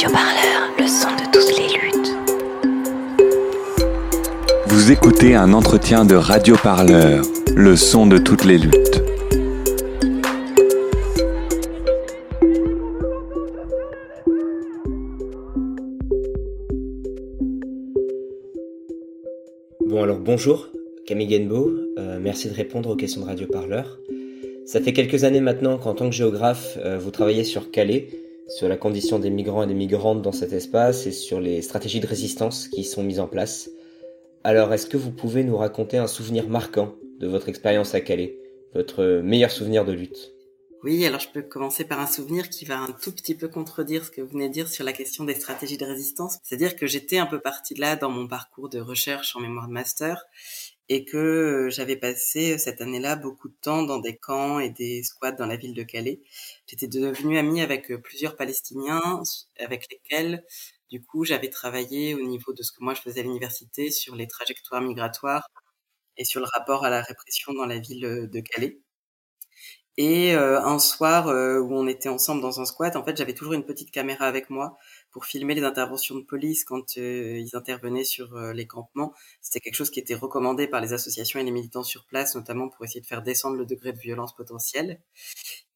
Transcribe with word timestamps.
Radio 0.00 0.16
Parleur, 0.16 0.70
le 0.78 0.86
son 0.86 1.10
de 1.10 1.30
toutes 1.30 1.58
les 1.58 1.68
luttes. 1.76 2.16
Vous 4.66 4.90
écoutez 4.90 5.34
un 5.34 5.52
entretien 5.52 6.06
de 6.06 6.14
Radio 6.14 6.56
Parleur, 6.56 7.22
le 7.54 7.76
son 7.76 8.06
de 8.06 8.16
toutes 8.16 8.46
les 8.46 8.56
luttes. 8.56 9.02
Bon 19.80 20.02
alors 20.02 20.18
bonjour, 20.18 20.68
Camille 21.04 21.30
Genbo, 21.30 21.72
euh, 21.98 22.18
merci 22.22 22.48
de 22.48 22.54
répondre 22.54 22.88
aux 22.88 22.96
questions 22.96 23.20
de 23.20 23.26
Radio 23.26 23.46
Parleur. 23.46 23.98
Ça 24.64 24.80
fait 24.80 24.94
quelques 24.94 25.24
années 25.24 25.42
maintenant 25.42 25.76
qu'en 25.76 25.92
tant 25.92 26.08
que 26.08 26.14
géographe, 26.14 26.78
euh, 26.82 26.96
vous 26.96 27.10
travaillez 27.10 27.44
sur 27.44 27.70
Calais, 27.70 28.08
sur 28.50 28.68
la 28.68 28.76
condition 28.76 29.18
des 29.18 29.30
migrants 29.30 29.62
et 29.62 29.66
des 29.66 29.74
migrantes 29.74 30.22
dans 30.22 30.32
cet 30.32 30.52
espace 30.52 31.06
et 31.06 31.12
sur 31.12 31.40
les 31.40 31.62
stratégies 31.62 32.00
de 32.00 32.06
résistance 32.06 32.68
qui 32.68 32.84
sont 32.84 33.02
mises 33.02 33.20
en 33.20 33.28
place. 33.28 33.70
Alors 34.42 34.72
est-ce 34.72 34.86
que 34.86 34.96
vous 34.96 35.12
pouvez 35.12 35.44
nous 35.44 35.56
raconter 35.56 35.98
un 35.98 36.08
souvenir 36.08 36.48
marquant 36.48 36.94
de 37.20 37.26
votre 37.26 37.48
expérience 37.48 37.94
à 37.94 38.00
Calais, 38.00 38.38
votre 38.74 39.20
meilleur 39.22 39.50
souvenir 39.50 39.84
de 39.84 39.92
lutte? 39.92 40.32
Oui, 40.82 41.04
alors 41.04 41.20
je 41.20 41.28
peux 41.28 41.42
commencer 41.42 41.84
par 41.84 42.00
un 42.00 42.06
souvenir 42.06 42.48
qui 42.48 42.64
va 42.64 42.78
un 42.78 42.90
tout 42.90 43.12
petit 43.12 43.34
peu 43.34 43.48
contredire 43.48 44.04
ce 44.04 44.10
que 44.10 44.22
vous 44.22 44.28
venez 44.28 44.48
de 44.48 44.54
dire 44.54 44.68
sur 44.68 44.82
la 44.82 44.94
question 44.94 45.24
des 45.24 45.34
stratégies 45.34 45.76
de 45.76 45.84
résistance. 45.84 46.38
C'est-à-dire 46.42 46.74
que 46.74 46.86
j'étais 46.86 47.18
un 47.18 47.26
peu 47.26 47.38
partie 47.38 47.74
de 47.74 47.80
là 47.80 47.96
dans 47.96 48.08
mon 48.08 48.26
parcours 48.26 48.70
de 48.70 48.80
recherche 48.80 49.36
en 49.36 49.40
mémoire 49.40 49.68
de 49.68 49.74
master 49.74 50.24
et 50.88 51.04
que 51.04 51.16
euh, 51.16 51.70
j'avais 51.70 51.96
passé 51.96 52.58
cette 52.58 52.80
année-là 52.80 53.14
beaucoup 53.14 53.48
de 53.48 53.54
temps 53.60 53.84
dans 53.84 53.98
des 53.98 54.16
camps 54.16 54.58
et 54.58 54.70
des 54.70 55.02
squats 55.04 55.32
dans 55.32 55.46
la 55.46 55.56
ville 55.56 55.74
de 55.74 55.82
Calais. 55.84 56.20
J'étais 56.70 56.86
devenue 56.86 57.36
amie 57.36 57.60
avec 57.62 57.90
euh, 57.90 57.98
plusieurs 58.00 58.36
Palestiniens 58.36 59.22
avec 59.58 59.88
lesquels, 59.90 60.44
du 60.90 61.04
coup, 61.04 61.24
j'avais 61.24 61.50
travaillé 61.50 62.14
au 62.14 62.22
niveau 62.22 62.52
de 62.52 62.62
ce 62.62 62.70
que 62.70 62.78
moi 62.80 62.94
je 62.94 63.00
faisais 63.00 63.20
à 63.20 63.22
l'université 63.24 63.90
sur 63.90 64.14
les 64.14 64.28
trajectoires 64.28 64.80
migratoires 64.80 65.48
et 66.16 66.24
sur 66.24 66.40
le 66.40 66.46
rapport 66.52 66.84
à 66.84 66.90
la 66.90 67.02
répression 67.02 67.52
dans 67.54 67.66
la 67.66 67.78
ville 67.80 68.28
de 68.30 68.40
Calais. 68.40 68.80
Et 69.96 70.34
euh, 70.34 70.58
un 70.62 70.78
soir 70.78 71.28
euh, 71.28 71.58
où 71.60 71.74
on 71.74 71.86
était 71.86 72.08
ensemble 72.08 72.40
dans 72.40 72.60
un 72.60 72.64
squat, 72.64 72.96
en 72.96 73.04
fait, 73.04 73.16
j'avais 73.16 73.34
toujours 73.34 73.52
une 73.54 73.64
petite 73.64 73.90
caméra 73.90 74.26
avec 74.26 74.48
moi 74.48 74.78
pour 75.10 75.26
filmer 75.26 75.54
les 75.54 75.62
interventions 75.64 76.14
de 76.14 76.22
police 76.22 76.64
quand 76.64 76.96
euh, 76.96 77.38
ils 77.38 77.54
intervenaient 77.56 78.04
sur 78.04 78.34
les 78.54 78.66
campements. 78.66 79.12
C'était 79.42 79.60
quelque 79.60 79.74
chose 79.74 79.90
qui 79.90 80.00
était 80.00 80.14
recommandé 80.14 80.68
par 80.68 80.80
les 80.80 80.92
associations 80.92 81.40
et 81.40 81.44
les 81.44 81.50
militants 81.50 81.82
sur 81.82 82.06
place, 82.06 82.34
notamment 82.34 82.68
pour 82.68 82.84
essayer 82.84 83.00
de 83.00 83.06
faire 83.06 83.22
descendre 83.22 83.56
le 83.56 83.66
degré 83.66 83.92
de 83.92 83.98
violence 83.98 84.34
potentielle. 84.34 85.00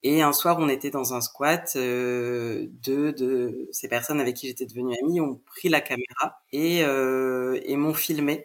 Et 0.05 0.23
un 0.23 0.33
soir, 0.33 0.59
on 0.61 0.69
était 0.69 0.91
dans 0.91 1.15
un 1.15 1.21
squat. 1.21 1.77
deux 1.77 3.13
de 3.13 3.69
ces 3.73 3.89
personnes 3.89 4.21
avec 4.21 4.37
qui 4.37 4.47
j'étais 4.47 4.67
devenue 4.67 4.95
amie 5.03 5.21
ont 5.21 5.41
pris 5.47 5.69
la 5.69 5.81
caméra 5.81 6.43
et, 6.53 6.81
et 6.81 7.77
m'ont 7.77 7.95
filmé 7.95 8.45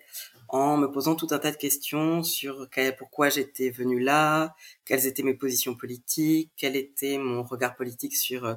en 0.50 0.78
me 0.78 0.88
posant 0.92 1.16
tout 1.16 1.28
un 1.32 1.38
tas 1.38 1.52
de 1.52 1.58
questions 1.58 2.24
sur 2.24 2.68
pourquoi 2.98 3.30
j'étais 3.30 3.70
venu 3.70 4.00
là, 4.00 4.56
quelles 4.84 5.06
étaient 5.06 5.22
mes 5.22 5.36
positions 5.36 5.76
politiques, 5.76 6.52
quel 6.58 6.76
était 6.76 7.20
mon 7.20 7.44
regard 7.44 7.76
politique 7.76 8.16
sur 8.16 8.46
euh, 8.46 8.56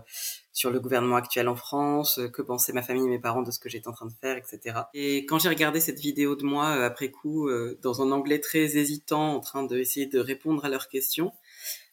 sur 0.55 0.71
le 0.71 0.81
gouvernement 0.81 1.17
actuel 1.17 1.49
en 1.49 1.57
France, 1.57 2.19
euh, 2.19 2.29
que 2.29 2.41
pensaient 2.41 2.73
ma 2.73 2.83
famille 2.83 3.05
et 3.05 3.09
mes 3.09 3.19
parents 3.19 3.43
de 3.43 3.51
ce 3.51 3.59
que 3.59 3.69
j'étais 3.69 3.89
en 3.89 3.93
train 3.93 4.07
de 4.07 4.13
faire, 4.13 4.37
etc. 4.39 4.79
Et 4.95 5.27
quand 5.27 5.39
j'ai 5.39 5.51
regardé 5.51 5.81
cette 5.81 6.01
vidéo 6.01 6.35
de 6.35 6.45
moi 6.45 6.77
euh, 6.77 6.87
après 6.87 7.11
coup, 7.11 7.51
dans 7.83 8.01
un 8.03 8.11
anglais 8.11 8.41
très 8.41 8.77
hésitant, 8.77 9.35
en 9.35 9.41
train 9.41 9.63
d'essayer 9.65 10.07
de 10.07 10.19
répondre 10.19 10.65
à 10.65 10.71
leurs 10.71 10.89
questions, 10.89 11.33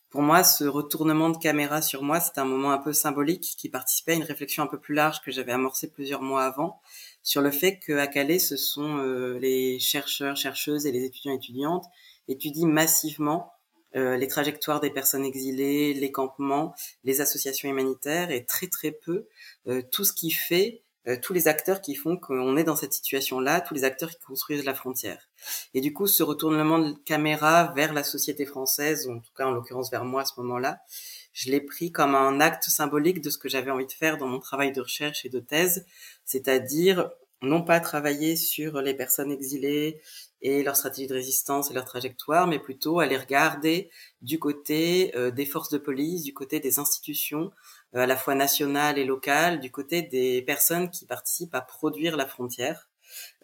pour 0.09 0.21
moi, 0.21 0.43
ce 0.43 0.63
retournement 0.63 1.29
de 1.29 1.37
caméra 1.37 1.81
sur 1.81 2.01
moi, 2.01 2.19
c'était 2.19 2.39
un 2.39 2.45
moment 2.45 2.71
un 2.71 2.79
peu 2.79 2.93
symbolique 2.93 3.55
qui 3.57 3.69
participait 3.69 4.13
à 4.13 4.15
une 4.15 4.23
réflexion 4.23 4.63
un 4.63 4.67
peu 4.67 4.79
plus 4.79 4.95
large 4.95 5.21
que 5.21 5.31
j'avais 5.31 5.51
amorcée 5.51 5.91
plusieurs 5.91 6.23
mois 6.23 6.43
avant 6.43 6.81
sur 7.21 7.41
le 7.41 7.51
fait 7.51 7.79
qu'à 7.79 8.07
Calais, 8.07 8.39
ce 8.39 8.57
sont 8.57 8.97
euh, 8.97 9.37
les 9.39 9.77
chercheurs, 9.79 10.35
chercheuses 10.35 10.85
et 10.85 10.91
les 10.91 11.03
étudiants 11.03 11.35
étudiantes 11.35 11.85
étudient 12.27 12.67
massivement 12.67 13.51
euh, 13.95 14.17
les 14.17 14.27
trajectoires 14.27 14.79
des 14.79 14.91
personnes 14.91 15.25
exilées, 15.25 15.93
les 15.93 16.11
campements, 16.11 16.73
les 17.03 17.21
associations 17.21 17.69
humanitaires 17.69 18.31
et 18.31 18.45
très 18.45 18.67
très 18.67 18.91
peu 18.91 19.27
euh, 19.67 19.81
tout 19.91 20.05
ce 20.05 20.13
qui 20.13 20.31
fait 20.31 20.83
tous 21.15 21.33
les 21.33 21.47
acteurs 21.47 21.81
qui 21.81 21.95
font 21.95 22.17
qu'on 22.17 22.57
est 22.57 22.63
dans 22.63 22.75
cette 22.75 22.93
situation-là, 22.93 23.61
tous 23.61 23.73
les 23.73 23.83
acteurs 23.83 24.09
qui 24.09 24.19
construisent 24.19 24.65
la 24.65 24.73
frontière. 24.73 25.29
Et 25.73 25.81
du 25.81 25.93
coup, 25.93 26.07
ce 26.07 26.23
retournement 26.23 26.79
de 26.79 26.93
caméra 27.05 27.73
vers 27.75 27.93
la 27.93 28.03
société 28.03 28.45
française, 28.45 29.07
en 29.07 29.19
tout 29.19 29.31
cas 29.35 29.45
en 29.45 29.51
l'occurrence 29.51 29.91
vers 29.91 30.05
moi 30.05 30.21
à 30.21 30.25
ce 30.25 30.33
moment-là, 30.37 30.79
je 31.33 31.51
l'ai 31.51 31.61
pris 31.61 31.91
comme 31.91 32.15
un 32.15 32.39
acte 32.41 32.63
symbolique 32.63 33.21
de 33.21 33.29
ce 33.29 33.37
que 33.37 33.49
j'avais 33.49 33.71
envie 33.71 33.85
de 33.85 33.91
faire 33.91 34.17
dans 34.17 34.27
mon 34.27 34.39
travail 34.39 34.71
de 34.71 34.81
recherche 34.81 35.25
et 35.25 35.29
de 35.29 35.39
thèse, 35.39 35.85
c'est-à-dire 36.25 37.09
non 37.41 37.63
pas 37.63 37.79
travailler 37.79 38.35
sur 38.35 38.81
les 38.81 38.93
personnes 38.93 39.31
exilées 39.31 40.01
et 40.41 40.63
leur 40.63 40.75
stratégie 40.75 41.07
de 41.07 41.13
résistance 41.13 41.69
et 41.69 41.73
leur 41.73 41.85
trajectoire, 41.85 42.47
mais 42.47 42.59
plutôt 42.59 42.99
aller 42.99 43.17
regarder 43.17 43.89
du 44.21 44.39
côté 44.39 45.15
euh, 45.15 45.31
des 45.31 45.45
forces 45.45 45.69
de 45.69 45.77
police, 45.77 46.23
du 46.23 46.33
côté 46.33 46.59
des 46.59 46.79
institutions, 46.79 47.45
euh, 47.45 47.51
à 47.93 48.05
la 48.05 48.15
fois 48.15 48.35
nationales 48.35 48.97
et 48.97 49.05
locales, 49.05 49.59
du 49.59 49.71
côté 49.71 50.01
des 50.01 50.41
personnes 50.41 50.89
qui 50.89 51.05
participent 51.05 51.55
à 51.55 51.61
produire 51.61 52.17
la 52.17 52.25
frontière, 52.25 52.89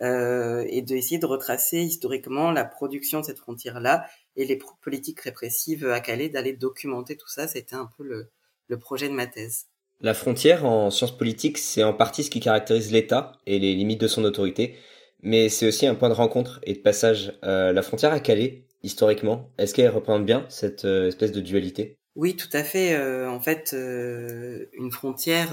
euh, 0.02 0.64
et 0.70 0.82
d'essayer 0.82 1.18
de 1.18 1.26
retracer 1.26 1.80
historiquement 1.80 2.52
la 2.52 2.66
production 2.66 3.22
de 3.22 3.26
cette 3.26 3.40
frontière-là 3.40 4.06
et 4.36 4.46
les 4.46 4.60
politiques 4.82 5.22
répressives 5.22 5.90
à 5.90 6.00
Calais, 6.00 6.30
d'aller 6.30 6.54
documenter 6.54 7.18
tout 7.18 7.28
ça. 7.28 7.48
C'était 7.48 7.76
un 7.76 7.90
peu 7.98 8.04
le, 8.04 8.30
le 8.68 8.78
projet 8.78 9.10
de 9.10 9.14
ma 9.14 9.26
thèse. 9.26 9.66
La 10.02 10.14
frontière 10.14 10.66
en 10.66 10.92
sciences 10.92 11.18
politiques, 11.18 11.58
c'est 11.58 11.84
en 11.84 11.94
partie 11.94 12.24
ce 12.24 12.30
qui 12.30 12.40
caractérise 12.40 12.92
l'État 12.92 13.40
et 13.46 13.60
les 13.60 13.74
limites 13.74 14.02
de 14.02 14.08
son 14.08 14.24
autorité, 14.26 14.76
mais 15.22 15.50
c'est 15.50 15.68
aussi 15.68 15.88
un 15.88 15.96
point 15.96 16.10
de 16.10 16.14
rencontre 16.14 16.60
et 16.64 16.74
de 16.74 16.80
passage. 16.80 17.34
Euh, 17.44 17.72
la 17.72 17.82
frontière 17.82 18.12
à 18.12 18.20
Calais, 18.20 18.66
historiquement, 18.84 19.50
est-ce 19.58 19.74
qu'elle 19.74 19.90
représente 19.90 20.26
bien 20.26 20.46
cette 20.50 20.86
euh, 20.86 21.08
espèce 21.08 21.32
de 21.32 21.40
dualité? 21.40 21.98
Oui, 22.16 22.36
tout 22.36 22.50
à 22.54 22.64
fait. 22.64 22.94
Euh, 22.94 23.30
en 23.30 23.42
fait, 23.42 23.74
une 23.74 24.92
frontière 24.92 25.52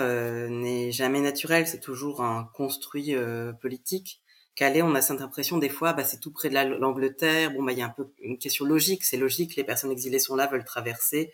n'est 0.48 0.92
jamais 0.92 1.20
naturelle, 1.20 1.66
c'est 1.66 1.80
toujours 1.80 2.22
un 2.22 2.48
construit 2.54 3.14
politique. 3.60 4.20
Calais, 4.54 4.82
on 4.82 4.94
a 4.94 5.00
cette 5.00 5.22
impression 5.22 5.58
des 5.58 5.70
fois, 5.70 5.94
bah, 5.94 6.04
c'est 6.04 6.20
tout 6.20 6.30
près 6.30 6.50
de 6.50 6.54
l'Angleterre. 6.54 7.52
Bon, 7.52 7.62
bah, 7.62 7.72
il 7.72 7.78
y 7.78 7.82
a 7.82 7.86
un 7.86 7.94
peu 7.96 8.12
une 8.20 8.38
question 8.38 8.64
logique. 8.64 9.02
C'est 9.02 9.16
logique, 9.16 9.56
les 9.56 9.64
personnes 9.64 9.90
exilées 9.90 10.18
sont 10.18 10.36
là, 10.36 10.46
veulent 10.46 10.64
traverser 10.64 11.32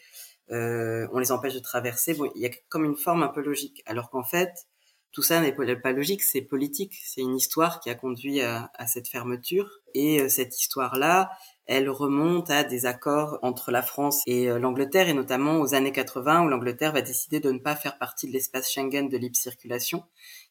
euh, 0.50 1.06
on 1.12 1.18
les 1.18 1.32
empêche 1.32 1.54
de 1.54 1.60
traverser. 1.60 2.14
Bon, 2.14 2.30
il 2.34 2.42
y 2.42 2.46
a 2.46 2.50
comme 2.68 2.84
une 2.84 2.96
forme 2.96 3.22
un 3.22 3.28
peu 3.28 3.42
logique, 3.42 3.82
alors 3.86 4.10
qu'en 4.10 4.24
fait, 4.24 4.66
tout 5.12 5.22
ça 5.22 5.40
n'est 5.40 5.52
pas 5.52 5.92
logique, 5.92 6.22
c'est 6.22 6.42
politique. 6.42 6.94
C'est 7.04 7.20
une 7.20 7.36
histoire 7.36 7.80
qui 7.80 7.90
a 7.90 7.94
conduit 7.94 8.40
à, 8.40 8.70
cette 8.86 9.08
fermeture. 9.08 9.80
Et 9.94 10.20
euh, 10.20 10.28
cette 10.28 10.58
histoire-là, 10.58 11.30
elle 11.68 11.90
remonte 11.90 12.50
à 12.50 12.64
des 12.64 12.86
accords 12.86 13.38
entre 13.42 13.70
la 13.70 13.82
France 13.82 14.22
et 14.26 14.48
euh, 14.48 14.58
l'Angleterre, 14.58 15.10
et 15.10 15.12
notamment 15.12 15.60
aux 15.60 15.74
années 15.74 15.92
80, 15.92 16.46
où 16.46 16.48
l'Angleterre 16.48 16.92
va 16.92 17.02
décider 17.02 17.40
de 17.40 17.52
ne 17.52 17.58
pas 17.58 17.76
faire 17.76 17.98
partie 17.98 18.26
de 18.26 18.32
l'espace 18.32 18.72
Schengen 18.72 19.06
de 19.10 19.18
libre 19.18 19.36
circulation, 19.36 20.02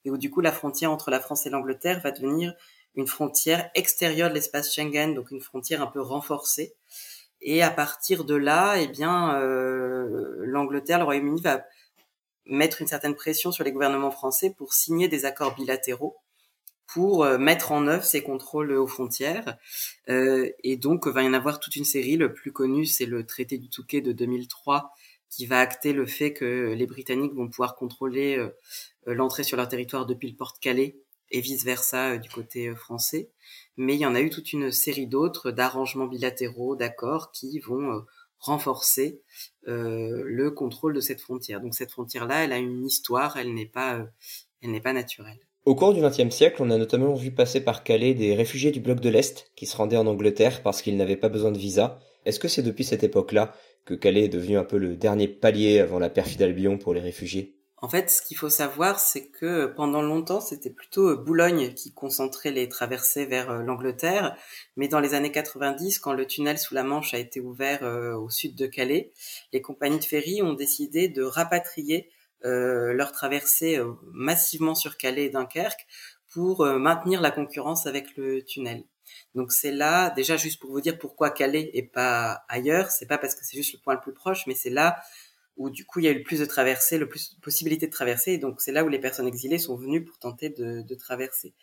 et 0.06 0.12
où 0.12 0.18
du 0.18 0.30
coup 0.30 0.42
la 0.42 0.52
frontière 0.52 0.92
entre 0.92 1.10
la 1.10 1.20
France 1.20 1.48
et 1.48 1.50
l'Angleterre 1.50 2.02
va 2.02 2.12
devenir 2.12 2.54
une 2.94 3.08
frontière 3.08 3.72
extérieure 3.74 4.30
de 4.30 4.36
l'espace 4.36 4.72
Schengen, 4.72 5.16
donc 5.16 5.32
une 5.32 5.42
frontière 5.42 5.82
un 5.82 5.88
peu 5.88 6.02
renforcée. 6.02 6.76
Et 7.42 7.64
à 7.64 7.72
partir 7.72 8.24
de 8.24 8.36
là, 8.36 8.76
eh 8.76 8.88
bien, 8.88 9.40
euh, 9.40 10.36
l'Angleterre, 10.46 11.00
le 11.00 11.06
Royaume-Uni 11.06 11.42
va 11.42 11.64
mettre 12.46 12.80
une 12.82 12.88
certaine 12.88 13.16
pression 13.16 13.52
sur 13.52 13.64
les 13.64 13.72
gouvernements 13.72 14.12
français 14.12 14.54
pour 14.56 14.74
signer 14.74 15.08
des 15.08 15.26
accords 15.26 15.56
bilatéraux 15.56 16.16
pour 16.88 17.24
euh, 17.24 17.38
mettre 17.38 17.72
en 17.72 17.86
œuvre 17.88 18.03
ces 18.03 18.24
contrôles 18.24 18.72
aux 18.72 18.88
frontières. 18.88 19.58
Euh, 20.09 20.50
et 20.64 20.78
donc, 20.78 21.08
va 21.08 21.24
y 21.24 21.28
en 21.28 21.34
avoir 21.34 21.59
toute 21.59 21.75
une 21.75 21.86
série. 21.86 22.18
Le 22.18 22.34
plus 22.34 22.52
connu, 22.52 22.86
c'est 22.86 23.06
le 23.06 23.25
traité 23.25 23.58
du 23.58 23.70
Touquet 23.70 24.02
de 24.02 24.14
2003, 24.14 24.92
qui 25.30 25.46
va 25.46 25.59
acter 25.59 25.94
le 25.94 26.06
fait 26.06 26.34
que 26.34 26.74
les 26.74 26.88
Britanniques 26.88 27.34
vont 27.34 27.50
pouvoir 27.50 27.75
contrôler 27.75 28.38
euh, 28.38 28.50
l'entrée 29.06 29.44
sur 29.44 29.57
leur 29.57 29.68
territoire 29.68 30.06
depuis 30.06 30.30
le 30.30 30.36
Port-Calais 30.36 30.98
et 31.30 31.42
vice-versa 31.42 32.18
du 32.18 32.30
côté 32.30 32.74
français 32.74 33.30
mais 33.75 33.95
il 33.95 34.00
y 34.00 34.06
en 34.06 34.16
a 34.16 34.22
eu 34.22 34.30
toute 34.30 34.54
une 34.54 34.72
série 34.72 35.07
d'autres 35.07 35.51
d'arrangements 35.51 36.07
bilatéraux, 36.07 36.78
d'accords 36.78 37.31
qui 37.34 37.60
vont 37.60 38.06
renforcer 38.39 39.22
le 39.66 40.50
contrôle 40.50 40.94
de 40.94 41.01
cette 41.01 41.22
frontière. 41.22 41.60
Donc 41.62 41.75
cette 41.75 41.92
frontière-là, 41.92 42.45
elle 42.45 42.54
a 42.54 42.57
une 42.57 42.86
histoire, 42.86 43.38
elle 43.38 43.54
n'est 43.54 43.68
pas, 43.68 44.07
elle 44.62 44.72
n'est 44.72 44.81
pas 44.81 44.94
naturelle. 44.94 45.47
Au 45.68 45.75
cours 45.75 45.94
du 45.94 46.00
XXe 46.00 46.34
siècle, 46.34 46.64
on 46.64 46.69
a 46.69 46.78
notamment 46.78 47.14
vu 47.14 47.30
passer 47.30 47.60
par 47.60 47.84
Calais 47.84 48.14
des 48.14 48.36
réfugiés 48.36 48.72
du 48.72 48.80
bloc 48.80 49.02
de 49.02 49.10
l'Est 49.10 49.52
qui 49.58 49.66
se 49.66 49.75
rendaient 49.75 49.98
en 49.98 50.08
Angleterre 50.08 50.64
parce 50.64 50.81
qu'ils 50.81 50.96
n'avaient 50.96 51.18
pas 51.18 51.28
besoin 51.28 51.52
de 51.52 51.58
visa. 51.58 52.00
Est-ce 52.24 52.40
que 52.40 52.48
c'est 52.48 52.62
depuis 52.62 52.86
cette 52.86 53.04
époque-là 53.04 53.54
que 53.84 53.94
Calais 53.94 54.24
est 54.24 54.30
devenu 54.30 54.58
un 54.58 54.64
peu 54.64 54.78
le 54.78 54.96
dernier 54.96 55.28
palier 55.28 55.80
avant 55.80 56.00
la 56.00 56.10
perfide 56.10 56.42
Albion 56.42 56.78
pour 56.78 56.94
les 56.94 57.02
réfugiés? 57.02 57.58
En 57.80 57.90
fait, 57.90 58.10
ce 58.10 58.22
qu'il 58.22 58.38
faut 58.38 58.50
savoir, 58.50 58.98
c'est 58.98 59.28
que 59.28 59.66
pendant 59.66 60.02
longtemps, 60.02 60.40
c'était 60.40 60.69
plutôt 60.69 61.10
euh, 61.10 61.16
Boulogne 61.18 61.74
qui 61.74 61.92
concentrait 61.92 62.52
les 62.52 62.70
traversées 62.70 63.25
vers 63.25 63.52
euh, 63.52 63.62
l'Angleterre. 63.62 64.38
Mais 64.78 64.88
dans 64.88 65.02
les 65.02 65.16
années 65.16 65.34
90, 65.34 66.00
quand 66.00 66.13
le 66.13 66.25
tunnel 66.25 66.58
sous 66.58 66.75
la 66.75 66.84
Manche 66.84 67.13
a 67.13 67.20
été 67.20 67.42
ouvert 67.42 67.84
euh, 67.84 68.16
au 68.16 68.30
sud 68.30 68.56
de 68.56 68.68
Calais, 68.68 69.12
les 69.52 69.62
compagnies 69.62 70.00
de 70.00 70.06
ferry 70.06 70.42
ont 70.42 70.54
décidé 70.54 71.10
de 71.10 71.24
rapatrier 71.24 72.10
leur 72.44 73.12
traversée 73.12 73.80
massivement 74.12 74.75
sur 74.75 74.98
Calais 74.98 75.25
et 75.25 75.30
Dunkerque 75.30 75.88
pour 76.31 76.66
maintenir 76.66 77.22
la 77.22 77.31
concurrence 77.31 77.88
avec 77.88 78.16
le 78.18 78.44
tunnel. 78.44 78.84
Donc 79.36 79.51
c'est 79.51 79.72
là, 79.72 80.10
déjà 80.12 80.38
juste 80.38 80.60
pour 80.60 80.72
vous 80.72 80.81
dire 80.81 80.98
pourquoi 80.98 81.30
Calais 81.30 81.69
et 81.74 81.84
pas 81.84 82.44
ailleurs, 82.50 82.92
c'est 82.92 83.06
pas 83.06 83.18
parce 83.18 83.36
que 83.36 83.45
c'est 83.45 83.57
juste 83.57 83.74
le 83.74 83.80
point 83.80 83.94
le 83.94 84.01
plus 84.01 84.13
proche, 84.13 84.45
mais 84.48 84.56
c'est 84.56 84.69
là 84.69 85.01
où 85.56 85.69
du 85.69 85.86
coup 85.86 86.00
il 86.00 86.06
y 86.06 86.07
a 86.07 86.12
eu 86.12 86.19
le 86.19 86.24
plus 86.24 86.39
de 86.39 86.45
traversées, 86.45 86.98
le 86.98 87.07
plus 87.10 87.36
de 87.36 87.42
possibilités 87.42 87.88
de 87.88 87.92
traverser, 87.92 88.34
et 88.34 88.38
donc 88.38 88.62
c'est 88.62 88.72
là 88.72 88.84
où 88.84 88.89
les 88.89 89.00
personnes 89.00 89.28
exilées 89.28 89.57
sont 89.57 89.75
venues 89.75 90.04
pour 90.04 90.19
tenter 90.19 90.50
de, 90.50 90.81
de 90.81 90.95
traverser. 90.95 91.54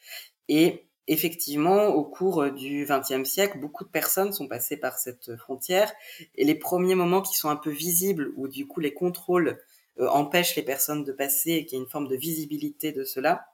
Et 0.49 0.87
effectivement, 1.07 1.89
au 1.89 2.05
cours 2.05 2.51
du 2.51 2.87
XXe 2.89 3.29
siècle, 3.29 3.59
beaucoup 3.59 3.85
de 3.85 3.91
personnes 3.91 4.33
sont 4.33 4.49
passées 4.49 4.77
par 4.77 4.99
cette 4.99 5.37
frontière, 5.37 5.93
et 6.35 6.45
les 6.45 6.55
premiers 6.55 6.95
moments 6.95 7.23
qui 7.23 7.35
sont 7.35 7.51
un 7.51 7.57
peu 7.57 7.71
visibles, 7.71 8.33
où 8.37 8.49
du 8.49 8.67
coup 8.67 8.81
les 8.81 8.95
contrôles 8.95 9.61
euh, 9.99 10.09
empêchent 10.09 10.57
les 10.57 10.63
personnes 10.63 11.05
de 11.05 11.13
passer, 11.13 11.53
et 11.53 11.67
qu'il 11.67 11.79
y 11.79 11.81
a 11.81 11.85
une 11.85 11.91
forme 11.91 12.09
de 12.09 12.17
visibilité 12.17 12.93
de 12.93 13.05
cela, 13.05 13.47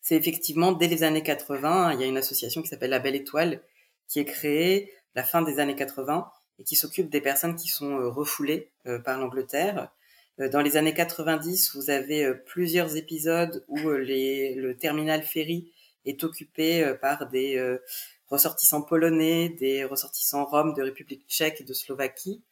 c'est 0.00 0.16
effectivement 0.16 0.72
dès 0.72 0.88
les 0.88 1.02
années 1.02 1.22
80, 1.22 1.92
il 1.92 2.00
y 2.00 2.04
a 2.04 2.06
une 2.06 2.16
association 2.16 2.62
qui 2.62 2.68
s'appelle 2.68 2.90
La 2.90 2.98
Belle 2.98 3.16
Étoile, 3.16 3.62
qui 4.08 4.18
est 4.18 4.24
créée 4.24 4.92
la 5.14 5.22
fin 5.22 5.42
des 5.42 5.58
années 5.60 5.76
80 5.76 6.30
et 6.58 6.64
qui 6.64 6.76
s'occupe 6.76 7.10
des 7.10 7.20
personnes 7.20 7.56
qui 7.56 7.68
sont 7.68 7.98
euh, 7.98 8.08
refoulées 8.08 8.70
euh, 8.86 8.98
par 8.98 9.18
l'Angleterre. 9.18 9.90
Dans 10.38 10.62
les 10.62 10.78
années 10.78 10.94
90, 10.94 11.76
vous 11.76 11.90
avez 11.90 12.32
plusieurs 12.46 12.96
épisodes 12.96 13.62
où 13.68 13.76
le 13.76 14.72
terminal 14.72 15.22
ferry 15.22 15.70
est 16.06 16.24
occupé 16.24 16.94
par 17.02 17.28
des 17.28 17.58
ressortissants 18.30 18.82
polonais, 18.82 19.48
des 19.48 19.84
ressortissants 19.84 20.44
roms 20.44 20.74
de 20.74 20.82
République 20.82 21.26
tchèque 21.28 21.60
et 21.60 21.64
de 21.64 21.72
Slovaquie, 21.72 22.42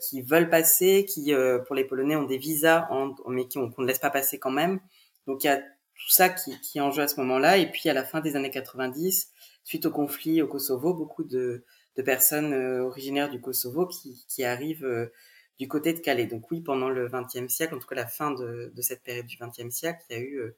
qui 0.00 0.22
veulent 0.22 0.48
passer, 0.48 1.04
qui 1.06 1.32
pour 1.66 1.74
les 1.74 1.84
Polonais 1.84 2.16
ont 2.16 2.24
des 2.24 2.38
visas, 2.38 2.88
mais 3.26 3.48
qu'on 3.48 3.72
ne 3.78 3.86
laisse 3.86 3.98
pas 3.98 4.10
passer 4.10 4.38
quand 4.38 4.50
même. 4.50 4.80
Donc 5.26 5.44
il 5.44 5.48
y 5.48 5.50
a 5.50 5.62
tout 5.98 6.10
ça 6.10 6.28
qui, 6.28 6.58
qui 6.60 6.78
est 6.78 6.80
en 6.80 6.90
jeu 6.90 7.02
à 7.02 7.08
ce 7.08 7.16
moment-là. 7.20 7.58
Et 7.58 7.70
puis 7.70 7.88
à 7.88 7.94
la 7.94 8.04
fin 8.04 8.20
des 8.20 8.36
années 8.36 8.50
90, 8.50 9.30
suite 9.64 9.86
au 9.86 9.90
conflit 9.90 10.40
au 10.40 10.46
Kosovo, 10.46 10.94
beaucoup 10.94 11.24
de, 11.24 11.64
de 11.96 12.02
personnes 12.02 12.54
euh, 12.54 12.84
originaires 12.84 13.28
du 13.28 13.40
Kosovo 13.40 13.86
qui, 13.86 14.24
qui 14.28 14.44
arrivent 14.44 14.86
euh, 14.86 15.12
du 15.58 15.68
côté 15.68 15.92
de 15.92 15.98
Calais. 15.98 16.26
Donc 16.26 16.50
oui, 16.50 16.60
pendant 16.60 16.88
le 16.88 17.08
XXe 17.08 17.52
siècle, 17.52 17.74
en 17.74 17.78
tout 17.78 17.88
cas 17.88 17.96
la 17.96 18.06
fin 18.06 18.30
de, 18.30 18.72
de 18.74 18.82
cette 18.82 19.02
période 19.02 19.26
du 19.26 19.36
XXe 19.36 19.74
siècle, 19.74 20.04
il 20.08 20.16
y 20.16 20.18
a 20.18 20.22
eu, 20.22 20.36
euh, 20.38 20.56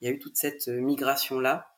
il 0.00 0.08
y 0.08 0.10
a 0.10 0.14
eu 0.14 0.18
toute 0.18 0.36
cette 0.36 0.68
migration-là 0.68 1.74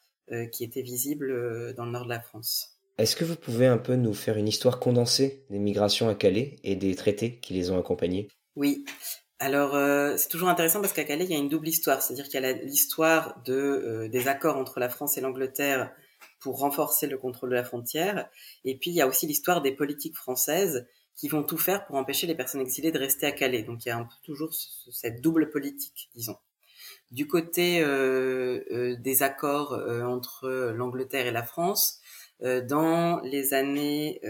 qui 0.52 0.64
était 0.64 0.82
visible 0.82 1.74
dans 1.74 1.84
le 1.84 1.90
nord 1.90 2.04
de 2.04 2.10
la 2.10 2.20
France. 2.20 2.80
Est-ce 3.00 3.16
que 3.16 3.24
vous 3.24 3.36
pouvez 3.36 3.66
un 3.66 3.78
peu 3.78 3.94
nous 3.94 4.12
faire 4.12 4.36
une 4.36 4.46
histoire 4.46 4.78
condensée 4.78 5.46
des 5.48 5.58
migrations 5.58 6.10
à 6.10 6.14
Calais 6.14 6.56
et 6.64 6.76
des 6.76 6.94
traités 6.94 7.36
qui 7.36 7.54
les 7.54 7.70
ont 7.70 7.78
accompagnées 7.78 8.28
Oui. 8.56 8.84
Alors 9.38 9.74
euh, 9.74 10.18
c'est 10.18 10.28
toujours 10.28 10.50
intéressant 10.50 10.82
parce 10.82 10.92
qu'à 10.92 11.04
Calais 11.04 11.24
il 11.24 11.30
y 11.30 11.34
a 11.34 11.38
une 11.38 11.48
double 11.48 11.68
histoire, 11.68 12.02
c'est-à-dire 12.02 12.28
qu'il 12.28 12.42
y 12.42 12.44
a 12.44 12.52
l'histoire 12.52 13.42
de 13.46 13.54
euh, 13.54 14.08
des 14.10 14.28
accords 14.28 14.58
entre 14.58 14.80
la 14.80 14.90
France 14.90 15.16
et 15.16 15.22
l'Angleterre 15.22 15.90
pour 16.40 16.58
renforcer 16.58 17.06
le 17.06 17.16
contrôle 17.16 17.48
de 17.48 17.54
la 17.54 17.64
frontière, 17.64 18.28
et 18.66 18.76
puis 18.76 18.90
il 18.90 18.94
y 18.94 19.00
a 19.00 19.06
aussi 19.06 19.26
l'histoire 19.26 19.62
des 19.62 19.72
politiques 19.72 20.16
françaises 20.16 20.86
qui 21.16 21.28
vont 21.28 21.42
tout 21.42 21.56
faire 21.56 21.86
pour 21.86 21.96
empêcher 21.96 22.26
les 22.26 22.34
personnes 22.34 22.60
exilées 22.60 22.92
de 22.92 22.98
rester 22.98 23.24
à 23.24 23.32
Calais. 23.32 23.62
Donc 23.62 23.86
il 23.86 23.88
y 23.88 23.92
a 23.92 23.96
un 23.96 24.04
peu 24.04 24.14
toujours 24.22 24.52
cette 24.52 25.22
double 25.22 25.48
politique, 25.48 26.10
disons. 26.14 26.36
Du 27.10 27.26
côté 27.26 27.80
euh, 27.82 28.96
des 28.98 29.22
accords 29.22 29.72
entre 30.04 30.72
l'Angleterre 30.74 31.26
et 31.26 31.32
la 31.32 31.42
France, 31.42 32.00
dans 32.40 33.20
les 33.20 33.52
années 33.52 34.20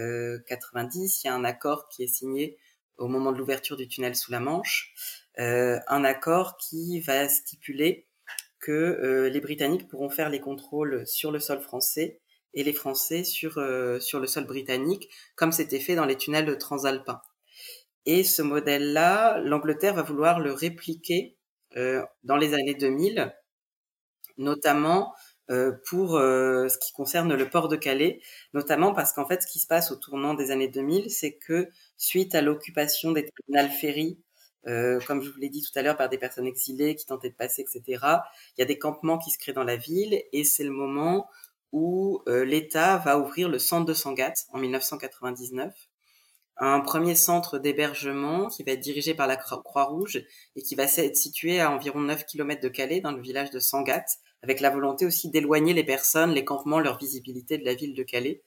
90, 0.47 1.23
il 1.23 1.27
y 1.27 1.31
a 1.31 1.35
un 1.35 1.45
accord 1.45 1.89
qui 1.89 2.05
est 2.05 2.09
signé 2.09 2.59
au 3.01 3.09
moment 3.09 3.33
de 3.33 3.39
l'ouverture 3.39 3.77
du 3.77 3.89
tunnel 3.89 4.15
sous 4.15 4.31
la 4.31 4.41
Manche, 4.41 4.93
euh, 5.39 5.79
un 5.89 6.05
accord 6.05 6.57
qui 6.59 7.01
va 7.01 7.29
stipuler 7.29 8.07
que 8.61 8.71
euh, 8.71 9.31
les 9.31 9.41
Britanniques 9.41 9.89
pourront 9.89 10.11
faire 10.11 10.29
les 10.29 10.41
contrôles 10.41 11.07
sur 11.07 11.33
le 11.33 11.41
sol 11.41 11.61
français 11.61 12.21
et 12.53 12.63
les 12.63 12.75
Français 12.75 13.25
sur, 13.25 13.59
euh, 13.59 13.99
sur 14.01 14.21
le 14.21 14.27
sol 14.27 14.45
britannique, 14.45 15.09
comme 15.35 15.51
c'était 15.51 15.81
fait 15.81 15.95
dans 15.95 16.05
les 16.05 16.17
tunnels 16.17 16.59
transalpins. 16.59 17.23
Et 18.05 18.23
ce 18.23 18.43
modèle-là, 18.43 19.41
l'Angleterre 19.41 19.95
va 19.95 20.03
vouloir 20.03 20.41
le 20.41 20.53
répliquer 20.53 21.39
dans 21.75 22.37
les 22.37 22.55
années 22.55 22.75
2000, 22.75 23.33
notamment 24.39 25.15
euh, 25.51 25.73
pour 25.89 26.17
euh, 26.17 26.69
ce 26.69 26.79
qui 26.79 26.93
concerne 26.93 27.35
le 27.35 27.49
port 27.49 27.69
de 27.69 27.75
Calais, 27.75 28.21
notamment 28.55 28.95
parce 28.95 29.13
qu'en 29.13 29.27
fait, 29.27 29.43
ce 29.43 29.49
qui 29.49 29.59
se 29.59 29.67
passe 29.67 29.91
au 29.91 29.97
tournant 29.97 30.35
des 30.35 30.53
années 30.53 30.69
2000, 30.69 31.11
c'est 31.11 31.33
que 31.33 31.69
suite 31.97 32.37
à 32.37 32.41
l'occupation 32.41 33.11
des 33.11 33.29
terminales 33.29 33.71
ferry, 33.73 34.21
euh, 34.69 35.01
comme 35.09 35.23
je 35.23 35.31
vous 35.31 35.39
l'ai 35.39 35.49
dit 35.49 35.63
tout 35.63 35.77
à 35.77 35.83
l'heure, 35.83 35.97
par 35.97 36.09
des 36.09 36.19
personnes 36.19 36.47
exilées 36.47 36.95
qui 36.95 37.05
tentaient 37.07 37.31
de 37.31 37.35
passer, 37.35 37.63
etc., 37.63 37.83
il 38.57 38.61
y 38.61 38.63
a 38.63 38.67
des 38.67 38.79
campements 38.79 39.19
qui 39.19 39.31
se 39.31 39.39
créent 39.39 39.53
dans 39.53 39.65
la 39.65 39.77
ville 39.77 40.23
et 40.33 40.45
c'est 40.45 40.65
le 40.65 40.71
moment 40.71 41.29
où 41.73 42.23
l'État 42.27 42.99
va 42.99 43.19
ouvrir 43.19 43.49
le 43.49 43.61
centre 43.61 43.87
de 43.87 43.95
Sangatte 43.95 44.47
en 44.53 44.59
1999 44.59 45.73
un 46.61 46.81
premier 46.81 47.15
centre 47.15 47.59
d'hébergement 47.59 48.49
qui 48.49 48.63
va 48.63 48.73
être 48.73 48.81
dirigé 48.81 49.15
par 49.15 49.27
la 49.27 49.37
Croix-Rouge 49.37 50.23
et 50.57 50.63
qui 50.63 50.75
va 50.75 50.85
être 50.85 51.17
situé 51.17 51.59
à 51.59 51.71
environ 51.71 52.01
9 52.01 52.27
km 52.27 52.61
de 52.61 52.69
Calais, 52.69 53.01
dans 53.01 53.13
le 53.13 53.23
village 53.23 53.51
de 53.51 53.59
Sangatte, 53.59 54.19
avec 54.43 54.61
la 54.61 54.71
volonté 54.71 55.07
aussi 55.07 55.31
d'éloigner 55.31 55.73
les 55.73 55.85
personnes, 55.85 56.33
les 56.33 56.45
campements, 56.45 56.79
leur 56.79 56.99
visibilité 56.99 57.57
de 57.57 57.65
la 57.65 57.75
ville 57.75 57.95
de 57.95 58.03
Calais, 58.03 58.43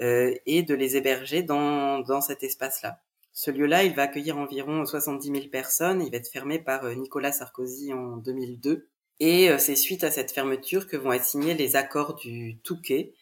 euh, 0.00 0.34
et 0.44 0.62
de 0.62 0.74
les 0.74 0.96
héberger 0.96 1.42
dans, 1.42 2.00
dans 2.00 2.20
cet 2.20 2.42
espace-là. 2.42 3.00
Ce 3.32 3.50
lieu-là, 3.50 3.84
il 3.84 3.94
va 3.94 4.02
accueillir 4.02 4.36
environ 4.36 4.84
70 4.84 5.26
000 5.28 5.48
personnes, 5.48 6.02
il 6.02 6.10
va 6.10 6.18
être 6.18 6.30
fermé 6.30 6.58
par 6.58 6.84
euh, 6.84 6.94
Nicolas 6.94 7.32
Sarkozy 7.32 7.92
en 7.92 8.16
2002, 8.16 8.88
et 9.20 9.50
euh, 9.50 9.58
c'est 9.58 9.76
suite 9.76 10.02
à 10.02 10.10
cette 10.10 10.32
fermeture 10.32 10.88
que 10.88 10.96
vont 10.96 11.12
être 11.12 11.24
signés 11.24 11.54
les 11.54 11.76
accords 11.76 12.16
du 12.16 12.58
Touquet, 12.64 13.14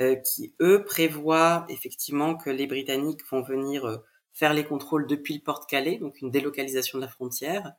euh, 0.00 0.16
qui 0.16 0.54
eux 0.60 0.84
prévoient 0.84 1.66
effectivement 1.68 2.36
que 2.36 2.50
les 2.50 2.66
Britanniques 2.66 3.20
vont 3.30 3.42
venir 3.42 3.84
euh, 3.84 3.98
faire 4.34 4.52
les 4.52 4.64
contrôles 4.64 5.06
depuis 5.06 5.34
le 5.34 5.40
Port-Calais, 5.40 5.98
donc 5.98 6.20
une 6.20 6.30
délocalisation 6.30 6.98
de 6.98 7.04
la 7.04 7.08
frontière, 7.08 7.72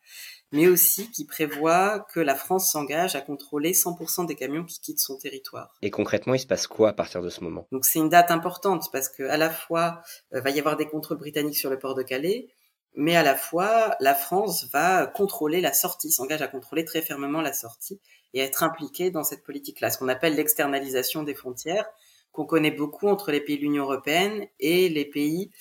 mais 0.53 0.67
aussi 0.67 1.11
qui 1.11 1.25
prévoit 1.25 1.99
que 2.13 2.21
la 2.21 2.33
France 2.33 2.71
s'engage 2.71 3.15
à 3.15 3.21
contrôler 3.21 3.73
100% 3.73 4.25
des 4.25 4.35
camions 4.35 4.63
qui 4.63 4.79
quittent 4.79 5.01
son 5.01 5.17
territoire. 5.17 5.75
Et 5.81 5.91
concrètement, 5.91 6.33
il 6.33 6.39
se 6.39 6.47
passe 6.47 6.67
quoi 6.67 6.89
à 6.89 6.93
partir 6.93 7.21
de 7.21 7.29
ce 7.29 7.43
moment? 7.43 7.67
Donc 7.73 7.83
c'est 7.83 7.99
une 7.99 8.09
date 8.09 8.31
importante 8.31 8.89
parce 8.93 9.09
que 9.09 9.23
à 9.23 9.35
la 9.35 9.49
fois 9.49 10.01
euh, 10.33 10.39
va 10.39 10.49
y 10.51 10.59
avoir 10.59 10.77
des 10.77 10.87
contrôles 10.87 11.17
britanniques 11.17 11.57
sur 11.57 11.69
le 11.69 11.77
port 11.77 11.93
de 11.93 12.03
Calais, 12.03 12.47
mais 12.95 13.17
à 13.17 13.23
la 13.23 13.35
fois 13.35 13.97
la 13.99 14.15
France 14.15 14.69
va 14.71 15.07
contrôler 15.07 15.59
la 15.59 15.73
sortie, 15.73 16.09
s'engage 16.09 16.41
à 16.41 16.47
contrôler 16.47 16.85
très 16.85 17.01
fermement 17.01 17.41
la 17.41 17.51
sortie 17.51 17.99
et 18.33 18.41
à 18.41 18.45
être 18.45 18.63
impliquée 18.63 19.11
dans 19.11 19.25
cette 19.25 19.43
politique-là, 19.43 19.91
ce 19.91 19.97
qu'on 19.97 20.07
appelle 20.07 20.35
l'externalisation 20.35 21.23
des 21.23 21.35
frontières, 21.35 21.85
qu'on 22.35 22.45
connaît 22.45 22.71
beaucoup 22.71 23.07
entre 23.07 23.31
les 23.31 23.39
pays 23.39 23.57
de 23.57 23.61
l'Union 23.61 23.83
européenne 23.83 24.45
et 24.59 24.89
les 24.89 25.05
pays 25.05 25.51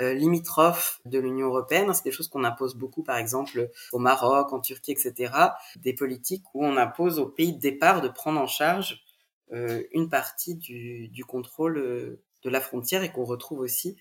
euh, 0.00 0.12
limitrophes 0.12 1.00
de 1.04 1.20
l'Union 1.20 1.46
européenne. 1.46 1.94
C'est 1.94 2.04
des 2.04 2.10
choses 2.10 2.28
qu'on 2.28 2.42
impose 2.42 2.74
beaucoup, 2.74 3.04
par 3.04 3.16
exemple, 3.16 3.70
au 3.92 3.98
Maroc, 3.98 4.52
en 4.52 4.60
Turquie, 4.60 4.90
etc. 4.90 5.32
Des 5.76 5.94
politiques 5.94 6.42
où 6.52 6.64
on 6.64 6.76
impose 6.76 7.20
aux 7.20 7.28
pays 7.28 7.54
de 7.54 7.60
départ 7.60 8.00
de 8.00 8.08
prendre 8.08 8.40
en 8.40 8.48
charge 8.48 9.04
euh, 9.52 9.84
une 9.92 10.08
partie 10.08 10.56
du, 10.56 11.24
contrôle 11.24 11.78
euh, 11.78 12.20
de 12.42 12.50
la 12.50 12.60
frontière 12.60 13.04
et 13.04 13.12
qu'on 13.12 13.24
retrouve 13.24 13.60
aussi 13.60 13.96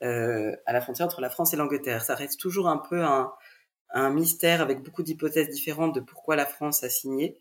à 0.00 0.72
la 0.72 0.80
frontière 0.80 1.06
entre 1.06 1.20
la 1.20 1.30
France 1.30 1.54
et 1.54 1.56
l'Angleterre. 1.56 2.02
Ça 2.02 2.16
reste 2.16 2.40
toujours 2.40 2.68
un 2.68 2.78
peu 2.78 3.02
un, 3.02 3.32
mystère 4.10 4.60
avec 4.60 4.82
beaucoup 4.82 5.04
d'hypothèses 5.04 5.48
différentes 5.48 5.94
de 5.94 6.00
pourquoi 6.00 6.34
la 6.34 6.46
France 6.46 6.82
a 6.82 6.88
signé. 6.88 7.38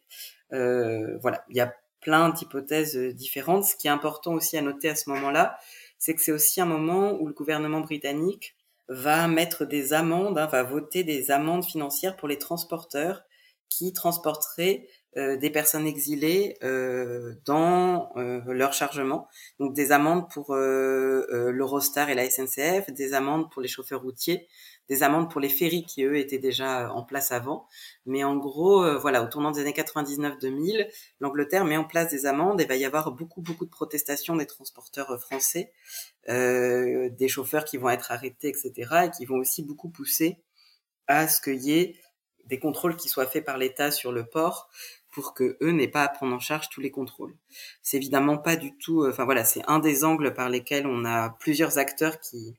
Voilà, 0.51 1.43
il 1.49 1.55
y 1.55 1.59
a 1.59 1.73
plein 2.01 2.29
d'hypothèses 2.29 2.97
euh, 2.97 3.13
différentes. 3.13 3.65
Ce 3.65 3.75
qui 3.75 3.87
est 3.87 3.91
important 3.91 4.33
aussi 4.33 4.57
à 4.57 4.61
noter 4.61 4.89
à 4.89 4.95
ce 4.95 5.09
moment-là, 5.11 5.57
c'est 5.97 6.15
que 6.15 6.21
c'est 6.21 6.31
aussi 6.31 6.59
un 6.61 6.65
moment 6.65 7.13
où 7.19 7.27
le 7.27 7.33
gouvernement 7.33 7.81
britannique 7.81 8.55
va 8.87 9.27
mettre 9.27 9.65
des 9.65 9.93
amendes, 9.93 10.37
hein, 10.37 10.47
va 10.47 10.63
voter 10.63 11.03
des 11.03 11.31
amendes 11.31 11.63
financières 11.63 12.17
pour 12.17 12.27
les 12.27 12.37
transporteurs 12.37 13.23
qui 13.69 13.93
transporteraient 13.93 14.87
euh, 15.17 15.37
des 15.37 15.49
personnes 15.49 15.87
exilées 15.87 16.57
euh, 16.63 17.35
dans 17.45 18.11
euh, 18.17 18.41
leur 18.47 18.73
chargement. 18.73 19.27
Donc 19.59 19.73
des 19.73 19.91
amendes 19.91 20.29
pour 20.29 20.55
l'Eurostar 20.55 22.09
et 22.09 22.15
la 22.15 22.29
SNCF, 22.29 22.91
des 22.91 23.13
amendes 23.13 23.51
pour 23.51 23.61
les 23.61 23.67
chauffeurs 23.67 24.01
routiers, 24.01 24.47
des 24.91 25.03
amendes 25.03 25.31
pour 25.31 25.39
les 25.39 25.47
ferries 25.47 25.85
qui 25.85 26.03
eux 26.03 26.17
étaient 26.17 26.37
déjà 26.37 26.91
en 26.91 27.03
place 27.03 27.31
avant. 27.31 27.65
Mais 28.05 28.25
en 28.25 28.35
gros, 28.35 28.83
euh, 28.83 28.97
voilà, 28.97 29.23
au 29.23 29.27
tournant 29.27 29.51
des 29.51 29.61
années 29.61 29.71
99-2000, 29.71 30.85
l'Angleterre 31.21 31.63
met 31.63 31.77
en 31.77 31.85
place 31.85 32.09
des 32.09 32.25
amendes 32.25 32.59
et 32.59 32.65
va 32.65 32.75
y 32.75 32.83
avoir 32.83 33.13
beaucoup 33.13 33.41
beaucoup 33.41 33.63
de 33.63 33.69
protestations 33.69 34.35
des 34.35 34.45
transporteurs 34.45 35.11
euh, 35.11 35.17
français, 35.17 35.71
euh, 36.27 37.09
des 37.09 37.29
chauffeurs 37.29 37.63
qui 37.63 37.77
vont 37.77 37.89
être 37.89 38.11
arrêtés, 38.11 38.49
etc. 38.49 39.05
et 39.05 39.11
qui 39.11 39.25
vont 39.25 39.37
aussi 39.37 39.63
beaucoup 39.63 39.89
pousser 39.89 40.43
à 41.07 41.29
ce 41.29 41.39
qu'il 41.39 41.63
y 41.63 41.71
ait 41.71 41.95
des 42.43 42.59
contrôles 42.59 42.97
qui 42.97 43.07
soient 43.07 43.27
faits 43.27 43.45
par 43.45 43.57
l'État 43.57 43.91
sur 43.91 44.11
le 44.11 44.25
port 44.25 44.69
pour 45.11 45.33
que 45.33 45.57
eux 45.61 45.71
n'aient 45.71 45.87
pas 45.87 46.03
à 46.03 46.09
prendre 46.09 46.35
en 46.35 46.39
charge 46.39 46.69
tous 46.69 46.81
les 46.81 46.91
contrôles. 46.91 47.35
C'est 47.81 47.97
évidemment 47.97 48.37
pas 48.37 48.55
du 48.55 48.77
tout, 48.77 49.05
enfin 49.07 49.25
voilà, 49.25 49.43
c'est 49.45 49.63
un 49.67 49.79
des 49.79 50.03
angles 50.03 50.33
par 50.33 50.49
lesquels 50.49 50.87
on 50.87 51.05
a 51.05 51.29
plusieurs 51.39 51.77
acteurs 51.77 52.19
qui 52.19 52.55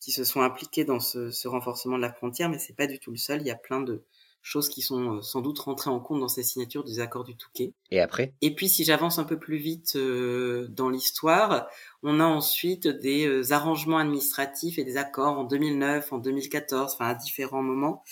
qui 0.00 0.12
se 0.12 0.24
sont 0.24 0.40
impliqués 0.40 0.84
dans 0.84 0.98
ce, 0.98 1.30
ce 1.30 1.46
renforcement 1.46 1.96
de 1.96 2.02
la 2.02 2.12
frontière, 2.12 2.48
mais 2.48 2.58
c'est 2.58 2.74
pas 2.74 2.86
du 2.86 2.98
tout 2.98 3.10
le 3.10 3.18
seul. 3.18 3.42
Il 3.42 3.46
y 3.46 3.50
a 3.50 3.54
plein 3.56 3.82
de, 3.82 4.02
choses 4.42 4.68
qui 4.68 4.80
sont 4.82 5.16
euh, 5.16 5.22
sans 5.22 5.40
doute 5.40 5.58
rentrées 5.58 5.90
en 5.90 6.00
compte 6.00 6.20
dans 6.20 6.28
ces 6.28 6.42
signatures 6.42 6.84
des 6.84 7.00
accords 7.00 7.24
du 7.24 7.36
Touquet. 7.36 7.74
Et 7.90 8.00
après? 8.00 8.34
Et 8.40 8.54
puis 8.54 8.68
si 8.68 8.84
j'avance 8.84 9.18
un 9.18 9.24
peu 9.24 9.38
plus 9.38 9.56
vite 9.56 9.96
euh, 9.96 10.68
dans 10.68 10.88
l'histoire, 10.88 11.68
on 12.02 12.20
a 12.20 12.24
ensuite 12.24 12.88
des 12.88 13.26
euh, 13.26 13.52
arrangements 13.52 13.98
administratifs 13.98 14.78
et 14.78 14.84
des 14.84 14.96
accords 14.96 15.38
en 15.38 15.44
2009, 15.44 16.12
en 16.12 16.18
2014, 16.18 16.94
enfin 16.94 17.08
à 17.08 17.14
différents 17.14 17.62
moments, 17.62 18.02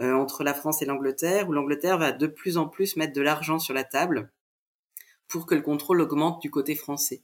entre 0.00 0.42
la 0.42 0.54
France 0.54 0.82
et 0.82 0.84
l'Angleterre, 0.84 1.48
où 1.48 1.52
l'Angleterre 1.52 1.96
va 1.96 2.10
de 2.10 2.26
plus 2.26 2.56
en 2.56 2.66
plus 2.66 2.96
mettre 2.96 3.12
de 3.12 3.20
l'argent 3.20 3.60
sur 3.60 3.72
la 3.72 3.84
table 3.84 4.32
pour 5.28 5.46
que 5.46 5.54
le 5.54 5.62
contrôle 5.62 6.00
augmente 6.00 6.42
du 6.42 6.50
côté 6.50 6.74
français. 6.74 7.22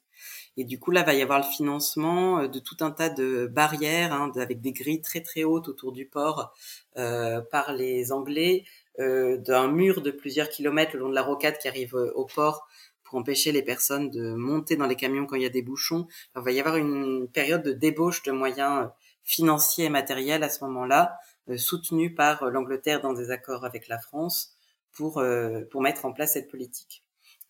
Et 0.61 0.65
du 0.65 0.81
coup, 0.81 0.91
là, 0.91 1.05
va 1.05 1.15
y 1.15 1.23
avoir 1.23 1.39
le 1.39 1.45
financement 1.45 2.49
de 2.49 2.59
tout 2.59 2.79
un 2.81 2.91
tas 2.91 3.11
de 3.11 3.47
barrières, 3.47 4.13
hein, 4.13 4.33
avec 4.35 4.61
des 4.61 4.73
grilles 4.73 5.01
très 5.01 5.21
très 5.21 5.45
hautes 5.45 5.69
autour 5.69 5.93
du 5.93 6.05
port 6.05 6.53
euh, 6.97 7.41
par 7.41 7.73
les 7.73 8.11
Anglais, 8.11 8.65
euh, 8.99 9.37
d'un 9.37 9.69
mur 9.69 10.03
de 10.03 10.11
plusieurs 10.11 10.49
kilomètres 10.49 10.95
le 10.95 10.99
long 10.99 11.11
de 11.11 11.15
la 11.15 11.23
rocade 11.23 11.59
qui 11.59 11.69
arrive 11.69 11.95
euh, 11.95 12.11
au 12.17 12.25
port 12.25 12.67
pour 13.05 13.21
empêcher 13.21 13.53
les 13.53 13.63
personnes 13.63 14.11
de 14.11 14.35
monter 14.35 14.75
dans 14.75 14.89
les 14.89 14.97
camions 14.97 15.27
quand 15.27 15.37
il 15.37 15.43
y 15.43 15.47
a 15.47 15.49
des 15.49 15.63
bouchons. 15.63 16.09
il 16.35 16.43
va 16.43 16.51
y 16.51 16.59
avoir 16.59 16.77
une 16.77 17.29
période 17.29 17.63
de 17.63 17.73
débauche 17.73 18.25
de 18.25 18.33
moyens 18.33 18.89
financiers 19.23 19.85
et 19.85 19.91
matériels 19.91 20.43
à 20.43 20.49
ce 20.49 20.65
moment-là, 20.65 21.17
soutenus 21.57 22.17
par 22.17 22.51
l'Angleterre 22.51 23.01
dans 23.01 23.13
des 23.13 23.31
accords 23.31 23.65
avec 23.65 23.87
la 23.87 24.01
France 24.01 24.57
pour, 24.91 25.23
pour 25.71 25.81
mettre 25.83 26.05
en 26.05 26.13
place 26.13 26.33
cette 26.33 26.51
politique. 26.51 27.05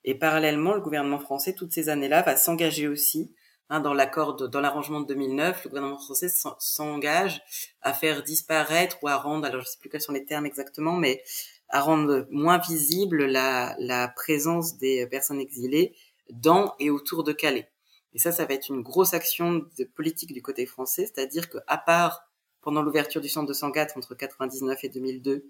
Et 0.04 0.14
parallèlement, 0.14 0.74
le 0.74 0.80
gouvernement 0.80 1.18
français, 1.18 1.54
toutes 1.54 1.72
ces 1.72 1.88
années-là, 1.88 2.22
va 2.22 2.36
s'engager 2.36 2.88
aussi 2.88 3.34
hein, 3.68 3.80
dans 3.80 3.94
l'accord, 3.94 4.36
dans 4.36 4.60
l'arrangement 4.60 5.00
de 5.00 5.06
2009. 5.06 5.64
Le 5.64 5.68
gouvernement 5.70 5.98
français 5.98 6.28
s'engage 6.58 7.42
à 7.82 7.92
faire 7.92 8.22
disparaître 8.22 8.98
ou 9.02 9.08
à 9.08 9.16
rendre, 9.16 9.46
alors 9.46 9.62
je 9.62 9.68
sais 9.68 9.78
plus 9.80 9.90
quels 9.90 10.00
sont 10.00 10.12
les 10.12 10.24
termes 10.24 10.46
exactement, 10.46 10.94
mais 10.94 11.22
à 11.68 11.80
rendre 11.80 12.26
moins 12.30 12.58
visible 12.58 13.26
la, 13.26 13.76
la 13.78 14.08
présence 14.08 14.78
des 14.78 15.06
personnes 15.06 15.40
exilées 15.40 15.94
dans 16.30 16.74
et 16.78 16.90
autour 16.90 17.24
de 17.24 17.32
Calais. 17.32 17.70
Et 18.14 18.18
ça, 18.18 18.32
ça 18.32 18.46
va 18.46 18.54
être 18.54 18.70
une 18.70 18.82
grosse 18.82 19.12
action 19.12 19.66
de 19.78 19.84
politique 19.84 20.32
du 20.32 20.42
côté 20.42 20.64
français, 20.66 21.06
c'est-à-dire 21.06 21.50
que 21.50 21.58
à 21.66 21.76
part 21.76 22.28
pendant 22.62 22.82
l'ouverture 22.82 23.20
du 23.20 23.28
centre 23.28 23.46
de 23.48 23.52
Sangatte 23.52 23.96
entre 23.96 24.14
99 24.14 24.84
et 24.84 24.88
2002, 24.88 25.46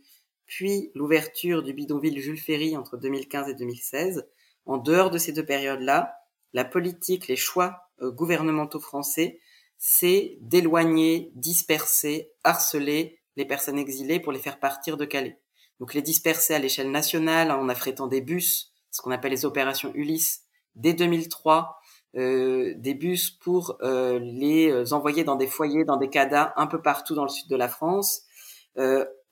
puis 0.47 0.90
l'ouverture 0.95 1.62
du 1.62 1.73
bidonville 1.73 2.21
Jules 2.21 2.40
Ferry 2.40 2.76
entre 2.76 2.97
2015 2.97 3.49
et 3.49 3.55
2016, 3.55 4.26
en 4.69 4.77
dehors 4.77 5.11
de 5.11 5.19
ces 5.19 5.33
deux 5.33 5.45
périodes-là, 5.45 6.15
la 6.53 6.65
politique, 6.65 7.27
les 7.27 7.37
choix 7.37 7.89
euh, 8.03 8.13
gouvernementaux 8.13 8.81
français, 8.81 9.41
c'est 9.79 10.37
d'éloigner, 10.43 11.33
disperser, 11.35 12.31
harceler 12.45 13.19
les 13.37 13.47
personnes 13.47 13.79
exilées 13.79 14.21
pour 14.21 14.31
les 14.31 14.39
faire 14.39 14.61
partir 14.61 14.97
de 14.97 15.07
Calais. 15.07 15.41
Donc 15.81 15.95
les 15.95 16.03
disperser 16.03 16.55
à 16.55 16.59
l'échelle 16.59 16.91
nationale 16.91 17.51
en 17.51 17.69
affrétant 17.69 18.09
des 18.09 18.21
bus, 18.21 18.73
ce 18.91 19.01
qu'on 19.01 19.11
appelle 19.11 19.33
les 19.33 19.47
opérations 19.47 19.93
Ulysse, 19.95 20.43
dès 20.75 20.93
2003, 20.93 21.79
euh, 22.17 22.75
des 22.77 22.95
bus 22.95 23.31
pour 23.31 23.79
euh, 23.81 24.19
les 24.19 24.93
envoyer 24.93 25.25
dans 25.25 25.37
des 25.37 25.47
foyers, 25.47 25.85
dans 25.85 25.97
des 25.97 26.11
CADA 26.11 26.53
un 26.57 26.67
peu 26.67 26.83
partout 26.83 27.15
dans 27.15 27.23
le 27.23 27.31
sud 27.31 27.49
de 27.49 27.57
la 27.57 27.69
France, 27.69 28.23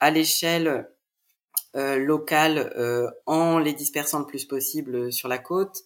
à 0.01 0.11
l'échelle 0.11 0.89
locales 1.75 2.73
euh, 2.77 3.11
en 3.27 3.59
les 3.59 3.73
dispersant 3.73 4.21
le 4.21 4.27
plus 4.27 4.45
possible 4.45 4.97
euh, 4.97 5.11
sur 5.11 5.29
la 5.29 5.39
côte, 5.39 5.83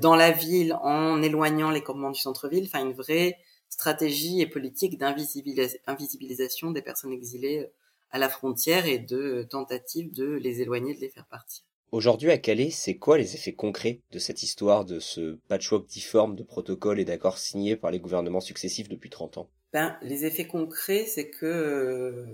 dans 0.00 0.14
la 0.14 0.30
ville 0.30 0.74
en 0.82 1.20
éloignant 1.22 1.72
les 1.72 1.82
campements 1.82 2.12
du 2.12 2.20
centre-ville, 2.20 2.66
enfin 2.66 2.86
une 2.86 2.92
vraie 2.92 3.38
stratégie 3.68 4.40
et 4.40 4.46
politique 4.46 4.96
d'invisibilisation 4.96 6.70
des 6.70 6.82
personnes 6.82 7.12
exilées 7.12 7.66
à 8.12 8.20
la 8.20 8.28
frontière 8.28 8.86
et 8.86 9.00
de 9.00 9.44
tentative 9.50 10.12
de 10.12 10.34
les 10.34 10.60
éloigner, 10.60 10.94
de 10.94 11.00
les 11.00 11.08
faire 11.08 11.26
partir. 11.26 11.64
Aujourd'hui 11.90 12.30
à 12.30 12.38
Calais, 12.38 12.70
c'est 12.70 12.96
quoi 12.96 13.18
les 13.18 13.34
effets 13.34 13.54
concrets 13.54 14.00
de 14.12 14.18
cette 14.18 14.42
histoire, 14.42 14.84
de 14.84 14.98
ce 14.98 15.38
patchwork 15.48 15.86
difforme 15.86 16.36
de 16.36 16.42
protocoles 16.42 17.00
et 17.00 17.04
d'accords 17.04 17.38
signés 17.38 17.76
par 17.76 17.90
les 17.90 18.00
gouvernements 18.00 18.40
successifs 18.40 18.88
depuis 18.88 19.10
30 19.10 19.38
ans? 19.38 19.50
Ben, 19.72 19.98
Les 20.00 20.24
effets 20.24 20.46
concrets, 20.46 21.06
c'est 21.06 21.28
que 21.28 22.24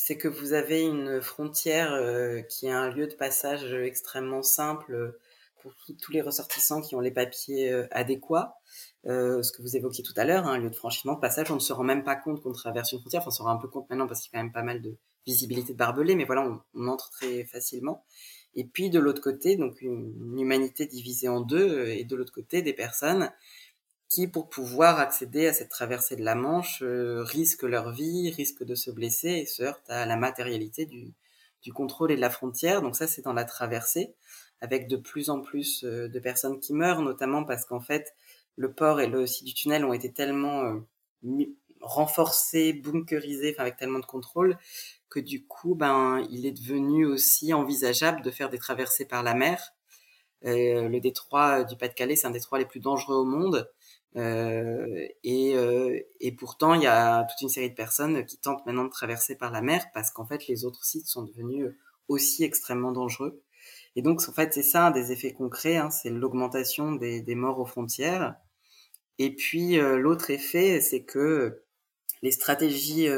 c'est 0.00 0.16
que 0.16 0.28
vous 0.28 0.52
avez 0.52 0.82
une 0.82 1.20
frontière 1.20 1.92
euh, 1.92 2.40
qui 2.42 2.66
est 2.66 2.70
un 2.70 2.88
lieu 2.88 3.08
de 3.08 3.14
passage 3.14 3.74
extrêmement 3.74 4.44
simple 4.44 4.94
euh, 4.94 5.18
pour 5.60 5.74
tous 6.00 6.12
les 6.12 6.20
ressortissants 6.20 6.80
qui 6.80 6.94
ont 6.94 7.00
les 7.00 7.10
papiers 7.10 7.72
euh, 7.72 7.88
adéquats. 7.90 8.54
ce 9.04 9.50
que 9.50 9.60
vous 9.60 9.76
évoquiez 9.76 10.04
tout 10.04 10.12
à 10.16 10.24
l'heure, 10.24 10.46
hein, 10.46 10.52
un 10.52 10.58
lieu 10.58 10.70
de 10.70 10.76
franchissement, 10.76 11.14
de 11.14 11.20
passage, 11.20 11.50
on 11.50 11.56
ne 11.56 11.60
se 11.60 11.72
rend 11.72 11.82
même 11.82 12.04
pas 12.04 12.14
compte 12.14 12.40
qu'on 12.40 12.52
traverse 12.52 12.92
une 12.92 13.00
frontière. 13.00 13.24
On 13.26 13.32
se 13.32 13.42
rend 13.42 13.50
un 13.50 13.56
peu 13.56 13.66
compte 13.66 13.90
maintenant 13.90 14.06
parce 14.06 14.20
qu'il 14.20 14.30
y 14.32 14.36
a 14.36 14.38
quand 14.38 14.44
même 14.44 14.52
pas 14.52 14.62
mal 14.62 14.80
de 14.80 14.96
visibilité 15.26 15.72
de 15.72 15.78
barbelés, 15.78 16.14
mais 16.14 16.24
voilà, 16.24 16.42
on, 16.42 16.60
on 16.74 16.86
entre 16.86 17.10
très 17.10 17.42
facilement. 17.42 18.04
Et 18.54 18.64
puis 18.64 18.90
de 18.90 19.00
l'autre 19.00 19.20
côté, 19.20 19.56
donc 19.56 19.82
une, 19.82 20.38
humanité 20.38 20.86
divisée 20.86 21.28
en 21.28 21.40
deux, 21.40 21.88
et 21.88 22.04
de 22.04 22.14
l'autre 22.14 22.32
côté 22.32 22.62
des 22.62 22.72
personnes 22.72 23.32
qui, 24.08 24.26
pour 24.26 24.48
pouvoir 24.48 24.98
accéder 24.98 25.46
à 25.46 25.52
cette 25.52 25.68
traversée 25.68 26.16
de 26.16 26.24
la 26.24 26.34
Manche, 26.34 26.82
euh, 26.82 27.22
risquent 27.22 27.64
leur 27.64 27.92
vie, 27.92 28.30
risquent 28.30 28.64
de 28.64 28.74
se 28.74 28.90
blesser 28.90 29.28
et 29.28 29.46
se 29.46 29.62
heurtent 29.62 29.90
à 29.90 30.06
la 30.06 30.16
matérialité 30.16 30.86
du, 30.86 31.12
du 31.62 31.72
contrôle 31.72 32.10
et 32.10 32.16
de 32.16 32.20
la 32.20 32.30
frontière. 32.30 32.80
Donc 32.80 32.96
ça, 32.96 33.06
c'est 33.06 33.22
dans 33.22 33.34
la 33.34 33.44
traversée, 33.44 34.14
avec 34.60 34.88
de 34.88 34.96
plus 34.96 35.28
en 35.28 35.40
plus 35.40 35.84
euh, 35.84 36.08
de 36.08 36.18
personnes 36.20 36.58
qui 36.58 36.72
meurent, 36.72 37.02
notamment 37.02 37.44
parce 37.44 37.66
qu'en 37.66 37.80
fait, 37.80 38.14
le 38.56 38.72
port 38.72 39.00
et 39.00 39.06
le 39.06 39.26
site 39.26 39.44
du 39.44 39.54
tunnel 39.54 39.84
ont 39.84 39.92
été 39.92 40.10
tellement 40.10 40.64
euh, 40.64 41.44
renforcés, 41.82 42.72
bunkerisés, 42.72 43.54
avec 43.58 43.76
tellement 43.76 44.00
de 44.00 44.06
contrôle, 44.06 44.56
que 45.10 45.20
du 45.20 45.46
coup, 45.46 45.74
ben, 45.74 46.26
il 46.30 46.46
est 46.46 46.52
devenu 46.52 47.04
aussi 47.04 47.52
envisageable 47.52 48.22
de 48.22 48.30
faire 48.30 48.48
des 48.48 48.58
traversées 48.58 49.04
par 49.04 49.22
la 49.22 49.34
mer. 49.34 49.74
le 50.42 50.98
détroit 50.98 51.64
du 51.64 51.76
Pas-de-Calais, 51.76 52.16
c'est 52.16 52.26
un 52.26 52.30
des 52.30 52.40
les 52.58 52.66
plus 52.66 52.80
dangereux 52.80 53.16
au 53.16 53.24
monde. 53.24 53.70
Euh, 54.16 55.06
et, 55.22 55.54
euh, 55.54 56.00
et, 56.20 56.32
pourtant, 56.32 56.74
il 56.74 56.82
y 56.82 56.86
a 56.86 57.24
toute 57.24 57.40
une 57.42 57.48
série 57.48 57.70
de 57.70 57.74
personnes 57.74 58.24
qui 58.24 58.38
tentent 58.38 58.64
maintenant 58.66 58.84
de 58.84 58.90
traverser 58.90 59.36
par 59.36 59.52
la 59.52 59.62
mer 59.62 59.84
parce 59.94 60.10
qu'en 60.10 60.26
fait, 60.26 60.46
les 60.48 60.64
autres 60.64 60.84
sites 60.84 61.06
sont 61.06 61.22
devenus 61.22 61.70
aussi 62.08 62.44
extrêmement 62.44 62.92
dangereux. 62.92 63.42
Et 63.96 64.02
donc, 64.02 64.22
en 64.28 64.32
fait, 64.32 64.54
c'est 64.54 64.62
ça 64.62 64.86
un 64.86 64.90
des 64.90 65.12
effets 65.12 65.32
concrets, 65.32 65.76
hein, 65.76 65.90
c'est 65.90 66.10
l'augmentation 66.10 66.92
des, 66.92 67.20
des, 67.20 67.34
morts 67.34 67.58
aux 67.58 67.66
frontières. 67.66 68.36
Et 69.18 69.34
puis, 69.34 69.78
euh, 69.78 69.98
l'autre 69.98 70.30
effet, 70.30 70.80
c'est 70.80 71.02
que 71.04 71.62
les 72.22 72.30
stratégies 72.32 73.08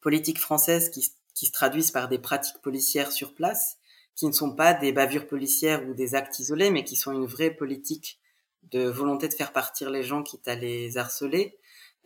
politiques 0.00 0.38
françaises 0.38 0.88
qui, 0.90 1.12
qui 1.34 1.46
se 1.46 1.52
traduisent 1.52 1.90
par 1.90 2.08
des 2.08 2.18
pratiques 2.18 2.60
policières 2.62 3.12
sur 3.12 3.34
place, 3.34 3.78
qui 4.16 4.26
ne 4.26 4.32
sont 4.32 4.54
pas 4.54 4.74
des 4.74 4.92
bavures 4.92 5.26
policières 5.26 5.88
ou 5.88 5.94
des 5.94 6.14
actes 6.14 6.38
isolés, 6.40 6.70
mais 6.70 6.84
qui 6.84 6.96
sont 6.96 7.12
une 7.12 7.26
vraie 7.26 7.50
politique 7.50 8.19
de 8.64 8.84
volonté 8.84 9.28
de 9.28 9.34
faire 9.34 9.52
partir 9.52 9.90
les 9.90 10.02
gens 10.02 10.22
quitte 10.22 10.46
à 10.48 10.54
les 10.54 10.98
harceler, 10.98 11.58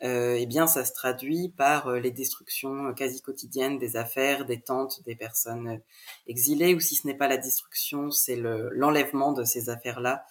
euh, 0.03 0.37
eh 0.39 0.47
bien 0.47 0.67
ça 0.67 0.85
se 0.85 0.93
traduit 0.93 1.51
par 1.51 1.87
euh, 1.87 2.01
les 2.01 2.11
destructions 2.11 2.93
quasi 2.95 3.23
quotidiennes 3.23 3.79
des 3.79 3.97
affaires, 3.97 4.45
des 4.45 4.61
tentes 4.61 5.03
des 5.05 5.15
personnes 5.15 5.69
euh, 5.69 5.79
exilées, 6.27 6.75
ou 6.75 6.81
si 6.81 6.97
ce 6.97 7.07
n'est 7.07 7.17
pas 7.17 7.29
la 7.29 7.37
destruction, 7.37 8.11
c'est 8.11 8.37
l'enlèvement 8.37 9.33
de 9.33 9.45
ces 9.45 9.71
affaires-là. 9.71 10.25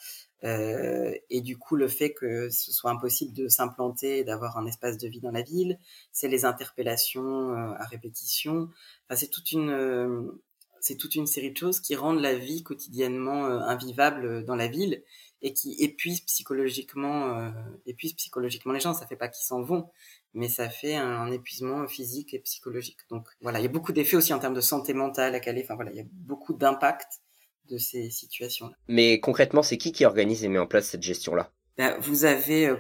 Euh, 0.43 1.13
et 1.29 1.39
du 1.39 1.57
coup, 1.57 1.77
le 1.77 1.87
fait 1.87 2.13
que 2.13 2.49
ce 2.49 2.73
soit 2.73 2.91
impossible 2.91 3.33
de 3.33 3.47
s'implanter 3.47 4.19
et 4.19 4.23
d'avoir 4.25 4.57
un 4.57 4.65
espace 4.65 4.97
de 4.97 5.07
vie 5.07 5.21
dans 5.21 5.31
la 5.31 5.41
ville, 5.41 5.79
c'est 6.11 6.27
les 6.27 6.43
interpellations 6.43 7.53
à 7.53 7.85
répétition. 7.85 8.69
Enfin, 9.07 9.17
c'est 9.17 9.29
toute 9.29 9.53
une 9.53 10.29
c'est 10.81 10.97
toute 10.97 11.15
une 11.15 11.27
série 11.27 11.51
de 11.51 11.57
choses 11.57 11.79
qui 11.79 11.95
rendent 11.95 12.19
la 12.19 12.35
vie 12.35 12.61
quotidiennement 12.61 13.45
invivable 13.45 14.43
dans 14.43 14.57
la 14.57 14.67
ville 14.67 15.01
et 15.43 15.53
qui 15.53 15.75
épuisent 15.79 16.21
psychologiquement, 16.21 17.37
euh, 17.37 17.51
épuisent 17.85 18.13
psychologiquement 18.13 18.73
les 18.73 18.79
gens. 18.79 18.93
Ça 18.93 19.05
fait 19.05 19.15
pas 19.15 19.27
qu'ils 19.27 19.45
s'en 19.45 19.61
vont, 19.61 19.89
mais 20.33 20.49
ça 20.49 20.69
fait 20.69 20.95
un, 20.95 21.31
épuisement 21.31 21.87
physique 21.87 22.33
et 22.33 22.39
psychologique. 22.39 22.97
Donc 23.09 23.27
voilà, 23.41 23.59
il 23.59 23.63
y 23.63 23.67
a 23.67 23.69
beaucoup 23.69 23.91
d'effets 23.91 24.15
aussi 24.15 24.33
en 24.33 24.39
termes 24.39 24.55
de 24.55 24.61
santé 24.61 24.93
mentale 24.93 25.35
à 25.35 25.39
Calais. 25.39 25.61
Enfin 25.63 25.75
voilà, 25.75 25.91
il 25.91 25.97
y 25.97 26.01
a 26.01 26.05
beaucoup 26.11 26.53
d'impact 26.53 27.21
de 27.69 27.77
ces 27.77 28.09
situations-là. 28.09 28.75
Mais 28.87 29.19
concrètement, 29.19 29.63
c'est 29.63 29.77
qui 29.77 29.91
qui 29.91 30.05
organise 30.05 30.43
et 30.43 30.47
met 30.47 30.59
en 30.59 30.67
place 30.67 30.87
cette 30.87 31.03
gestion-là? 31.03 31.51
Ben, 31.77 31.97
Vous 31.99 32.25
avez 32.25 32.67
euh, 32.67 32.77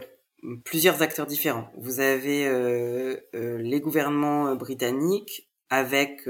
plusieurs 0.63 1.01
acteurs 1.01 1.25
différents. 1.25 1.69
Vous 1.77 1.99
avez 1.99 2.45
euh, 2.47 3.17
euh 3.33 3.57
les 3.57 3.79
gouvernements 3.79 4.47
euh, 4.47 4.55
britanniques 4.55 5.49
avec 5.69 6.27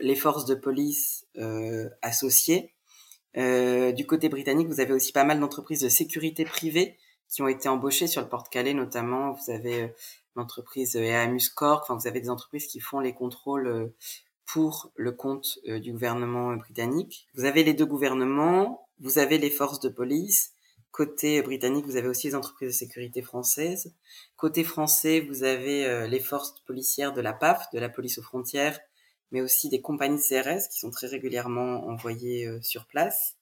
les 0.00 0.14
forces 0.14 0.46
de 0.46 0.54
police 0.54 1.26
associées 2.00 2.64
euh, 2.64 2.75
du 3.36 4.06
côté 4.06 4.28
britannique, 4.28 4.68
vous 4.68 4.80
avez 4.80 4.92
aussi 4.92 5.12
pas 5.12 5.24
mal 5.24 5.40
d'entreprises 5.40 5.80
de 5.80 5.88
sécurité 5.88 6.44
privée 6.44 6.96
qui 7.28 7.42
ont 7.42 7.48
été 7.48 7.68
embauchées 7.68 8.06
sur 8.06 8.22
le 8.22 8.28
Port-Calais, 8.28 8.74
notamment. 8.74 9.32
Vous 9.32 9.50
avez 9.50 9.82
euh, 9.82 9.88
l'entreprise 10.34 10.96
EAMUS 10.96 11.50
Corp. 11.54 11.82
Enfin, 11.82 11.96
vous 11.96 12.06
avez 12.06 12.20
des 12.20 12.30
entreprises 12.30 12.66
qui 12.66 12.80
font 12.80 13.00
les 13.00 13.12
contrôles 13.12 13.66
euh, 13.66 13.94
pour 14.46 14.92
le 14.94 15.10
compte 15.10 15.58
du 15.66 15.90
gouvernement 15.90 16.54
britannique. 16.54 17.26
Vous 17.34 17.44
avez 17.44 17.64
les 17.64 17.74
deux 17.74 17.84
gouvernements. 17.84 18.88
Vous 19.00 19.18
avez 19.18 19.38
les 19.38 19.50
forces 19.50 19.80
de 19.80 19.88
police. 19.88 20.52
Côté 20.92 21.42
britannique, 21.42 21.84
vous 21.84 21.96
avez 21.96 22.06
aussi 22.06 22.28
les 22.28 22.36
entreprises 22.36 22.68
de 22.68 22.72
sécurité 22.72 23.22
françaises. 23.22 23.92
Côté 24.36 24.62
français, 24.62 25.20
vous 25.20 25.42
avez 25.42 26.06
les 26.06 26.20
forces 26.20 26.60
policières 26.60 27.12
de 27.12 27.20
la 27.20 27.32
PAF, 27.32 27.68
de 27.72 27.80
la 27.80 27.88
police 27.88 28.18
aux 28.18 28.22
frontières, 28.22 28.78
mais 29.30 29.40
aussi 29.40 29.68
des 29.68 29.80
compagnies 29.80 30.20
CRS 30.20 30.68
qui 30.70 30.78
sont 30.78 30.90
très 30.90 31.06
régulièrement 31.06 31.86
envoyées 31.86 32.48
sur 32.62 32.86
place. 32.86 33.36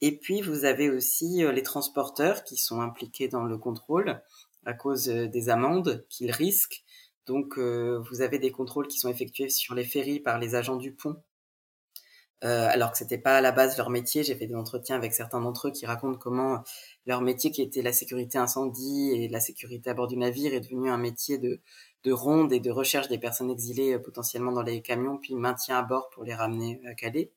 Et 0.00 0.16
puis 0.16 0.40
vous 0.42 0.64
avez 0.64 0.90
aussi 0.90 1.42
les 1.52 1.62
transporteurs 1.62 2.44
qui 2.44 2.56
sont 2.56 2.80
impliqués 2.80 3.28
dans 3.28 3.44
le 3.44 3.58
contrôle 3.58 4.22
à 4.64 4.74
cause 4.74 5.06
des 5.06 5.48
amendes 5.48 6.04
qu'ils 6.08 6.30
risquent. 6.30 6.84
Donc 7.26 7.58
vous 7.58 8.20
avez 8.22 8.38
des 8.38 8.52
contrôles 8.52 8.88
qui 8.88 8.98
sont 8.98 9.08
effectués 9.08 9.48
sur 9.48 9.74
les 9.74 9.84
ferries 9.84 10.20
par 10.20 10.38
les 10.38 10.54
agents 10.54 10.76
du 10.76 10.92
pont 10.92 11.22
euh, 12.44 12.68
alors 12.70 12.92
que 12.92 12.98
c'était 12.98 13.18
pas 13.18 13.38
à 13.38 13.40
la 13.40 13.50
base 13.50 13.76
leur 13.76 13.90
métier. 13.90 14.22
J'ai 14.22 14.36
fait 14.36 14.46
des 14.46 14.54
entretiens 14.54 14.96
avec 14.96 15.12
certains 15.12 15.40
d'entre 15.40 15.68
eux 15.68 15.72
qui 15.72 15.86
racontent 15.86 16.18
comment 16.18 16.62
leur 17.06 17.20
métier, 17.20 17.50
qui 17.50 17.62
était 17.62 17.82
la 17.82 17.92
sécurité 17.92 18.38
incendie 18.38 19.10
et 19.12 19.28
la 19.28 19.40
sécurité 19.40 19.90
à 19.90 19.94
bord 19.94 20.06
du 20.06 20.16
navire, 20.16 20.54
est 20.54 20.60
devenu 20.60 20.88
un 20.90 20.98
métier 20.98 21.38
de, 21.38 21.60
de 22.08 22.12
ronde 22.12 22.52
et 22.52 22.60
de 22.60 22.70
recherche 22.70 23.08
des 23.08 23.18
personnes 23.18 23.50
exilées 23.50 23.94
euh, 23.94 23.98
potentiellement 23.98 24.52
dans 24.52 24.62
les 24.62 24.80
camions, 24.80 25.18
puis 25.18 25.34
maintien 25.34 25.78
à 25.78 25.82
bord 25.82 26.08
pour 26.10 26.24
les 26.24 26.34
ramener 26.34 26.80
à 26.86 26.94
Calais. 26.94 27.30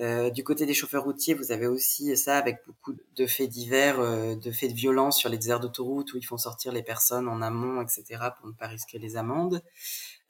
Euh, 0.00 0.30
du 0.30 0.42
côté 0.42 0.64
des 0.64 0.72
chauffeurs 0.72 1.04
routiers, 1.04 1.34
vous 1.34 1.52
avez 1.52 1.66
aussi 1.66 2.16
ça 2.16 2.38
avec 2.38 2.62
beaucoup 2.66 2.94
de 3.14 3.26
faits 3.26 3.50
divers, 3.50 4.00
euh, 4.00 4.34
de 4.34 4.50
faits 4.50 4.70
de 4.70 4.74
violence 4.74 5.18
sur 5.18 5.28
les 5.28 5.36
déserts 5.36 5.60
d'autoroute 5.60 6.14
où 6.14 6.16
ils 6.16 6.24
font 6.24 6.38
sortir 6.38 6.72
les 6.72 6.82
personnes 6.82 7.28
en 7.28 7.42
amont, 7.42 7.82
etc., 7.82 8.04
pour 8.38 8.48
ne 8.48 8.52
pas 8.52 8.68
risquer 8.68 8.98
les 8.98 9.16
amendes. 9.16 9.62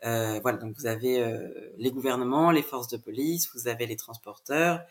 Euh, 0.04 0.40
voilà, 0.42 0.58
donc 0.58 0.74
vous 0.76 0.86
avez 0.86 1.22
euh, 1.22 1.48
les 1.78 1.92
gouvernements, 1.92 2.50
les 2.50 2.62
forces 2.62 2.88
de 2.88 2.96
police, 2.96 3.48
vous 3.54 3.68
avez 3.68 3.86
les 3.86 3.96
transporteurs 3.96 4.82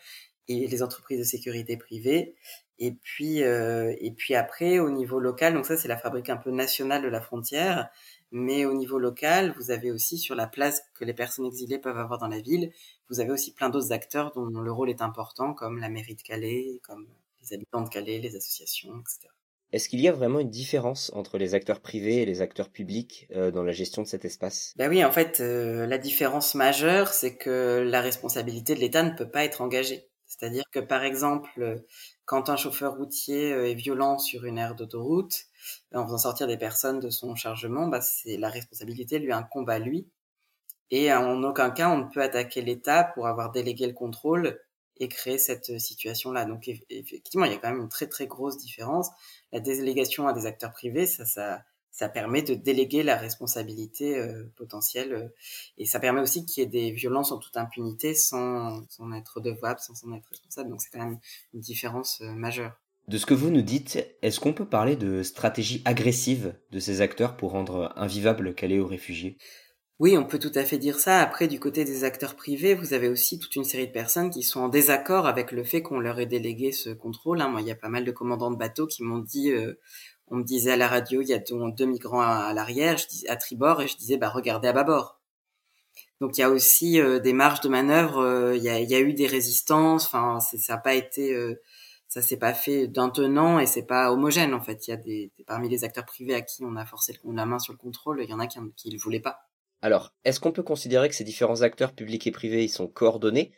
et 0.48 0.66
les 0.66 0.82
entreprises 0.82 1.18
de 1.18 1.24
sécurité 1.24 1.76
privée. 1.76 2.34
Et 2.78 2.92
puis, 2.92 3.44
euh, 3.44 3.94
et 4.00 4.10
puis 4.10 4.34
après, 4.34 4.78
au 4.78 4.90
niveau 4.90 5.20
local, 5.20 5.54
donc 5.54 5.66
ça 5.66 5.76
c'est 5.76 5.88
la 5.88 5.98
fabrique 5.98 6.30
un 6.30 6.36
peu 6.36 6.50
nationale 6.50 7.02
de 7.02 7.08
la 7.08 7.20
frontière, 7.20 7.88
mais 8.32 8.64
au 8.64 8.74
niveau 8.74 8.98
local, 8.98 9.54
vous 9.58 9.70
avez 9.70 9.90
aussi 9.90 10.18
sur 10.18 10.34
la 10.34 10.46
place 10.46 10.82
que 10.94 11.04
les 11.04 11.14
personnes 11.14 11.46
exilées 11.46 11.78
peuvent 11.78 11.98
avoir 11.98 12.18
dans 12.18 12.28
la 12.28 12.40
ville, 12.40 12.72
vous 13.08 13.20
avez 13.20 13.30
aussi 13.30 13.52
plein 13.52 13.68
d'autres 13.68 13.92
acteurs 13.92 14.32
dont 14.32 14.46
le 14.46 14.72
rôle 14.72 14.90
est 14.90 15.02
important, 15.02 15.54
comme 15.54 15.78
la 15.78 15.88
mairie 15.88 16.14
de 16.14 16.22
Calais, 16.22 16.80
comme 16.82 17.06
les 17.42 17.52
habitants 17.54 17.82
de 17.82 17.88
Calais, 17.88 18.18
les 18.18 18.34
associations, 18.34 18.94
etc. 19.00 19.28
Est-ce 19.72 19.88
qu'il 19.88 20.00
y 20.00 20.08
a 20.08 20.12
vraiment 20.12 20.40
une 20.40 20.50
différence 20.50 21.10
entre 21.14 21.38
les 21.38 21.54
acteurs 21.54 21.80
privés 21.80 22.22
et 22.22 22.26
les 22.26 22.42
acteurs 22.42 22.68
publics 22.68 23.26
euh, 23.34 23.50
dans 23.50 23.62
la 23.62 23.72
gestion 23.72 24.02
de 24.02 24.06
cet 24.06 24.24
espace? 24.26 24.74
Ben 24.76 24.90
oui, 24.90 25.02
en 25.02 25.12
fait, 25.12 25.40
euh, 25.40 25.86
la 25.86 25.96
différence 25.96 26.54
majeure, 26.54 27.08
c'est 27.08 27.36
que 27.36 27.82
la 27.86 28.02
responsabilité 28.02 28.74
de 28.74 28.80
l'État 28.80 29.02
ne 29.02 29.16
peut 29.16 29.30
pas 29.30 29.44
être 29.44 29.62
engagée. 29.62 30.10
C'est-à-dire 30.26 30.64
que, 30.72 30.80
par 30.80 31.04
exemple, 31.04 31.84
quand 32.32 32.48
un 32.48 32.56
chauffeur 32.56 32.96
routier 32.96 33.52
euh, 33.52 33.68
est 33.68 33.74
violent 33.74 34.18
sur 34.18 34.46
une 34.46 34.56
aire 34.56 34.74
d'autoroute, 34.74 35.48
en 35.94 36.06
faisant 36.06 36.16
sortir 36.16 36.46
des 36.46 36.56
personnes 36.56 36.98
de 36.98 37.10
son 37.10 37.34
chargement, 37.34 37.88
bah, 37.88 38.00
c'est 38.00 38.38
la 38.38 38.48
responsabilité 38.48 39.18
lui 39.18 39.34
incombe 39.34 39.68
à 39.68 39.78
lui. 39.78 40.08
Et 40.90 41.12
en 41.12 41.42
aucun 41.42 41.70
cas, 41.70 41.90
on 41.90 41.98
ne 41.98 42.08
peut 42.08 42.22
attaquer 42.22 42.62
l'État 42.62 43.04
pour 43.04 43.26
avoir 43.26 43.52
délégué 43.52 43.86
le 43.86 43.92
contrôle 43.92 44.58
et 44.96 45.08
créer 45.08 45.36
cette 45.36 45.78
situation-là. 45.78 46.46
Donc 46.46 46.70
effectivement, 46.88 47.44
il 47.44 47.52
y 47.52 47.54
a 47.54 47.58
quand 47.58 47.70
même 47.70 47.82
une 47.82 47.90
très 47.90 48.06
très 48.06 48.26
grosse 48.26 48.56
différence. 48.56 49.10
La 49.52 49.60
délégation 49.60 50.26
à 50.26 50.32
des 50.32 50.46
acteurs 50.46 50.72
privés, 50.72 51.06
ça, 51.06 51.26
ça, 51.26 51.62
ça 51.92 52.08
permet 52.08 52.42
de 52.42 52.54
déléguer 52.54 53.02
la 53.02 53.16
responsabilité 53.16 54.18
euh, 54.18 54.50
potentielle 54.56 55.12
euh, 55.12 55.28
et 55.76 55.84
ça 55.84 56.00
permet 56.00 56.22
aussi 56.22 56.46
qu'il 56.46 56.62
y 56.62 56.66
ait 56.66 56.68
des 56.68 56.90
violences 56.90 57.30
en 57.30 57.38
toute 57.38 57.56
impunité 57.56 58.14
sans, 58.14 58.82
sans 58.88 59.12
être 59.12 59.36
redevable, 59.36 59.78
sans 59.78 60.02
en 60.06 60.16
être 60.16 60.28
responsable. 60.30 60.70
Donc 60.70 60.80
c'est 60.80 60.90
quand 60.90 61.04
même 61.04 61.18
une 61.52 61.60
différence 61.60 62.22
euh, 62.22 62.32
majeure. 62.32 62.72
De 63.08 63.18
ce 63.18 63.26
que 63.26 63.34
vous 63.34 63.50
nous 63.50 63.62
dites, 63.62 63.98
est-ce 64.22 64.40
qu'on 64.40 64.54
peut 64.54 64.68
parler 64.68 64.96
de 64.96 65.22
stratégie 65.22 65.82
agressive 65.84 66.54
de 66.70 66.78
ces 66.80 67.02
acteurs 67.02 67.36
pour 67.36 67.50
rendre 67.50 67.92
invivable 67.96 68.54
Calais 68.54 68.78
aux 68.78 68.86
réfugiés? 68.86 69.36
Oui, 69.98 70.16
on 70.16 70.24
peut 70.24 70.38
tout 70.38 70.52
à 70.54 70.64
fait 70.64 70.78
dire 70.78 70.98
ça. 70.98 71.20
Après, 71.20 71.46
du 71.46 71.60
côté 71.60 71.84
des 71.84 72.04
acteurs 72.04 72.36
privés, 72.36 72.74
vous 72.74 72.94
avez 72.94 73.08
aussi 73.08 73.38
toute 73.38 73.54
une 73.54 73.64
série 73.64 73.86
de 73.86 73.92
personnes 73.92 74.30
qui 74.30 74.42
sont 74.42 74.60
en 74.60 74.68
désaccord 74.68 75.26
avec 75.26 75.52
le 75.52 75.62
fait 75.62 75.82
qu'on 75.82 76.00
leur 76.00 76.18
ait 76.20 76.26
délégué 76.26 76.72
ce 76.72 76.90
contrôle. 76.90 77.40
Hein. 77.40 77.48
Moi, 77.48 77.60
il 77.60 77.66
y 77.66 77.72
a 77.72 77.76
pas 77.76 77.88
mal 77.88 78.04
de 78.04 78.10
commandants 78.12 78.50
de 78.50 78.56
bateaux 78.56 78.86
qui 78.86 79.02
m'ont 79.02 79.18
dit, 79.18 79.52
on 80.32 80.36
me 80.36 80.44
disait 80.44 80.72
à 80.72 80.76
la 80.76 80.88
radio, 80.88 81.20
il 81.20 81.28
y 81.28 81.34
a 81.34 81.38
deux 81.38 81.84
migrants 81.84 82.22
à, 82.22 82.52
l'arrière, 82.54 82.96
à 83.28 83.36
tribord, 83.36 83.82
et 83.82 83.86
je 83.86 83.96
disais, 83.96 84.16
bah 84.16 84.30
regardez 84.30 84.66
à 84.66 84.72
bâbord. 84.72 85.20
Donc 86.20 86.38
il 86.38 86.40
y 86.40 86.44
a 86.44 86.50
aussi 86.50 87.00
euh, 87.00 87.20
des 87.20 87.32
marges 87.32 87.60
de 87.60 87.68
manœuvre. 87.68 88.18
Euh, 88.18 88.56
il, 88.56 88.62
y 88.62 88.68
a, 88.68 89.00
eu 89.00 89.12
des 89.12 89.26
résistances. 89.26 90.06
Enfin, 90.06 90.40
ça 90.40 90.72
n'a 90.72 90.78
pas 90.78 90.94
été, 90.94 91.36
ça 92.08 92.22
s'est 92.22 92.38
pas 92.38 92.54
fait 92.54 92.86
d'un 92.88 93.10
tenant 93.10 93.58
et 93.58 93.66
c'est 93.66 93.86
pas 93.86 94.10
homogène 94.10 94.54
en 94.54 94.60
fait. 94.60 94.88
Il 94.88 94.90
y 94.90 94.94
a 94.94 94.96
des, 94.96 95.30
parmi 95.46 95.68
les 95.68 95.84
acteurs 95.84 96.06
privés 96.06 96.34
à 96.34 96.40
qui 96.40 96.64
on 96.64 96.76
a 96.76 96.86
forcé 96.86 97.18
la 97.24 97.46
main 97.46 97.58
sur 97.58 97.72
le 97.72 97.78
contrôle, 97.78 98.22
il 98.22 98.30
y 98.30 98.34
en 98.34 98.40
a 98.40 98.46
qui 98.46 98.58
ne 98.58 98.92
le 98.92 98.98
voulaient 98.98 99.20
pas. 99.20 99.40
Alors, 99.82 100.14
est-ce 100.24 100.40
qu'on 100.40 100.52
peut 100.52 100.62
considérer 100.62 101.08
que 101.08 101.14
ces 101.14 101.24
différents 101.24 101.62
acteurs 101.62 101.92
publics 101.92 102.26
et 102.26 102.30
privés 102.30 102.64
ils 102.64 102.68
sont 102.68 102.86
coordonnés 102.86 103.52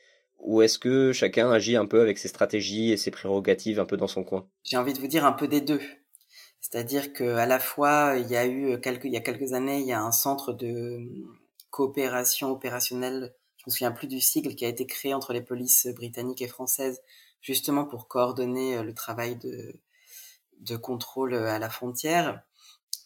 ou 0.45 0.61
est-ce 0.63 0.79
que 0.79 1.13
chacun 1.13 1.51
agit 1.51 1.77
un 1.77 1.87
peu 1.87 2.01
avec 2.01 2.19
ses 2.19 2.29
stratégies 2.29 2.93
et 2.93 2.97
ses 2.97 3.11
prérogatives 3.11 3.81
un 3.81 3.87
peu 3.87 3.97
dans 3.97 4.07
son 4.07 4.25
coin? 4.25 4.47
J'ai 4.63 4.77
envie 4.77 4.93
de 4.93 4.99
vous 4.99 5.07
dire 5.07 5.25
un 5.25 5.33
peu 5.33 5.49
des 5.49 5.61
deux. 5.61 5.81
C'est-à-dire 6.65 7.13
que 7.13 7.37
à 7.37 7.45
la 7.45 7.61
fois 7.61 8.15
il 8.17 8.27
y 8.31 8.37
a 8.37 8.47
eu 8.47 8.81
quelques 8.81 9.05
il 9.05 9.13
y 9.13 9.19
a 9.19 9.21
quelques 9.21 9.53
années 9.53 9.81
il 9.81 9.87
y 9.87 9.93
a 9.93 10.01
un 10.03 10.13
centre 10.13 10.55
de 10.55 11.07
coopération 11.71 12.51
opérationnelle, 12.51 13.35
je 13.59 13.65
me 13.67 13.71
souviens 13.71 13.93
plus 13.93 14.09
du 14.09 14.21
sigle 14.21 14.55
qui 14.55 14.65
a 14.65 14.69
été 14.69 14.87
créé 14.87 15.13
entre 15.13 15.35
les 15.35 15.43
polices 15.43 15.87
britanniques 15.89 16.41
et 16.43 16.49
françaises 16.49 17.03
justement 17.43 17.85
pour 17.85 18.09
coordonner 18.09 18.83
le 18.83 18.95
travail 18.95 19.37
de 19.37 19.79
de 20.61 20.77
contrôle 20.77 21.35
à 21.35 21.59
la 21.59 21.69
frontière. 21.69 22.43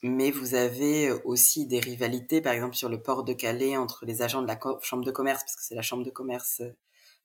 Mais 0.02 0.30
vous 0.30 0.54
avez 0.54 1.10
aussi 1.24 1.66
des 1.66 1.80
rivalités, 1.80 2.40
par 2.40 2.52
exemple 2.52 2.76
sur 2.76 2.88
le 2.88 3.02
port 3.02 3.24
de 3.24 3.32
Calais 3.32 3.76
entre 3.76 4.06
les 4.06 4.22
agents 4.22 4.42
de 4.42 4.46
la 4.46 4.58
chambre 4.82 5.04
de 5.04 5.10
commerce, 5.10 5.42
parce 5.42 5.56
que 5.56 5.62
c'est 5.64 5.74
la 5.74 5.82
chambre 5.82 6.04
de 6.04 6.10
commerce, 6.10 6.62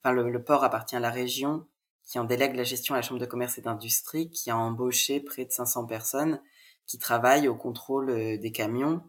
enfin 0.01 0.11
le, 0.13 0.43
port 0.43 0.63
appartient 0.63 0.95
à 0.95 0.99
la 0.99 1.11
région, 1.11 1.67
qui 2.05 2.19
en 2.19 2.23
délègue 2.25 2.55
la 2.55 2.63
gestion 2.63 2.95
à 2.95 2.97
la 2.97 3.01
chambre 3.01 3.19
de 3.19 3.25
commerce 3.25 3.57
et 3.57 3.61
d'industrie, 3.61 4.29
qui 4.29 4.49
a 4.49 4.57
embauché 4.57 5.19
près 5.19 5.45
de 5.45 5.51
500 5.51 5.85
personnes 5.85 6.41
qui 6.85 6.97
travaillent 6.99 7.47
au 7.47 7.55
contrôle 7.55 8.39
des 8.39 8.51
camions 8.51 9.01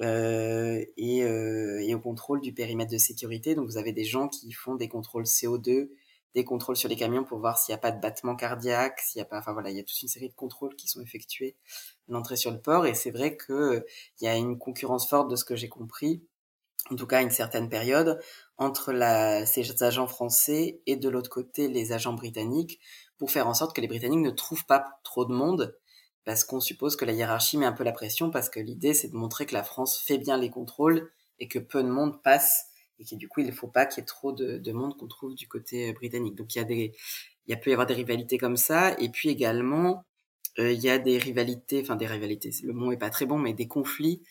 euh, 0.00 0.84
et, 0.96 1.18
et 1.18 1.94
au 1.94 2.00
contrôle 2.00 2.40
du 2.40 2.52
périmètre 2.54 2.90
de 2.90 2.98
sécurité. 2.98 3.54
Donc 3.54 3.66
vous 3.66 3.76
avez 3.76 3.92
des 3.92 4.04
gens 4.04 4.28
qui 4.28 4.50
font 4.52 4.74
des 4.76 4.88
contrôles 4.88 5.26
CO2, 5.26 5.90
des 6.34 6.44
contrôles 6.44 6.76
sur 6.76 6.88
les 6.88 6.96
camions 6.96 7.24
pour 7.24 7.38
voir 7.38 7.58
s'il 7.58 7.72
n'y 7.72 7.76
a 7.76 7.78
pas 7.78 7.90
de 7.90 8.00
battement 8.00 8.36
cardiaque, 8.36 9.00
s'il 9.00 9.18
y 9.18 9.22
a 9.22 9.24
pas, 9.24 9.38
enfin 9.38 9.52
voilà, 9.52 9.70
il 9.70 9.76
y 9.76 9.80
a 9.80 9.82
toute 9.82 10.00
une 10.00 10.08
série 10.08 10.28
de 10.28 10.34
contrôles 10.34 10.74
qui 10.76 10.88
sont 10.88 11.00
effectués 11.00 11.56
à 12.08 12.12
l'entrée 12.12 12.36
sur 12.36 12.50
le 12.50 12.60
port 12.60 12.86
et 12.86 12.94
c'est 12.94 13.10
vrai 13.10 13.36
que 13.36 13.84
il 14.20 14.24
y 14.24 14.28
a 14.28 14.36
une 14.36 14.58
concurrence 14.58 15.08
forte 15.08 15.30
de 15.30 15.36
ce 15.36 15.44
que 15.44 15.56
j'ai 15.56 15.68
compris, 15.68 16.24
en 16.90 16.96
tout 16.96 17.06
cas 17.06 17.22
une 17.22 17.30
certaine 17.30 17.68
période, 17.68 18.20
entre 18.58 18.92
la, 18.92 19.46
ces 19.46 19.82
agents 19.82 20.06
français 20.06 20.80
et 20.86 20.96
de 20.96 21.08
l'autre 21.08 21.30
côté 21.30 21.68
les 21.68 21.92
agents 21.92 22.14
britanniques 22.14 22.80
pour 23.18 23.30
faire 23.30 23.46
en 23.46 23.54
sorte 23.54 23.74
que 23.74 23.80
les 23.80 23.88
Britanniques 23.88 24.20
ne 24.20 24.30
trouvent 24.30 24.66
pas 24.66 24.98
trop 25.04 25.24
de 25.24 25.32
monde 25.32 25.78
parce 26.24 26.44
qu'on 26.44 26.60
suppose 26.60 26.96
que 26.96 27.04
la 27.04 27.12
hiérarchie 27.12 27.56
met 27.56 27.66
un 27.66 27.72
peu 27.72 27.84
la 27.84 27.92
pression 27.92 28.30
parce 28.30 28.48
que 28.48 28.60
l'idée 28.60 28.94
c'est 28.94 29.08
de 29.08 29.16
montrer 29.16 29.46
que 29.46 29.54
la 29.54 29.64
France 29.64 29.98
fait 29.98 30.18
bien 30.18 30.36
les 30.36 30.50
contrôles 30.50 31.10
et 31.38 31.48
que 31.48 31.58
peu 31.58 31.82
de 31.82 31.88
monde 31.88 32.22
passe 32.22 32.66
et 32.98 33.04
qui 33.04 33.16
du 33.16 33.28
coup 33.28 33.40
il 33.40 33.46
ne 33.46 33.52
faut 33.52 33.68
pas 33.68 33.86
qu'il 33.86 34.00
y 34.00 34.02
ait 34.02 34.06
trop 34.06 34.32
de, 34.32 34.58
de 34.58 34.72
monde 34.72 34.96
qu'on 34.96 35.08
trouve 35.08 35.34
du 35.34 35.48
côté 35.48 35.90
euh, 35.90 35.92
britannique. 35.92 36.36
Donc 36.36 36.54
il 36.54 36.58
y 36.58 36.60
a 36.60 36.64
des, 36.64 36.94
il 37.46 37.58
peut 37.58 37.70
y 37.70 37.72
avoir 37.72 37.86
des 37.86 37.94
rivalités 37.94 38.38
comme 38.38 38.56
ça 38.56 38.94
et 38.98 39.08
puis 39.08 39.28
également 39.28 40.04
euh, 40.58 40.72
il 40.72 40.80
y 40.80 40.90
a 40.90 40.98
des 40.98 41.18
rivalités, 41.18 41.80
enfin 41.82 41.96
des 41.96 42.06
rivalités, 42.06 42.50
le 42.62 42.72
mot 42.72 42.92
est 42.92 42.98
pas 42.98 43.10
très 43.10 43.26
bon, 43.26 43.38
mais 43.38 43.54
des 43.54 43.66
conflits 43.66 44.22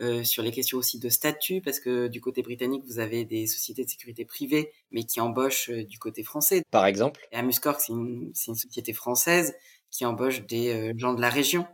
euh, 0.00 0.24
sur 0.24 0.42
les 0.42 0.50
questions 0.50 0.78
aussi 0.78 0.98
de 0.98 1.08
statut, 1.08 1.60
parce 1.60 1.80
que 1.80 2.08
du 2.08 2.20
côté 2.20 2.42
britannique, 2.42 2.84
vous 2.86 2.98
avez 2.98 3.24
des 3.24 3.46
sociétés 3.46 3.84
de 3.84 3.90
sécurité 3.90 4.24
privées, 4.24 4.72
mais 4.90 5.04
qui 5.04 5.20
embauchent 5.20 5.70
euh, 5.70 5.84
du 5.84 5.98
côté 5.98 6.22
français. 6.22 6.62
Par 6.70 6.86
exemple? 6.86 7.26
Et 7.32 7.36
Amuscorp, 7.36 7.80
c'est 7.80 7.92
une, 7.92 8.32
une, 8.46 8.54
société 8.54 8.92
française 8.92 9.54
qui 9.90 10.04
embauche 10.04 10.46
des 10.46 10.68
euh, 10.72 10.94
gens 10.96 11.14
de 11.14 11.20
la 11.20 11.30
région. 11.30 11.66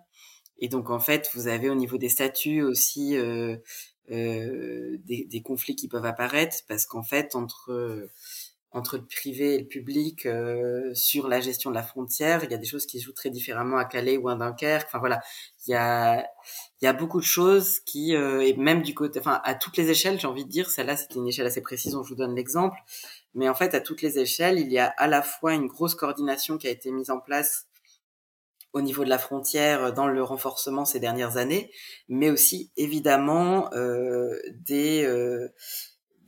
Et 0.59 0.69
donc 0.69 0.91
en 0.91 1.01
fait, 1.01 1.31
vous 1.35 1.49
avez 1.49 1.69
au 1.69 1.75
niveau 1.75 1.99
des 1.99 2.09
statuts 2.09 2.63
aussi 2.63 3.17
euh, 3.17 3.57
euh, 4.11 4.97
des, 5.05 5.25
des, 5.25 5.43
conflits 5.43 5.77
qui 5.77 5.89
peuvent 5.89 6.05
apparaître 6.05 6.59
parce 6.69 6.87
qu'en 6.87 7.03
fait 7.03 7.35
entre 7.35 8.09
entre 8.75 8.97
le 8.97 9.07
privé 9.07 9.55
et 9.55 9.59
le 9.61 9.67
public 9.67 10.27
euh, 10.27 10.93
sur 10.95 11.29
la 11.29 11.41
gestion 11.41 11.71
de 11.71 11.77
la 11.77 11.83
frontière, 11.85 12.43
il 12.43 12.51
y 12.51 12.55
a 12.55 12.59
des 12.59 12.67
choses 12.67 12.87
qui 12.87 12.99
se 12.99 13.05
jouent 13.07 13.13
très 13.13 13.31
différemment 13.31 13.79
à 13.79 13.85
Calais 13.85 14.17
ou 14.17 14.29
à 14.29 14.35
Dunkerque. 14.35 14.87
Enfin 14.89 14.99
voilà, 14.99 15.21
il 15.67 15.71
y 15.71 15.75
a 15.75 16.27
il 16.81 16.85
y 16.85 16.89
a 16.89 16.93
beaucoup 16.93 17.21
de 17.21 17.25
choses 17.25 17.79
qui 17.81 18.17
euh, 18.17 18.41
et 18.41 18.55
même 18.57 18.83
du 18.83 18.93
côté, 18.93 19.21
enfin 19.21 19.41
à 19.45 19.55
toutes 19.55 19.77
les 19.77 19.91
échelles, 19.91 20.21
j'ai 20.21 20.27
envie 20.27 20.45
de 20.45 20.51
dire, 20.51 20.71
celle-là 20.71 20.97
c'était 20.97 21.15
une 21.15 21.29
échelle 21.29 21.47
assez 21.47 21.63
précise 21.63 21.93
je 21.93 22.09
vous 22.09 22.15
donne 22.17 22.35
l'exemple, 22.35 22.77
mais 23.35 23.49
en 23.49 23.55
fait 23.55 23.75
à 23.75 23.81
toutes 23.81 24.03
les 24.03 24.19
échelles, 24.19 24.59
il 24.59 24.71
y 24.73 24.79
a 24.79 24.87
à 24.87 25.07
la 25.07 25.23
fois 25.23 25.55
une 25.55 25.67
grosse 25.69 25.95
coordination 25.95 26.59
qui 26.59 26.67
a 26.67 26.71
été 26.71 26.91
mise 26.91 27.11
en 27.11 27.21
place 27.21 27.69
au 28.75 28.81
niveau 28.83 29.05
de 29.05 29.09
la 29.09 29.19
frontière 29.19 29.93
dans 29.93 30.09
le 30.09 30.23
renforcement 30.23 30.85
ces 30.85 30.99
dernières 30.99 31.37
années, 31.37 31.71
mais 32.09 32.31
aussi 32.31 32.73
évidemment 32.77 33.73
euh, 33.73 34.37
des 34.53 35.05
euh, 35.05 35.49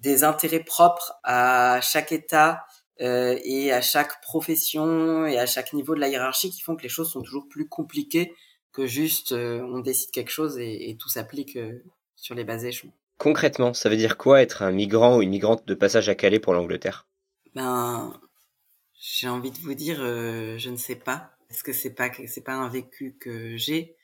des 0.07 0.23
intérêts 0.23 0.62
propres 0.62 1.14
à 1.25 1.81
chaque 1.83 2.12
État 2.12 2.64
euh, 3.01 3.37
et 3.42 3.73
à 3.73 3.81
chaque 3.81 4.21
profession 4.23 5.27
et 5.27 5.37
à 5.37 5.47
chaque 5.47 5.73
niveau 5.73 5.97
de 5.97 6.01
la 6.01 6.09
hiérarchie 6.09 6.51
qui 6.51 6.61
font 6.61 6.77
que 6.77 6.85
les 6.85 6.88
choses 6.88 7.11
sont 7.11 7.23
toujours 7.23 7.49
plus 7.49 7.69
compliquées 7.69 8.33
que 8.73 8.87
juste 8.87 9.33
euh, 9.33 9.61
on 9.62 9.81
décide 9.81 10.12
quelque 10.12 10.31
chose 10.31 10.59
et, 10.59 10.90
et 10.90 10.97
tout 10.97 11.09
s'applique 11.09 11.57
euh, 11.57 11.83
sur 12.14 12.37
les 12.37 12.45
bas 12.45 12.62
échelons. 12.62 12.92
Concrètement, 13.19 13.75
ça 13.75 13.88
veut 13.88 13.97
dire 13.97 14.16
quoi 14.16 14.42
être 14.42 14.62
un 14.62 14.71
migrant 14.71 15.16
ou 15.16 15.23
une 15.23 15.31
migrante 15.31 15.66
de 15.66 15.75
passage 15.75 16.09
à 16.09 16.14
Calais 16.14 16.38
pour 16.38 16.55
l'Angleterre? 16.55 17.09
Ben, 17.57 18.21
j'ai 19.01 19.29
envie 19.29 19.51
de 19.51 19.59
vous 19.59 19.75
dire, 19.75 19.97
je 19.97 20.71
ne 20.71 20.77
sais 20.77 20.97
pas, 20.97 21.31
parce 21.49 21.62
que 21.62 21.73
c'est 21.73 21.95
pas 21.95 22.11
c'est 22.27 22.45
pas 22.45 22.53
un 22.53 22.69
vécu 22.69 23.16
que 23.19 23.57
j'ai. 23.57 23.96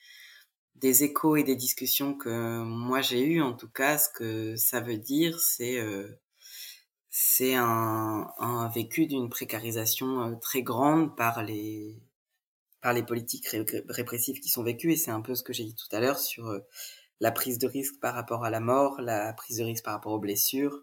Des 0.77 1.05
échos 1.05 1.37
et 1.37 1.45
des 1.45 1.55
discussions 1.57 2.15
que 2.15 2.63
moi 2.63 3.01
j'ai 3.03 3.23
eues, 3.25 3.41
en 3.43 3.53
tout 3.55 3.69
cas, 3.71 3.99
ce 3.99 4.09
que 4.09 4.57
ça 4.57 4.81
veut 4.81 4.97
dire, 4.99 5.39
c'est 5.41 5.79
euh, 5.79 6.09
c'est 7.11 7.55
un, 7.55 8.29
un 8.39 8.69
vécu 8.69 9.07
d'une 9.07 9.29
précarisation 9.29 10.23
euh, 10.23 10.35
très 10.37 10.63
grande 10.63 11.17
par 11.17 11.43
les 11.45 12.03
par 12.83 12.93
les 12.95 13.03
politiques 13.05 13.49
répressives 13.89 14.41
qui 14.41 14.49
sont 14.49 14.65
vécues, 14.65 14.93
et 14.93 14.97
c'est 14.97 15.11
un 15.13 15.21
peu 15.23 15.35
ce 15.37 15.43
que 15.45 15.53
j'ai 15.53 15.65
dit 15.65 15.77
tout 15.77 15.95
à 15.95 16.01
l'heure 16.01 16.19
sur 16.19 16.49
euh, 16.49 16.61
la 17.21 17.33
prise 17.33 17.59
de 17.59 17.69
risque 17.69 18.01
par 18.01 18.15
rapport 18.15 18.45
à 18.45 18.51
la 18.51 18.61
mort, 18.61 19.01
la 19.01 19.33
prise 19.35 19.59
de 19.59 19.65
risque 19.65 19.85
par 19.85 19.95
rapport 19.95 20.13
aux 20.13 20.19
blessures, 20.21 20.83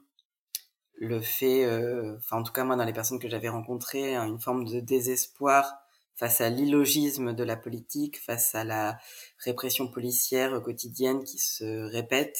le 0.96 1.22
fait, 1.22 1.66
euh, 1.66 2.18
enfin 2.18 2.38
en 2.38 2.44
tout 2.44 2.54
cas 2.54 2.64
moi 2.64 2.76
dans 2.76 2.86
les 2.86 2.94
personnes 2.94 3.20
que 3.20 3.30
j'avais 3.30 3.50
rencontrées, 3.50 4.16
hein, 4.16 4.28
une 4.28 4.40
forme 4.40 4.66
de 4.66 4.80
désespoir 4.80 5.74
face 6.20 6.42
à 6.42 6.50
l'illogisme 6.50 7.34
de 7.34 7.44
la 7.46 7.56
politique, 7.56 8.20
face 8.20 8.54
à 8.54 8.66
la 8.66 9.00
répression 9.38 9.88
policière 9.88 10.62
quotidienne 10.62 11.24
qui 11.24 11.38
se 11.40 11.90
répète, 11.90 12.38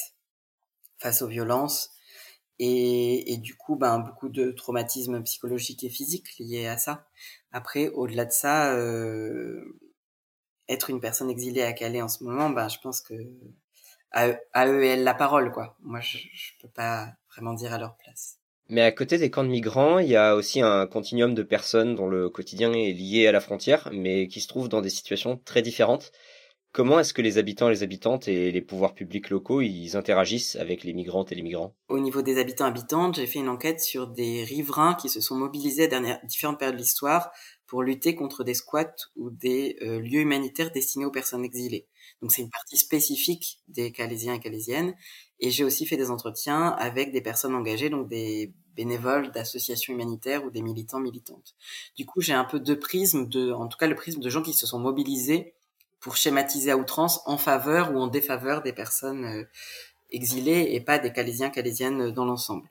face 0.98 1.22
aux 1.22 1.28
violences, 1.28 1.90
et, 2.58 3.38
du 3.38 3.56
coup 3.56 3.76
ben 3.76 3.98
beaucoup 4.00 4.28
de 4.28 4.50
traumatismes 4.50 5.22
psychologiques 5.22 5.82
et 5.82 5.88
physiques 5.88 6.38
liés 6.38 6.66
à 6.66 6.76
ça. 6.76 7.06
Après, 7.52 7.88
au-delà 7.88 8.26
de 8.26 8.32
ça, 8.32 8.74
euh, 8.74 9.78
être 10.68 10.90
une 10.90 11.00
personne 11.00 11.30
exilée 11.30 11.62
à 11.62 11.72
Calais 11.72 12.02
en 12.02 12.08
ce 12.08 12.22
moment, 12.22 12.50
ben 12.50 12.68
je 12.68 12.78
pense 12.80 13.00
que 13.00 13.14
à, 14.12 14.28
eux 14.66 14.84
et 14.84 14.88
elles 14.88 15.04
la 15.04 15.14
parole, 15.14 15.52
quoi. 15.52 15.76
Moi, 15.80 16.00
je, 16.00 16.18
je 16.34 16.52
peux 16.60 16.68
pas 16.68 17.14
vraiment 17.30 17.54
dire 17.54 17.72
à 17.72 17.78
leur 17.78 17.96
place. 17.96 18.39
Mais 18.70 18.82
à 18.82 18.92
côté 18.92 19.18
des 19.18 19.30
camps 19.30 19.42
de 19.42 19.48
migrants, 19.48 19.98
il 19.98 20.08
y 20.08 20.16
a 20.16 20.36
aussi 20.36 20.60
un 20.60 20.86
continuum 20.86 21.34
de 21.34 21.42
personnes 21.42 21.96
dont 21.96 22.08
le 22.08 22.30
quotidien 22.30 22.72
est 22.72 22.92
lié 22.92 23.26
à 23.26 23.32
la 23.32 23.40
frontière, 23.40 23.90
mais 23.92 24.28
qui 24.28 24.40
se 24.40 24.46
trouvent 24.46 24.68
dans 24.68 24.80
des 24.80 24.90
situations 24.90 25.40
très 25.44 25.60
différentes. 25.60 26.12
Comment 26.72 27.00
est-ce 27.00 27.12
que 27.12 27.20
les 27.20 27.36
habitants, 27.36 27.68
les 27.68 27.82
habitantes 27.82 28.28
et 28.28 28.52
les 28.52 28.60
pouvoirs 28.60 28.94
publics 28.94 29.28
locaux, 29.28 29.60
ils 29.60 29.96
interagissent 29.96 30.54
avec 30.54 30.84
les 30.84 30.92
migrantes 30.92 31.32
et 31.32 31.34
les 31.34 31.42
migrants? 31.42 31.74
Au 31.88 31.98
niveau 31.98 32.22
des 32.22 32.38
habitants 32.38 32.66
habitantes, 32.66 33.16
j'ai 33.16 33.26
fait 33.26 33.40
une 33.40 33.48
enquête 33.48 33.80
sur 33.80 34.06
des 34.06 34.44
riverains 34.44 34.94
qui 34.94 35.08
se 35.08 35.20
sont 35.20 35.34
mobilisés 35.34 35.92
à 35.92 36.20
différentes 36.24 36.60
périodes 36.60 36.76
de 36.76 36.80
l'histoire 36.80 37.32
pour 37.66 37.82
lutter 37.82 38.14
contre 38.14 38.44
des 38.44 38.54
squats 38.54 38.94
ou 39.16 39.30
des 39.30 39.78
euh, 39.82 39.98
lieux 39.98 40.20
humanitaires 40.20 40.70
destinés 40.70 41.06
aux 41.06 41.10
personnes 41.10 41.44
exilées. 41.44 41.88
Donc 42.20 42.32
c'est 42.32 42.42
une 42.42 42.50
partie 42.50 42.76
spécifique 42.76 43.60
des 43.68 43.92
Calaisiens 43.92 44.34
et 44.34 44.40
Calaisiennes. 44.40 44.94
Et 45.38 45.50
j'ai 45.50 45.64
aussi 45.64 45.86
fait 45.86 45.96
des 45.96 46.10
entretiens 46.10 46.68
avec 46.68 47.12
des 47.12 47.22
personnes 47.22 47.54
engagées, 47.54 47.88
donc 47.88 48.08
des 48.08 48.52
bénévoles 48.76 49.30
d'associations 49.32 49.94
humanitaires 49.94 50.44
ou 50.44 50.50
des 50.50 50.62
militants 50.62 51.00
militantes. 51.00 51.54
Du 51.96 52.06
coup, 52.06 52.20
j'ai 52.20 52.34
un 52.34 52.44
peu 52.44 52.60
deux 52.60 52.78
prismes, 52.78 53.26
de, 53.26 53.52
en 53.52 53.68
tout 53.68 53.78
cas 53.78 53.86
le 53.86 53.94
prisme 53.94 54.20
de 54.20 54.28
gens 54.28 54.42
qui 54.42 54.52
se 54.52 54.66
sont 54.66 54.78
mobilisés 54.78 55.54
pour 56.00 56.16
schématiser 56.16 56.70
à 56.70 56.76
outrance 56.76 57.20
en 57.26 57.38
faveur 57.38 57.92
ou 57.92 57.98
en 57.98 58.06
défaveur 58.06 58.62
des 58.62 58.72
personnes 58.72 59.24
euh, 59.24 59.44
exilées 60.10 60.68
et 60.72 60.80
pas 60.80 60.98
des 60.98 61.12
Calaisiens, 61.12 61.50
Calaisiennes 61.50 62.10
dans 62.10 62.24
l'ensemble. 62.24 62.70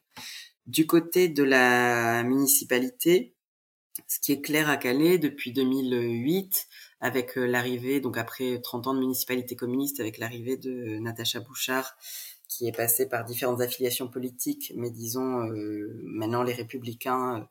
Du 0.65 0.85
côté 0.85 1.27
de 1.27 1.43
la 1.43 2.23
municipalité, 2.23 3.35
ce 4.07 4.19
qui 4.19 4.31
est 4.31 4.41
clair 4.41 4.69
à 4.69 4.77
Calais 4.77 5.17
depuis 5.17 5.51
2008, 5.51 6.67
avec 7.01 7.37
euh, 7.37 7.45
l'arrivée, 7.45 7.99
donc 7.99 8.17
après 8.17 8.59
30 8.61 8.87
ans 8.87 8.93
de 8.93 8.99
municipalité 8.99 9.55
communiste, 9.55 9.99
avec 9.99 10.17
l'arrivée 10.17 10.57
de 10.57 10.99
Natacha 10.99 11.39
Bouchard, 11.39 11.97
qui 12.47 12.67
est 12.67 12.75
passée 12.75 13.07
par 13.07 13.23
différentes 13.25 13.61
affiliations 13.61 14.07
politiques, 14.07 14.73
mais 14.75 14.89
disons 14.89 15.45
euh, 15.47 15.99
maintenant 16.03 16.43
les 16.43 16.53
républicains, 16.53 17.47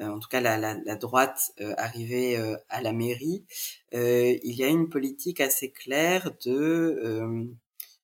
euh, 0.00 0.06
en 0.08 0.18
tout 0.18 0.28
cas 0.28 0.40
la, 0.40 0.58
la, 0.58 0.74
la 0.84 0.96
droite 0.96 1.52
arrivée 1.78 2.36
à 2.68 2.82
la 2.82 2.92
mairie, 2.92 3.44
il 3.92 4.54
y 4.54 4.62
a 4.62 4.68
une 4.68 4.90
politique 4.90 5.40
assez 5.40 5.70
claire 5.72 6.32
de 6.44 7.48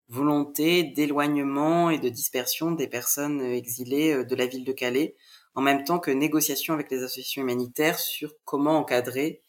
volonté 0.09 0.85
d'éloignement 0.85 1.91
et 1.91 1.99
de 1.99 2.09
dispersion 2.09 2.73
des 2.73 2.89
personnes 2.89 3.43
exilées 3.43 4.25
de 4.25 4.35
la 4.35 4.47
ville 4.47 4.65
de 4.65 4.73
Calais, 4.73 5.17
en 5.55 5.61
même 5.61 5.85
temps 5.85 5.99
que 5.99 6.11
négociation 6.11 6.73
avec 6.73 6.91
les 6.91 7.03
associations 7.03 7.43
humanitaires 7.43 7.99
sur 7.99 8.33
comment 8.45 8.79
encadrer 8.79 9.43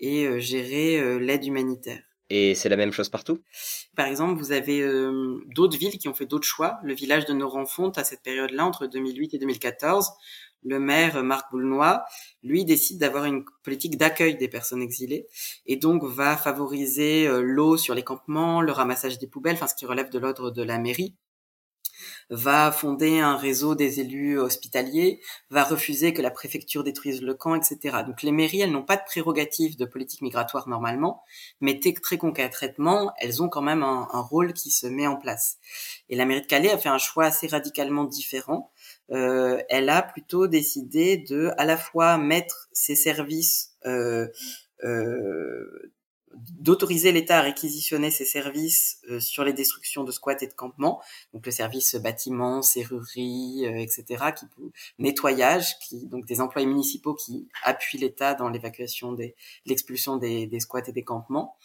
et 0.00 0.26
euh, 0.26 0.38
gérer 0.38 0.98
euh, 0.98 1.18
l'aide 1.18 1.44
humanitaire. 1.44 2.02
Et 2.28 2.54
c'est 2.56 2.68
la 2.68 2.76
même 2.76 2.92
chose 2.92 3.08
partout? 3.08 3.40
Par 3.94 4.06
exemple, 4.06 4.40
vous 4.40 4.50
avez 4.50 4.80
euh, 4.80 5.40
d'autres 5.54 5.78
villes 5.78 5.98
qui 5.98 6.08
ont 6.08 6.14
fait 6.14 6.26
d'autres 6.26 6.46
choix. 6.46 6.78
Le 6.82 6.92
village 6.92 7.24
de 7.24 7.32
Norenfonte, 7.32 7.98
à 7.98 8.04
cette 8.04 8.22
période-là, 8.22 8.66
entre 8.66 8.86
2008 8.86 9.34
et 9.34 9.38
2014, 9.38 10.10
le 10.64 10.80
maire 10.80 11.22
Marc 11.22 11.52
Boulnois, 11.52 12.02
lui, 12.42 12.64
décide 12.64 12.98
d'avoir 12.98 13.26
une 13.26 13.44
politique 13.62 13.96
d'accueil 13.96 14.36
des 14.36 14.48
personnes 14.48 14.82
exilées 14.82 15.28
et 15.66 15.76
donc 15.76 16.02
va 16.02 16.36
favoriser 16.36 17.28
l'eau 17.40 17.76
sur 17.76 17.94
les 17.94 18.02
campements, 18.02 18.60
le 18.60 18.72
ramassage 18.72 19.20
des 19.20 19.28
poubelles, 19.28 19.54
enfin 19.54 19.68
ce 19.68 19.76
qui 19.76 19.86
relève 19.86 20.10
de 20.10 20.18
l'ordre 20.18 20.50
de 20.50 20.62
la 20.64 20.78
mairie, 20.78 21.14
va 22.30 22.72
fonder 22.72 23.20
un 23.20 23.36
réseau 23.36 23.74
des 23.74 24.00
élus 24.00 24.38
hospitaliers, 24.38 25.20
va 25.50 25.64
refuser 25.64 26.12
que 26.12 26.22
la 26.22 26.30
préfecture 26.30 26.82
détruise 26.82 27.22
le 27.22 27.34
camp, 27.34 27.54
etc. 27.54 27.98
Donc 28.06 28.22
les 28.22 28.32
mairies, 28.32 28.60
elles 28.60 28.72
n'ont 28.72 28.82
pas 28.82 28.96
de 28.96 29.04
prérogatives 29.04 29.76
de 29.76 29.84
politique 29.84 30.22
migratoire 30.22 30.68
normalement, 30.68 31.22
mais 31.60 31.78
très 32.02 32.18
concrètement, 32.18 33.12
elles 33.18 33.42
ont 33.42 33.48
quand 33.48 33.62
même 33.62 33.82
un, 33.82 34.06
rôle 34.26 34.54
qui 34.54 34.70
se 34.70 34.86
met 34.86 35.06
en 35.06 35.16
place. 35.16 35.58
Et 36.08 36.16
la 36.16 36.24
mairie 36.24 36.40
de 36.40 36.46
Calais 36.46 36.70
a 36.70 36.78
fait 36.78 36.88
un 36.88 36.98
choix 36.98 37.26
assez 37.26 37.46
radicalement 37.46 38.04
différent. 38.04 38.72
Euh, 39.12 39.62
elle 39.68 39.88
a 39.88 40.02
plutôt 40.02 40.48
décidé 40.48 41.16
de 41.16 41.52
à 41.58 41.64
la 41.64 41.76
fois 41.76 42.18
mettre 42.18 42.68
ses 42.72 42.96
services 42.96 43.76
euh, 43.86 44.26
euh, 44.84 45.92
d'autoriser 46.34 47.12
l'État 47.12 47.38
à 47.38 47.42
réquisitionner 47.42 48.10
ses 48.10 48.24
services 48.24 49.00
euh, 49.08 49.20
sur 49.20 49.44
les 49.44 49.52
destructions 49.52 50.04
de 50.04 50.12
squats 50.12 50.36
et 50.40 50.46
de 50.46 50.52
campements, 50.52 51.00
donc 51.32 51.46
le 51.46 51.52
service 51.52 51.94
bâtiment, 51.96 52.62
serrurerie, 52.62 53.64
euh, 53.66 53.78
etc., 53.78 54.24
qui 54.38 54.46
nettoyage, 54.98 55.78
qui 55.78 56.06
donc 56.06 56.26
des 56.26 56.40
employés 56.40 56.66
municipaux 56.66 57.14
qui 57.14 57.48
appuient 57.62 57.98
l'État 57.98 58.34
dans 58.34 58.48
l'évacuation 58.48 59.12
des 59.12 59.34
l'expulsion 59.64 60.16
des, 60.16 60.46
des 60.46 60.60
squats 60.60 60.82
et 60.86 60.92
des 60.92 61.04
campements. 61.04 61.56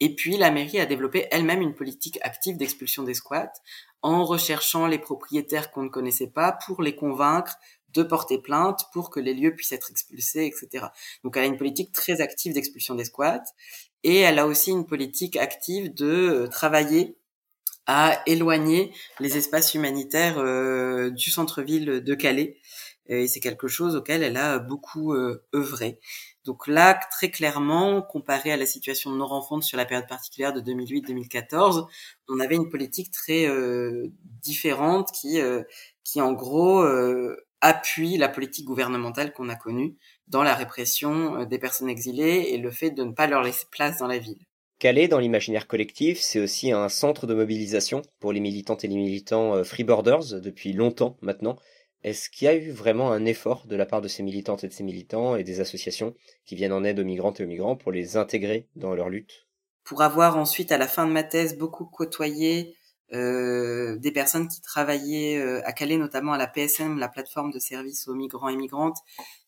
Et 0.00 0.14
puis 0.14 0.38
la 0.38 0.50
mairie 0.50 0.80
a 0.80 0.86
développé 0.86 1.26
elle-même 1.30 1.60
une 1.60 1.74
politique 1.74 2.18
active 2.22 2.56
d'expulsion 2.56 3.02
des 3.02 3.14
squats 3.14 3.52
en 4.00 4.24
recherchant 4.24 4.86
les 4.86 4.98
propriétaires 4.98 5.70
qu'on 5.70 5.82
ne 5.82 5.88
connaissait 5.88 6.30
pas 6.30 6.58
pour 6.66 6.80
les 6.80 6.96
convaincre 6.96 7.56
de 7.92 8.02
porter 8.02 8.38
plainte 8.38 8.86
pour 8.92 9.10
que 9.10 9.20
les 9.20 9.34
lieux 9.34 9.54
puissent 9.54 9.72
être 9.72 9.90
expulsés, 9.90 10.46
etc. 10.46 10.86
Donc 11.24 11.36
elle 11.36 11.44
a 11.44 11.46
une 11.46 11.56
politique 11.56 11.92
très 11.92 12.20
active 12.20 12.54
d'expulsion 12.54 12.94
des 12.94 13.04
squats 13.04 13.42
et 14.04 14.18
elle 14.18 14.38
a 14.38 14.46
aussi 14.46 14.70
une 14.70 14.86
politique 14.86 15.36
active 15.36 15.94
de 15.94 16.06
euh, 16.06 16.46
travailler 16.48 17.16
à 17.86 18.22
éloigner 18.26 18.92
les 19.18 19.36
espaces 19.36 19.74
humanitaires 19.74 20.38
euh, 20.38 21.10
du 21.10 21.30
centre-ville 21.30 22.00
de 22.00 22.14
Calais. 22.14 22.58
Et 23.06 23.26
c'est 23.26 23.40
quelque 23.40 23.66
chose 23.66 23.96
auquel 23.96 24.22
elle 24.22 24.36
a 24.36 24.60
beaucoup 24.60 25.14
euh, 25.14 25.44
œuvré. 25.54 25.98
Donc 26.44 26.68
là, 26.68 26.98
très 27.10 27.30
clairement, 27.30 28.02
comparé 28.02 28.52
à 28.52 28.56
la 28.56 28.66
situation 28.66 29.10
de 29.10 29.16
nos 29.16 29.26
enfants 29.26 29.60
sur 29.60 29.76
la 29.76 29.84
période 29.84 30.08
particulière 30.08 30.52
de 30.52 30.60
2008-2014, 30.60 31.86
on 32.28 32.40
avait 32.40 32.54
une 32.54 32.70
politique 32.70 33.10
très 33.10 33.46
différente 34.42 35.10
qui, 35.12 35.38
qui 36.02 36.20
en 36.22 36.32
gros 36.32 36.82
appuie 37.60 38.16
la 38.16 38.28
politique 38.28 38.64
gouvernementale 38.64 39.32
qu'on 39.32 39.48
a 39.50 39.56
connue 39.56 39.96
dans 40.30 40.42
la 40.42 40.54
répression 40.54 41.40
euh, 41.40 41.44
des 41.44 41.58
personnes 41.58 41.90
exilées 41.90 42.46
et 42.50 42.58
le 42.58 42.70
fait 42.70 42.90
de 42.90 43.04
ne 43.04 43.12
pas 43.12 43.26
leur 43.26 43.42
laisser 43.42 43.66
place 43.70 43.98
dans 43.98 44.06
la 44.06 44.18
ville. 44.18 44.38
Calais, 44.78 45.08
dans 45.08 45.18
l'imaginaire 45.18 45.66
collectif, 45.66 46.18
c'est 46.20 46.40
aussi 46.40 46.72
un 46.72 46.88
centre 46.88 47.26
de 47.26 47.34
mobilisation 47.34 48.00
pour 48.18 48.32
les 48.32 48.40
militantes 48.40 48.82
et 48.84 48.88
les 48.88 48.96
militants 48.96 49.56
euh, 49.56 49.64
Free 49.64 49.84
Borders 49.84 50.40
depuis 50.40 50.72
longtemps 50.72 51.18
maintenant. 51.20 51.56
Est-ce 52.02 52.30
qu'il 52.30 52.46
y 52.46 52.48
a 52.48 52.54
eu 52.54 52.70
vraiment 52.70 53.12
un 53.12 53.26
effort 53.26 53.66
de 53.66 53.76
la 53.76 53.84
part 53.84 54.00
de 54.00 54.08
ces 54.08 54.22
militantes 54.22 54.64
et 54.64 54.68
de 54.68 54.72
ces 54.72 54.84
militants 54.84 55.36
et 55.36 55.44
des 55.44 55.60
associations 55.60 56.14
qui 56.46 56.54
viennent 56.54 56.72
en 56.72 56.82
aide 56.82 56.98
aux 56.98 57.04
migrantes 57.04 57.40
et 57.40 57.44
aux 57.44 57.48
migrants 57.48 57.76
pour 57.76 57.92
les 57.92 58.16
intégrer 58.16 58.68
dans 58.74 58.94
leur 58.94 59.10
lutte? 59.10 59.46
Pour 59.84 60.00
avoir 60.00 60.38
ensuite, 60.38 60.72
à 60.72 60.78
la 60.78 60.88
fin 60.88 61.06
de 61.06 61.12
ma 61.12 61.24
thèse, 61.24 61.58
beaucoup 61.58 61.84
côtoyé 61.84 62.74
euh, 63.12 63.96
des 63.98 64.12
personnes 64.12 64.46
qui 64.46 64.60
travaillaient 64.60 65.36
euh, 65.36 65.60
à 65.64 65.72
Calais, 65.72 65.96
notamment 65.96 66.32
à 66.32 66.38
la 66.38 66.46
PSM, 66.46 66.98
la 66.98 67.08
plateforme 67.08 67.50
de 67.50 67.58
services 67.58 68.06
aux 68.06 68.14
migrants 68.14 68.48
et 68.48 68.56
migrantes, 68.56 68.98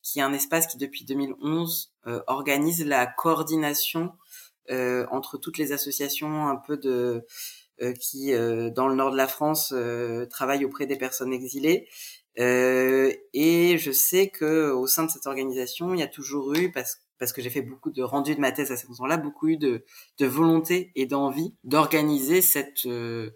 qui 0.02 0.18
est 0.18 0.22
un 0.22 0.32
espace 0.32 0.66
qui 0.66 0.78
depuis 0.78 1.04
2011 1.04 1.92
euh, 2.08 2.20
organise 2.26 2.84
la 2.84 3.06
coordination 3.06 4.12
entre 5.10 5.36
toutes 5.36 5.58
les 5.58 5.72
associations 5.72 6.48
un 6.48 6.56
peu 6.56 6.78
de 6.78 7.26
qui 8.00 8.32
dans 8.32 8.88
le 8.88 8.94
nord 8.94 9.10
de 9.10 9.16
la 9.16 9.26
France 9.26 9.74
travaillent 10.30 10.64
auprès 10.64 10.86
des 10.86 10.96
personnes 10.96 11.32
exilées. 11.32 11.88
et 12.36 13.76
je 13.78 13.90
sais 13.92 14.28
que 14.28 14.70
au 14.70 14.86
sein 14.86 15.04
de 15.04 15.10
cette 15.10 15.26
organisation, 15.26 15.92
il 15.92 16.00
y 16.00 16.02
a 16.02 16.06
toujours 16.06 16.54
eu 16.54 16.72
parce 16.72 16.96
parce 17.18 17.32
que 17.32 17.42
j'ai 17.42 17.50
fait 17.50 17.62
beaucoup 17.62 17.90
de 17.90 18.02
rendus 18.02 18.34
de 18.34 18.40
ma 18.40 18.52
thèse 18.52 18.72
à 18.72 18.76
ce 18.76 18.86
moment-là, 18.88 19.16
beaucoup 19.16 19.48
eu 19.48 19.56
de, 19.56 19.84
de 20.18 20.26
volonté 20.26 20.92
et 20.94 21.06
d'envie 21.06 21.54
d'organiser 21.64 22.42
cette 22.42 22.86
euh, 22.86 23.30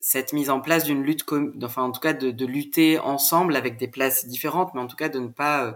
cette 0.00 0.32
mise 0.32 0.48
en 0.48 0.60
place 0.60 0.84
d'une 0.84 1.02
lutte, 1.02 1.24
enfin 1.62 1.82
en 1.82 1.92
tout 1.92 2.00
cas 2.00 2.14
de, 2.14 2.30
de, 2.30 2.46
lutter 2.46 2.98
ensemble 2.98 3.54
avec 3.54 3.76
des 3.76 3.86
places 3.86 4.26
différentes, 4.26 4.72
mais 4.74 4.80
en 4.80 4.86
tout 4.86 4.96
cas 4.96 5.10
de 5.10 5.18
ne 5.18 5.28
pas 5.28 5.66
euh, 5.66 5.72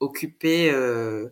occuper 0.00 0.70
euh, 0.70 1.28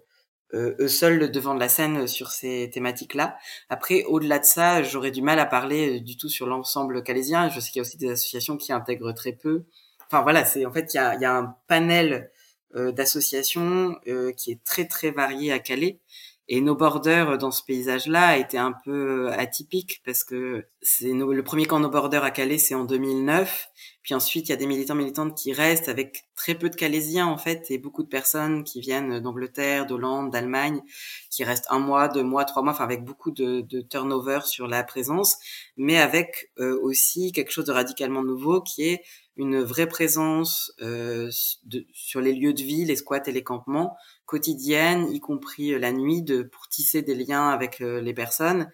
euh, 0.55 0.77
eux 0.79 0.89
seuls 0.89 1.33
devant 1.33 1.55
de 1.55 1.61
la 1.61 1.69
scène 1.69 2.07
sur 2.07 2.31
ces 2.31 2.71
thématiques-là. 2.73 3.37
Après, 3.69 4.05
au-delà 4.05 4.39
de 4.39 4.45
ça, 4.45 4.83
j'aurais 4.85 5.11
du 5.11 5.23
mal 5.23 5.41
à 5.41 5.47
parler 5.47 5.99
du 6.01 6.17
tout 6.17 6.29
sur 6.29 6.47
l'ensemble 6.47 7.03
calésien. 7.03 7.49
Je 7.49 7.59
sais 7.59 7.71
qu'il 7.71 7.81
y 7.81 7.81
a 7.81 7.83
aussi 7.83 7.97
des 7.97 8.11
associations 8.11 8.57
qui 8.57 8.73
intègrent 8.73 9.13
très 9.13 9.33
peu. 9.33 9.65
Enfin 10.07 10.23
voilà, 10.23 10.45
c'est 10.45 10.65
en 10.65 10.73
fait 10.73 10.95
il 10.95 10.99
y 10.99 11.01
a, 11.01 11.17
y 11.17 11.25
a, 11.25 11.37
un 11.37 11.57
panel 11.67 12.31
d'associations 12.77 13.99
qui 14.37 14.51
est 14.51 14.62
très 14.65 14.87
très 14.87 15.11
varié 15.11 15.53
à 15.53 15.59
Calais 15.59 16.01
et 16.49 16.61
nos 16.61 16.77
borders 16.77 17.39
dans 17.39 17.51
ce 17.51 17.65
paysage-là 17.65 18.39
étaient 18.39 18.57
un 18.57 18.73
peu 18.85 19.33
atypiques 19.33 20.01
parce 20.05 20.23
que 20.23 20.65
c'est 20.81 21.12
le 21.12 21.43
premier 21.43 21.67
camp 21.67 21.81
no 21.81 21.89
border 21.89 22.21
à 22.23 22.31
Calais, 22.31 22.59
c'est 22.59 22.77
en 22.77 22.85
2009. 22.85 23.69
Puis 24.03 24.15
ensuite, 24.15 24.49
il 24.49 24.51
y 24.51 24.53
a 24.53 24.57
des 24.57 24.69
militants 24.69 24.95
militantes 24.95 25.37
qui 25.37 25.53
restent 25.53 25.89
avec 25.89 26.27
très 26.37 26.55
peu 26.55 26.71
de 26.71 26.77
Calaisiens 26.77 27.27
en 27.27 27.37
fait 27.37 27.69
et 27.73 27.79
beaucoup 27.79 28.05
de 28.05 28.09
personnes 28.09 28.62
qui 28.62 28.81
viennent 28.81 29.19
d'Angleterre, 29.19 29.87
d'Hollande, 29.87 30.31
d'Allemagne, 30.31 30.83
qui 31.31 31.43
restent 31.43 31.67
un 31.71 31.81
mois, 31.81 32.07
deux 32.07 32.23
mois, 32.23 32.45
trois 32.45 32.62
mois, 32.62 32.73
enfin 32.73 32.85
avec 32.85 33.05
beaucoup 33.05 33.33
de, 33.33 33.62
de 33.62 33.81
turnover 33.81 34.41
sur 34.45 34.69
la 34.69 34.85
présence, 34.85 35.39
mais 35.77 35.99
avec 35.99 36.53
euh, 36.61 36.79
aussi 36.81 37.33
quelque 37.33 37.51
chose 37.51 37.65
de 37.65 37.73
radicalement 37.73 38.23
nouveau 38.23 38.61
qui 38.61 38.85
est 38.85 39.03
une 39.37 39.62
vraie 39.62 39.88
présence 39.88 40.72
euh, 40.81 41.31
de, 41.64 41.87
sur 41.92 42.20
les 42.20 42.33
lieux 42.33 42.55
de 42.55 42.62
vie, 42.62 42.85
les 42.85 42.96
squats 42.96 43.22
et 43.27 43.33
les 43.33 43.42
campements 43.42 43.96
quotidienne, 44.25 45.12
y 45.12 45.20
compris 45.20 45.72
euh, 45.72 45.79
la 45.79 45.92
nuit, 45.92 46.22
de, 46.22 46.42
pour 46.42 46.68
tisser 46.68 47.03
des 47.03 47.14
liens 47.14 47.49
avec 47.49 47.81
euh, 47.81 48.01
les 48.01 48.14
personnes 48.14 48.70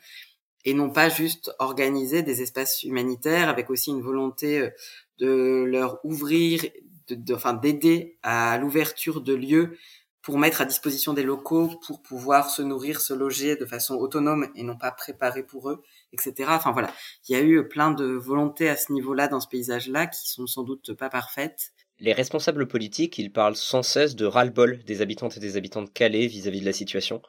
et 0.64 0.74
non 0.74 0.90
pas 0.90 1.08
juste 1.08 1.52
organiser 1.58 2.22
des 2.22 2.42
espaces 2.42 2.82
humanitaires 2.82 3.48
avec 3.48 3.70
aussi 3.70 3.90
une 3.90 4.02
volonté 4.02 4.60
euh, 4.60 4.70
de 5.18 5.64
leur 5.64 6.04
ouvrir, 6.04 6.64
de, 7.08 7.34
enfin 7.34 7.52
d'aider 7.52 8.18
à 8.22 8.58
l'ouverture 8.58 9.20
de 9.20 9.34
lieux 9.34 9.76
pour 10.22 10.38
mettre 10.38 10.60
à 10.60 10.64
disposition 10.64 11.14
des 11.14 11.24
locaux 11.24 11.70
pour 11.86 12.00
pouvoir 12.00 12.48
se 12.48 12.62
nourrir, 12.62 13.00
se 13.00 13.12
loger 13.12 13.56
de 13.56 13.66
façon 13.66 13.96
autonome 13.96 14.48
et 14.54 14.62
non 14.62 14.76
pas 14.76 14.92
préparée 14.92 15.42
pour 15.42 15.68
eux, 15.70 15.82
etc. 16.12 16.50
Enfin 16.50 16.72
voilà, 16.72 16.92
il 17.28 17.32
y 17.32 17.38
a 17.38 17.42
eu 17.42 17.66
plein 17.68 17.90
de 17.90 18.04
volontés 18.04 18.68
à 18.68 18.76
ce 18.76 18.92
niveau-là 18.92 19.28
dans 19.28 19.40
ce 19.40 19.48
paysage-là 19.48 20.06
qui 20.06 20.28
sont 20.30 20.46
sans 20.46 20.62
doute 20.62 20.94
pas 20.94 21.08
parfaites 21.08 21.72
les 22.02 22.12
responsables 22.12 22.66
politiques, 22.66 23.18
ils 23.18 23.32
parlent 23.32 23.54
sans 23.54 23.84
cesse 23.84 24.16
de 24.16 24.26
ras-le-bol 24.26 24.82
des 24.84 25.02
habitantes 25.02 25.36
et 25.36 25.40
des 25.40 25.56
habitants 25.56 25.82
de 25.82 25.88
Calais 25.88 26.26
vis-à-vis 26.26 26.60
de 26.60 26.66
la 26.66 26.72
situation. 26.72 27.22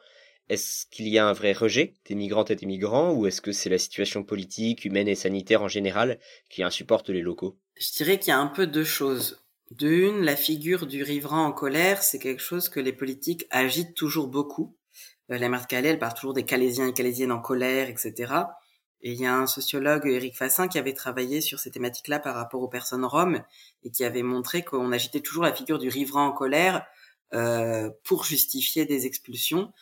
Est-ce 0.48 0.86
qu'il 0.86 1.08
y 1.08 1.16
a 1.16 1.26
un 1.26 1.32
vrai 1.32 1.52
rejet 1.52 1.94
des 2.06 2.16
migrantes 2.16 2.50
et 2.50 2.56
des 2.56 2.66
migrants 2.66 3.12
ou 3.12 3.26
est-ce 3.26 3.40
que 3.40 3.52
c'est 3.52 3.70
la 3.70 3.78
situation 3.78 4.24
politique, 4.24 4.84
humaine 4.84 5.06
et 5.06 5.14
sanitaire 5.14 5.62
en 5.62 5.68
général 5.68 6.18
qui 6.50 6.64
insupporte 6.64 7.08
les 7.08 7.22
locaux? 7.22 7.56
Je 7.76 7.92
dirais 7.92 8.18
qu'il 8.18 8.28
y 8.28 8.32
a 8.32 8.38
un 8.38 8.48
peu 8.48 8.66
deux 8.66 8.84
choses. 8.84 9.44
D'une, 9.70 10.20
la 10.20 10.36
figure 10.36 10.86
du 10.86 11.02
riverain 11.02 11.44
en 11.44 11.52
colère, 11.52 12.02
c'est 12.02 12.18
quelque 12.18 12.42
chose 12.42 12.68
que 12.68 12.80
les 12.80 12.92
politiques 12.92 13.46
agitent 13.50 13.94
toujours 13.94 14.26
beaucoup. 14.26 14.76
Euh, 15.30 15.38
la 15.38 15.48
mère 15.48 15.62
de 15.62 15.66
Calais, 15.66 15.88
elle 15.90 15.98
parle 15.98 16.14
toujours 16.14 16.34
des 16.34 16.44
Calaisiens 16.44 16.88
et 16.88 16.92
Calaisiennes 16.92 17.32
en 17.32 17.40
colère, 17.40 17.88
etc. 17.88 18.34
Et 19.04 19.12
il 19.12 19.20
y 19.20 19.26
a 19.26 19.36
un 19.36 19.46
sociologue, 19.46 20.06
Éric 20.06 20.34
Fassin, 20.34 20.66
qui 20.66 20.78
avait 20.78 20.94
travaillé 20.94 21.42
sur 21.42 21.60
ces 21.60 21.70
thématiques-là 21.70 22.18
par 22.18 22.34
rapport 22.34 22.62
aux 22.62 22.68
personnes 22.68 23.04
roms 23.04 23.42
et 23.82 23.90
qui 23.90 24.02
avait 24.02 24.22
montré 24.22 24.64
qu'on 24.64 24.90
agitait 24.92 25.20
toujours 25.20 25.44
la 25.44 25.52
figure 25.52 25.78
du 25.78 25.90
riverain 25.90 26.24
en 26.26 26.32
colère 26.32 26.86
euh, 27.34 27.90
pour 28.02 28.24
justifier 28.24 28.86
des 28.86 29.04
expulsions, 29.04 29.72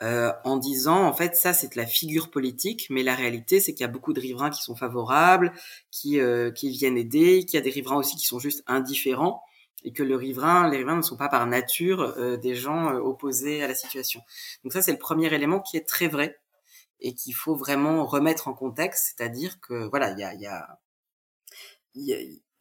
euh, 0.00 0.32
en 0.44 0.56
disant 0.56 1.04
en 1.04 1.12
fait 1.12 1.36
ça 1.36 1.52
c'est 1.52 1.72
de 1.72 1.76
la 1.76 1.86
figure 1.86 2.30
politique, 2.30 2.86
mais 2.88 3.02
la 3.02 3.14
réalité 3.14 3.60
c'est 3.60 3.74
qu'il 3.74 3.82
y 3.82 3.84
a 3.84 3.92
beaucoup 3.92 4.14
de 4.14 4.20
riverains 4.20 4.48
qui 4.48 4.62
sont 4.62 4.76
favorables, 4.76 5.52
qui 5.90 6.18
euh, 6.18 6.50
qui 6.50 6.70
viennent 6.70 6.96
aider, 6.96 7.44
qu'il 7.44 7.58
y 7.58 7.60
a 7.60 7.64
des 7.64 7.70
riverains 7.70 7.96
aussi 7.96 8.16
qui 8.16 8.24
sont 8.24 8.38
juste 8.38 8.62
indifférents 8.66 9.42
et 9.84 9.92
que 9.92 10.02
le 10.02 10.16
riverain, 10.16 10.68
les 10.70 10.78
riverains 10.78 10.96
ne 10.96 11.02
sont 11.02 11.16
pas 11.16 11.28
par 11.28 11.46
nature 11.46 12.14
euh, 12.16 12.36
des 12.36 12.54
gens 12.54 12.94
euh, 12.94 12.98
opposés 12.98 13.62
à 13.62 13.68
la 13.68 13.74
situation. 13.74 14.20
Donc 14.64 14.72
ça 14.72 14.82
c'est 14.82 14.92
le 14.92 14.98
premier 14.98 15.32
élément 15.34 15.60
qui 15.60 15.76
est 15.76 15.86
très 15.86 16.08
vrai 16.08 16.38
et 17.00 17.14
qu'il 17.14 17.34
faut 17.34 17.54
vraiment 17.54 18.04
remettre 18.06 18.48
en 18.48 18.54
contexte, 18.54 19.14
c'est-à-dire 19.16 19.60
que 19.60 19.88
voilà, 19.88 20.10
il 20.10 20.18
y 20.18 20.24
a, 20.24 20.34
y, 20.34 20.46
a, 20.46 20.78
y 21.94 22.12
a, 22.12 22.18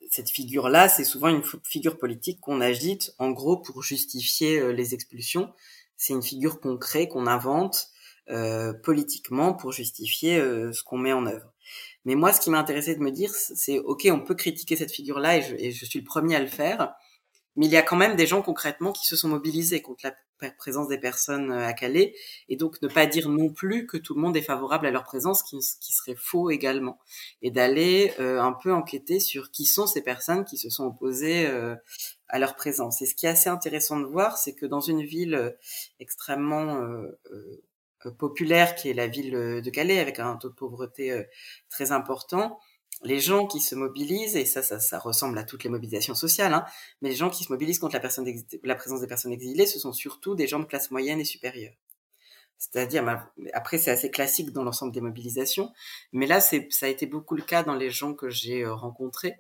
cette 0.10 0.30
figure-là, 0.30 0.90
c'est 0.90 1.04
souvent 1.04 1.28
une 1.28 1.44
figure 1.64 1.98
politique 1.98 2.40
qu'on 2.40 2.62
agite 2.62 3.14
en 3.20 3.32
gros 3.32 3.58
pour 3.58 3.84
justifier 3.84 4.60
euh, 4.60 4.72
les 4.72 4.94
expulsions. 4.94 5.54
C'est 5.98 6.14
une 6.14 6.24
figure 6.24 6.60
qu'on 6.60 6.78
crée, 6.78 7.08
qu'on 7.08 7.28
invente 7.28 7.90
euh, 8.30 8.74
politiquement 8.74 9.54
pour 9.54 9.72
justifier 9.72 10.38
euh, 10.38 10.72
ce 10.72 10.84
qu'on 10.84 10.98
met 10.98 11.14
en 11.14 11.26
œuvre. 11.26 11.54
Mais 12.06 12.16
moi, 12.16 12.34
ce 12.34 12.40
qui 12.40 12.50
m'a 12.50 12.60
intéressé 12.60 12.96
de 12.96 13.02
me 13.02 13.12
dire, 13.12 13.32
c'est 13.34 13.80
ok, 13.80 14.08
on 14.12 14.22
peut 14.22 14.36
critiquer 14.36 14.76
cette 14.76 14.92
figure-là 14.92 15.38
et 15.38 15.68
et 15.68 15.72
je 15.72 15.86
suis 15.86 16.00
le 16.00 16.06
premier 16.06 16.36
à 16.36 16.40
le 16.40 16.48
faire, 16.48 16.96
mais 17.56 17.66
il 17.66 17.72
y 17.72 17.78
a 17.78 17.82
quand 17.82 17.98
même 17.98 18.16
des 18.16 18.28
gens 18.28 18.42
concrètement 18.42 18.92
qui 18.92 19.06
se 19.06 19.16
sont 19.16 19.28
mobilisés 19.28 19.82
contre 19.82 20.06
la 20.06 20.16
présence 20.58 20.88
des 20.88 20.98
personnes 20.98 21.52
euh, 21.52 21.66
à 21.66 21.74
Calais, 21.74 22.16
et 22.48 22.56
donc 22.56 22.82
ne 22.82 22.88
pas 22.88 23.06
dire 23.06 23.30
non 23.30 23.50
plus 23.50 23.86
que 23.86 23.98
tout 23.98 24.16
le 24.16 24.22
monde 24.22 24.38
est 24.38 24.42
favorable 24.42 24.86
à 24.86 24.92
leur 24.92 25.04
présence, 25.04 25.44
qui, 25.44 25.58
qui 25.82 25.94
serait 25.94 26.16
faux 26.16 26.50
également, 26.50 27.00
et 27.42 27.52
d'aller 27.52 28.14
euh, 28.20 28.42
un 28.42 28.54
peu 28.54 28.74
enquêter 28.74 29.20
sur 29.20 29.52
qui 29.52 29.66
sont 29.66 29.88
ces 29.88 30.02
personnes 30.02 30.46
qui 30.46 30.58
se 30.58 30.70
sont 30.70 30.86
opposées 30.86 31.48
euh, 31.48 31.76
à 32.30 32.40
leur 32.40 32.56
présence. 32.56 33.02
Et 33.02 33.06
ce 33.06 33.16
qui 33.16 33.26
est 33.26 33.30
assez 33.30 33.50
intéressant 33.50 34.00
de 34.00 34.06
voir, 34.06 34.38
c'est 34.38 34.54
que 34.54 34.66
dans 34.66 34.82
une 34.82 35.04
ville 35.04 35.58
extrêmement 36.00 36.82
populaire, 38.20 38.76
qui 38.76 38.90
est 38.90 38.94
la 38.94 39.08
ville 39.08 39.32
de 39.32 39.70
Calais, 39.72 40.00
avec 40.00 40.20
un 40.20 40.36
taux 40.38 40.50
de 40.50 40.54
pauvreté 40.54 41.26
très 41.70 41.92
important, 41.92 42.60
les 43.04 43.20
gens 43.20 43.48
qui 43.48 43.62
se 43.62 43.76
mobilisent, 43.76 44.36
et 44.36 44.46
ça, 44.46 44.62
ça, 44.62 44.80
ça 44.80 45.00
ressemble 45.00 45.38
à 45.38 45.44
toutes 45.44 45.64
les 45.64 45.70
mobilisations 45.70 46.16
sociales, 46.16 46.54
hein, 46.54 46.66
mais 47.02 47.10
les 47.10 47.16
gens 47.16 47.30
qui 47.30 47.44
se 47.44 47.52
mobilisent 47.52 47.80
contre 47.80 47.96
la, 47.96 48.02
personne 48.02 48.28
la 48.64 48.76
présence 48.76 49.02
des 49.02 49.08
personnes 49.08 49.32
exilées, 49.32 49.66
ce 49.66 49.80
sont 49.80 49.94
surtout 49.94 50.36
des 50.36 50.48
gens 50.48 50.60
de 50.60 50.66
classe 50.66 50.92
moyenne 50.92 51.20
et 51.20 51.26
supérieure. 51.26 51.74
C'est-à-dire, 52.58 53.06
bah, 53.06 53.32
après, 53.54 53.78
c'est 53.78 53.92
assez 53.92 54.12
classique 54.12 54.52
dans 54.52 54.64
l'ensemble 54.64 54.92
des 54.92 55.00
mobilisations, 55.00 55.72
mais 56.12 56.28
là, 56.28 56.42
ça 56.42 56.58
a 56.82 56.88
été 56.88 57.06
beaucoup 57.06 57.36
le 57.36 57.42
cas 57.42 57.64
dans 57.64 57.76
les 57.76 57.90
gens 57.90 58.14
que 58.14 58.30
j'ai 58.30 58.64
euh, 58.64 58.74
rencontrés, 58.74 59.38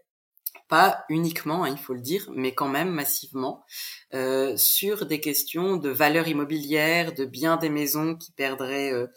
pas 0.69 1.03
uniquement, 1.09 1.63
hein, 1.63 1.69
il 1.69 1.77
faut 1.77 1.93
le 1.93 1.99
dire, 1.99 2.29
mais 2.33 2.53
quand 2.53 2.69
même 2.69 2.89
massivement, 2.89 3.65
euh, 4.13 4.55
sur 4.55 5.05
des 5.05 5.19
questions 5.19 5.75
de 5.75 5.89
valeur 5.89 6.27
immobilière, 6.27 7.13
de 7.13 7.25
biens 7.25 7.57
des 7.57 7.69
maisons 7.69 8.15
qui 8.15 8.31
perdraient 8.31 8.93
euh, 8.93 9.07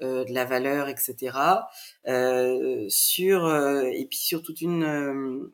de 0.00 0.32
la 0.32 0.44
valeur, 0.44 0.88
etc. 0.88 1.38
Euh, 2.06 2.84
sur 2.88 3.46
euh, 3.46 3.84
et 3.84 4.06
puis 4.06 4.18
sur 4.18 4.42
toute 4.42 4.60
une 4.60 5.50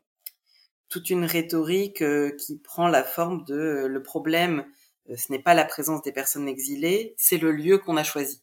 toute 0.88 1.10
une 1.10 1.24
rhétorique 1.24 2.04
qui 2.38 2.58
prend 2.58 2.88
la 2.88 3.02
forme 3.02 3.44
de 3.44 3.86
le 3.86 4.02
problème, 4.02 4.66
ce 5.16 5.32
n'est 5.32 5.42
pas 5.42 5.54
la 5.54 5.64
présence 5.64 6.02
des 6.02 6.12
personnes 6.12 6.48
exilées, 6.48 7.14
c'est 7.16 7.38
le 7.38 7.50
lieu 7.50 7.78
qu'on 7.78 7.96
a 7.96 8.04
choisi. 8.04 8.42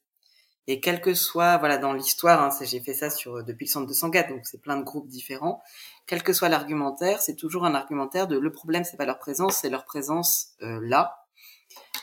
Et 0.66 0.80
quel 0.80 1.00
que 1.00 1.14
soit, 1.14 1.58
voilà, 1.58 1.78
dans 1.78 1.94
l'histoire, 1.94 2.42
hein, 2.42 2.50
j'ai 2.64 2.80
fait 2.80 2.94
ça 2.94 3.12
sur 3.12 3.44
depuis 3.44 3.66
le 3.66 3.70
centre 3.70 3.88
de 3.88 3.94
Sangatte, 3.94 4.30
donc 4.30 4.42
c'est 4.46 4.62
plein 4.62 4.78
de 4.78 4.84
groupes 4.84 5.08
différents. 5.08 5.62
Quel 6.08 6.24
que 6.24 6.34
soit 6.34 6.50
l'argumentaire, 6.50 7.22
c'est 7.22 7.36
toujours 7.36 7.66
un 7.66 7.76
argumentaire 7.76 8.28
de 8.28 8.38
le 8.38 8.52
problème, 8.52 8.84
c'est 8.84 8.98
pas 8.98 9.06
leur 9.06 9.20
présence, 9.20 9.58
c'est 9.58 9.70
leur 9.70 9.86
présence 9.86 10.56
là. 10.60 11.19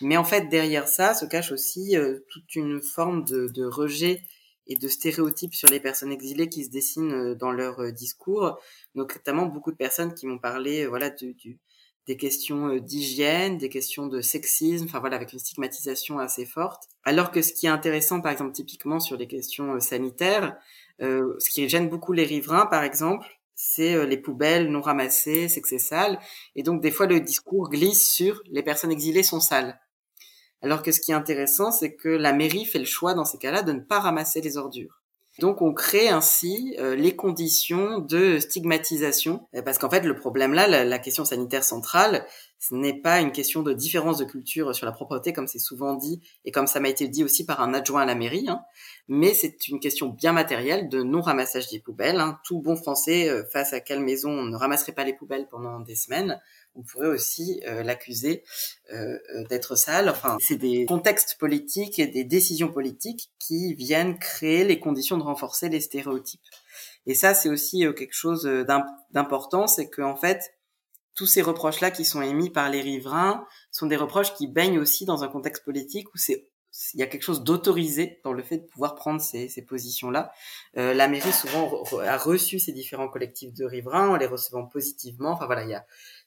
Mais 0.00 0.16
en 0.16 0.24
fait, 0.24 0.48
derrière 0.48 0.88
ça 0.88 1.14
se 1.14 1.24
cache 1.24 1.52
aussi 1.52 1.96
euh, 1.96 2.20
toute 2.30 2.54
une 2.54 2.82
forme 2.82 3.24
de, 3.24 3.64
rejet 3.64 4.22
et 4.66 4.76
de 4.76 4.88
stéréotypes 4.88 5.54
sur 5.54 5.68
les 5.68 5.80
personnes 5.80 6.12
exilées 6.12 6.48
qui 6.48 6.64
se 6.64 6.70
dessinent 6.70 7.12
euh, 7.12 7.34
dans 7.34 7.52
leur 7.52 7.80
euh, 7.80 7.92
discours, 7.92 8.58
notamment 8.94 9.46
beaucoup 9.46 9.70
de 9.70 9.76
personnes 9.76 10.14
qui 10.14 10.26
m'ont 10.26 10.38
parlé, 10.38 10.86
voilà, 10.86 11.10
du, 11.10 11.58
des 12.06 12.16
questions 12.16 12.76
d'hygiène, 12.76 13.58
des 13.58 13.68
questions 13.68 14.06
de 14.06 14.20
sexisme, 14.20 14.84
enfin 14.84 15.00
voilà, 15.00 15.16
avec 15.16 15.32
une 15.32 15.38
stigmatisation 15.38 16.18
assez 16.18 16.46
forte. 16.46 16.84
Alors 17.04 17.30
que 17.30 17.42
ce 17.42 17.52
qui 17.52 17.66
est 17.66 17.70
intéressant, 17.70 18.20
par 18.20 18.32
exemple, 18.32 18.52
typiquement 18.52 19.00
sur 19.00 19.16
les 19.16 19.26
questions 19.26 19.80
sanitaires, 19.80 20.56
ce 21.00 21.50
qui 21.50 21.68
gêne 21.68 21.88
beaucoup 21.88 22.12
les 22.12 22.24
riverains, 22.24 22.66
par 22.66 22.84
exemple, 22.84 23.26
c'est 23.56 24.06
les 24.06 24.18
poubelles 24.18 24.70
non 24.70 24.82
ramassées, 24.82 25.48
c'est 25.48 25.60
que 25.60 25.68
c'est 25.68 25.78
sale. 25.78 26.20
Et 26.54 26.62
donc, 26.62 26.80
des 26.80 26.92
fois, 26.92 27.06
le 27.06 27.18
discours 27.18 27.70
glisse 27.70 28.08
sur 28.08 28.40
les 28.46 28.62
personnes 28.62 28.92
exilées 28.92 29.24
sont 29.24 29.40
sales. 29.40 29.80
Alors 30.62 30.82
que 30.82 30.92
ce 30.92 31.00
qui 31.00 31.12
est 31.12 31.14
intéressant, 31.14 31.70
c'est 31.70 31.94
que 31.94 32.08
la 32.08 32.32
mairie 32.32 32.64
fait 32.64 32.78
le 32.78 32.84
choix 32.84 33.14
dans 33.14 33.24
ces 33.24 33.38
cas-là 33.38 33.62
de 33.62 33.72
ne 33.72 33.80
pas 33.80 34.00
ramasser 34.00 34.40
les 34.40 34.56
ordures. 34.56 35.02
Donc 35.38 35.60
on 35.60 35.74
crée 35.74 36.08
ainsi 36.08 36.74
euh, 36.78 36.96
les 36.96 37.14
conditions 37.14 37.98
de 37.98 38.38
stigmatisation, 38.38 39.46
euh, 39.54 39.60
parce 39.60 39.76
qu'en 39.76 39.90
fait 39.90 40.00
le 40.00 40.16
problème 40.16 40.54
là, 40.54 40.66
la, 40.66 40.98
question 40.98 41.26
sanitaire 41.26 41.62
centrale, 41.62 42.24
ce 42.58 42.74
n'est 42.74 42.98
pas 42.98 43.20
une 43.20 43.32
question 43.32 43.62
de 43.62 43.74
différence 43.74 44.16
de 44.16 44.24
culture 44.24 44.74
sur 44.74 44.86
la 44.86 44.92
propreté 44.92 45.34
comme 45.34 45.46
c'est 45.46 45.58
souvent 45.58 45.94
dit 45.94 46.22
et 46.46 46.52
comme 46.52 46.66
ça 46.66 46.80
m'a 46.80 46.88
été 46.88 47.06
dit 47.06 47.22
aussi 47.22 47.44
par 47.44 47.60
un 47.60 47.74
adjoint 47.74 48.02
à 48.02 48.06
la 48.06 48.14
mairie, 48.14 48.46
hein, 48.48 48.62
mais 49.08 49.34
c'est 49.34 49.68
une 49.68 49.78
question 49.78 50.08
bien 50.08 50.32
matérielle 50.32 50.88
de 50.88 51.02
non 51.02 51.20
ramassage 51.20 51.68
des 51.68 51.80
poubelles. 51.80 52.18
Hein. 52.18 52.38
Tout 52.42 52.62
bon 52.62 52.74
français 52.74 53.28
euh, 53.28 53.44
face 53.52 53.74
à 53.74 53.80
quelle 53.80 54.00
maison 54.00 54.30
on 54.30 54.44
ne 54.44 54.56
ramasserait 54.56 54.92
pas 54.92 55.04
les 55.04 55.12
poubelles 55.12 55.48
pendant 55.50 55.80
des 55.80 55.96
semaines, 55.96 56.40
on 56.76 56.82
pourrait 56.82 57.08
aussi 57.08 57.60
euh, 57.66 57.82
l'accuser 57.82 58.44
euh, 58.92 59.18
euh, 59.34 59.44
d'être 59.44 59.76
sale. 59.76 60.08
Enfin, 60.08 60.36
c'est 60.40 60.56
des 60.56 60.86
contextes 60.86 61.36
politiques 61.38 61.98
et 61.98 62.06
des 62.06 62.24
décisions 62.24 62.68
politiques 62.68 63.30
qui 63.38 63.74
viennent 63.74 64.18
créer 64.18 64.64
les 64.64 64.78
conditions 64.78 65.16
de 65.16 65.22
renforcer 65.22 65.68
les 65.68 65.80
stéréotypes. 65.80 66.40
Et 67.06 67.14
ça, 67.14 67.34
c'est 67.34 67.48
aussi 67.48 67.80
quelque 67.96 68.14
chose 68.14 68.44
d'important, 69.12 69.66
c'est 69.66 69.88
qu'en 69.88 70.16
fait, 70.16 70.54
tous 71.14 71.26
ces 71.26 71.40
reproches-là 71.40 71.90
qui 71.90 72.04
sont 72.04 72.20
émis 72.20 72.50
par 72.50 72.68
les 72.68 72.80
riverains 72.80 73.46
sont 73.70 73.86
des 73.86 73.96
reproches 73.96 74.34
qui 74.34 74.48
baignent 74.48 74.80
aussi 74.80 75.04
dans 75.04 75.22
un 75.24 75.28
contexte 75.28 75.64
politique 75.64 76.12
où 76.14 76.18
c'est 76.18 76.48
il 76.94 77.00
y 77.00 77.02
a 77.02 77.06
quelque 77.06 77.22
chose 77.22 77.42
d'autorisé 77.42 78.20
dans 78.24 78.32
le 78.32 78.42
fait 78.42 78.58
de 78.58 78.66
pouvoir 78.66 78.94
prendre 78.94 79.20
ces, 79.20 79.48
ces 79.48 79.62
positions-là. 79.62 80.32
Euh, 80.76 80.94
la 80.94 81.08
mairie 81.08 81.32
souvent 81.32 81.82
a 82.02 82.16
reçu 82.18 82.58
ces 82.58 82.72
différents 82.72 83.08
collectifs 83.08 83.54
de 83.54 83.64
riverains 83.64 84.10
en 84.10 84.16
les 84.16 84.26
recevant 84.26 84.66
positivement. 84.66 85.30
Enfin 85.30 85.46
voilà, 85.46 85.64
il 85.64 85.70
y 85.70 85.74
a, 85.74 85.86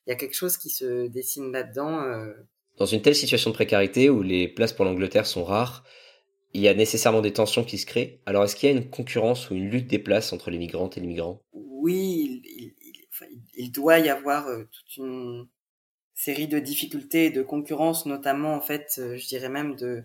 il 0.10 0.14
y 0.14 0.16
a 0.16 0.16
quelque 0.16 0.36
chose 0.36 0.58
qui 0.58 0.72
se 0.72 1.06
dessine 1.08 1.52
là-dedans. 1.52 2.02
Euh. 2.02 2.34
Dans 2.78 2.88
une 2.88 3.04
telle 3.04 3.14
situation 3.14 3.52
de 3.52 3.56
précarité 3.56 4.10
où 4.10 4.24
les 4.24 4.48
places 4.48 4.74
pour 4.74 4.84
l'Angleterre 4.84 5.28
sont 5.28 5.44
rares, 5.44 5.84
il 6.54 6.62
y 6.62 6.68
a 6.68 6.74
nécessairement 6.74 7.22
des 7.22 7.32
tensions 7.32 7.64
qui 7.64 7.78
se 7.78 7.86
créent. 7.86 8.20
Alors 8.26 8.44
est-ce 8.44 8.56
qu'il 8.56 8.72
y 8.72 8.74
a 8.74 8.76
une 8.76 8.90
concurrence 8.90 9.52
ou 9.52 9.54
une 9.54 9.70
lutte 9.70 9.88
des 9.88 10.00
places 10.00 10.34
entre 10.34 10.50
les 10.50 10.58
migrantes 10.58 10.98
et 10.98 11.02
les 11.02 11.06
migrants? 11.06 11.44
Oui, 11.54 12.42
il, 12.44 12.74
il, 13.22 13.44
il, 13.54 13.72
doit 13.72 14.00
y 14.00 14.10
avoir 14.10 14.48
euh, 14.48 14.64
toute 14.72 14.98
une 14.98 15.48
série 16.16 16.48
de 16.48 16.58
difficultés 16.58 17.26
et 17.26 17.30
de 17.30 17.44
concurrence, 17.44 18.08
notamment 18.08 18.56
en 18.56 18.62
fait, 18.62 18.96
euh, 18.98 19.16
je 19.16 19.28
dirais 19.28 19.50
même 19.50 19.76
de 19.76 20.04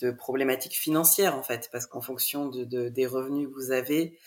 de 0.00 0.10
problématiques 0.10 0.76
financières 0.76 1.36
en 1.36 1.42
fait, 1.42 1.68
parce 1.70 1.86
qu'en 1.86 2.00
fonction 2.00 2.48
de, 2.48 2.88
des 2.88 3.06
revenus 3.06 3.48
que 3.48 3.52
vous 3.52 3.72
avez, 3.72 4.18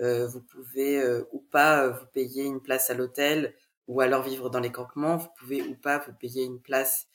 euh, 0.00 0.26
vous 0.26 0.42
pouvez 0.42 1.00
euh, 1.00 1.24
ou 1.32 1.40
pas 1.40 1.88
vous 1.88 2.06
payer 2.12 2.44
une 2.44 2.60
place 2.60 2.90
à 2.90 2.94
l'hôtel, 2.94 3.54
ou 3.88 4.00
alors 4.00 4.22
vivre 4.22 4.50
dans 4.50 4.60
les 4.60 4.72
campements, 4.72 5.16
vous 5.16 5.28
pouvez 5.38 5.62
ou 5.62 5.74
pas 5.74 5.98
vous 5.98 6.12
payer 6.12 6.44
une 6.44 6.60
place 6.60 7.06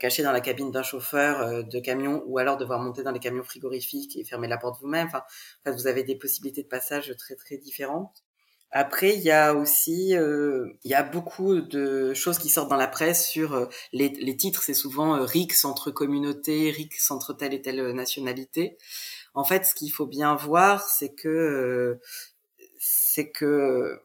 cachée 0.00 0.24
dans 0.24 0.32
la 0.32 0.40
cabine 0.40 0.72
d'un 0.72 0.82
chauffeur 0.82 1.64
de 1.64 1.78
camion, 1.78 2.24
ou 2.26 2.38
alors 2.38 2.56
devoir 2.56 2.80
monter 2.80 3.04
dans 3.04 3.12
les 3.12 3.20
camions 3.20 3.44
frigorifiques 3.44 4.16
et 4.16 4.24
fermer 4.24 4.48
la 4.48 4.58
porte 4.58 4.80
vous-même. 4.80 5.06
Enfin, 5.06 5.18
en 5.20 5.70
fait, 5.70 5.76
vous 5.76 5.86
avez 5.86 6.02
des 6.02 6.16
possibilités 6.16 6.64
de 6.64 6.68
passage 6.68 7.14
très 7.16 7.36
très 7.36 7.56
différentes. 7.56 8.24
Après, 8.72 9.14
il 9.14 9.22
y 9.22 9.30
a 9.30 9.54
aussi, 9.54 10.16
euh, 10.16 10.68
il 10.84 10.90
y 10.90 10.94
a 10.94 11.02
beaucoup 11.02 11.60
de 11.60 12.12
choses 12.14 12.38
qui 12.38 12.48
sortent 12.48 12.68
dans 12.68 12.76
la 12.76 12.88
presse 12.88 13.26
sur 13.26 13.54
euh, 13.54 13.66
les, 13.92 14.08
les, 14.08 14.36
titres. 14.36 14.62
C'est 14.62 14.74
souvent 14.74 15.16
euh, 15.16 15.26
entre 15.64 15.90
communautés, 15.90 16.70
RICS 16.72 17.10
entre 17.10 17.32
telle 17.32 17.54
et 17.54 17.62
telle 17.62 17.92
nationalité. 17.92 18.76
En 19.34 19.44
fait, 19.44 19.64
ce 19.64 19.74
qu'il 19.74 19.92
faut 19.92 20.06
bien 20.06 20.34
voir, 20.34 20.82
c'est 20.88 21.14
que 21.14 21.28
euh, 21.28 22.00
c'est 22.78 23.30
que 23.30 24.00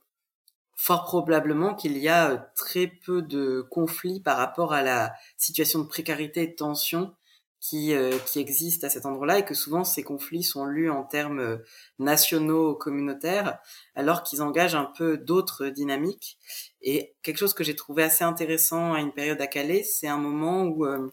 fort 0.82 1.04
probablement 1.04 1.76
qu'il 1.76 1.96
y 2.00 2.08
a 2.08 2.52
très 2.56 2.88
peu 2.88 3.22
de 3.22 3.62
conflits 3.70 4.20
par 4.20 4.38
rapport 4.38 4.74
à 4.74 4.82
la 4.82 5.14
situation 5.38 5.78
de 5.78 5.88
précarité 5.88 6.42
et 6.42 6.48
de 6.48 6.56
tension 6.56 7.14
qui, 7.60 7.94
euh, 7.94 8.18
qui 8.26 8.40
existent 8.40 8.88
à 8.88 8.90
cet 8.90 9.06
endroit-là 9.06 9.38
et 9.38 9.46
que 9.46 9.54
souvent 9.54 9.84
ces 9.84 10.02
conflits 10.02 10.42
sont 10.42 10.66
lus 10.66 10.90
en 10.90 11.04
termes 11.04 11.40
euh, 11.40 11.58
nationaux 12.00 12.74
communautaires 12.74 13.60
alors 13.94 14.24
qu'ils 14.24 14.42
engagent 14.42 14.74
un 14.74 14.92
peu 14.98 15.20
d'autres 15.20 15.68
dynamiques. 15.68 16.40
Et 16.82 17.14
quelque 17.22 17.38
chose 17.38 17.54
que 17.54 17.64
j'ai 17.64 17.76
trouvé 17.76 18.02
assez 18.02 18.24
intéressant 18.24 18.94
à 18.94 19.02
une 19.02 19.14
période 19.14 19.40
à 19.40 19.46
Calais, 19.46 19.84
c'est 19.84 20.08
un 20.08 20.18
moment 20.18 20.64
où 20.64 20.88
euh, 20.88 21.12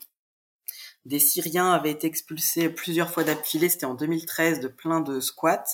des 1.05 1.19
Syriens 1.19 1.73
avaient 1.73 1.91
été 1.91 2.07
expulsés 2.07 2.71
plusieurs 2.71 3.11
fois 3.11 3.23
d'affilée, 3.23 3.69
c'était 3.69 3.85
en 3.85 3.95
2013, 3.95 4.61
de 4.61 4.69
plein 4.69 5.03
de 5.03 5.21
squats 5.21 5.65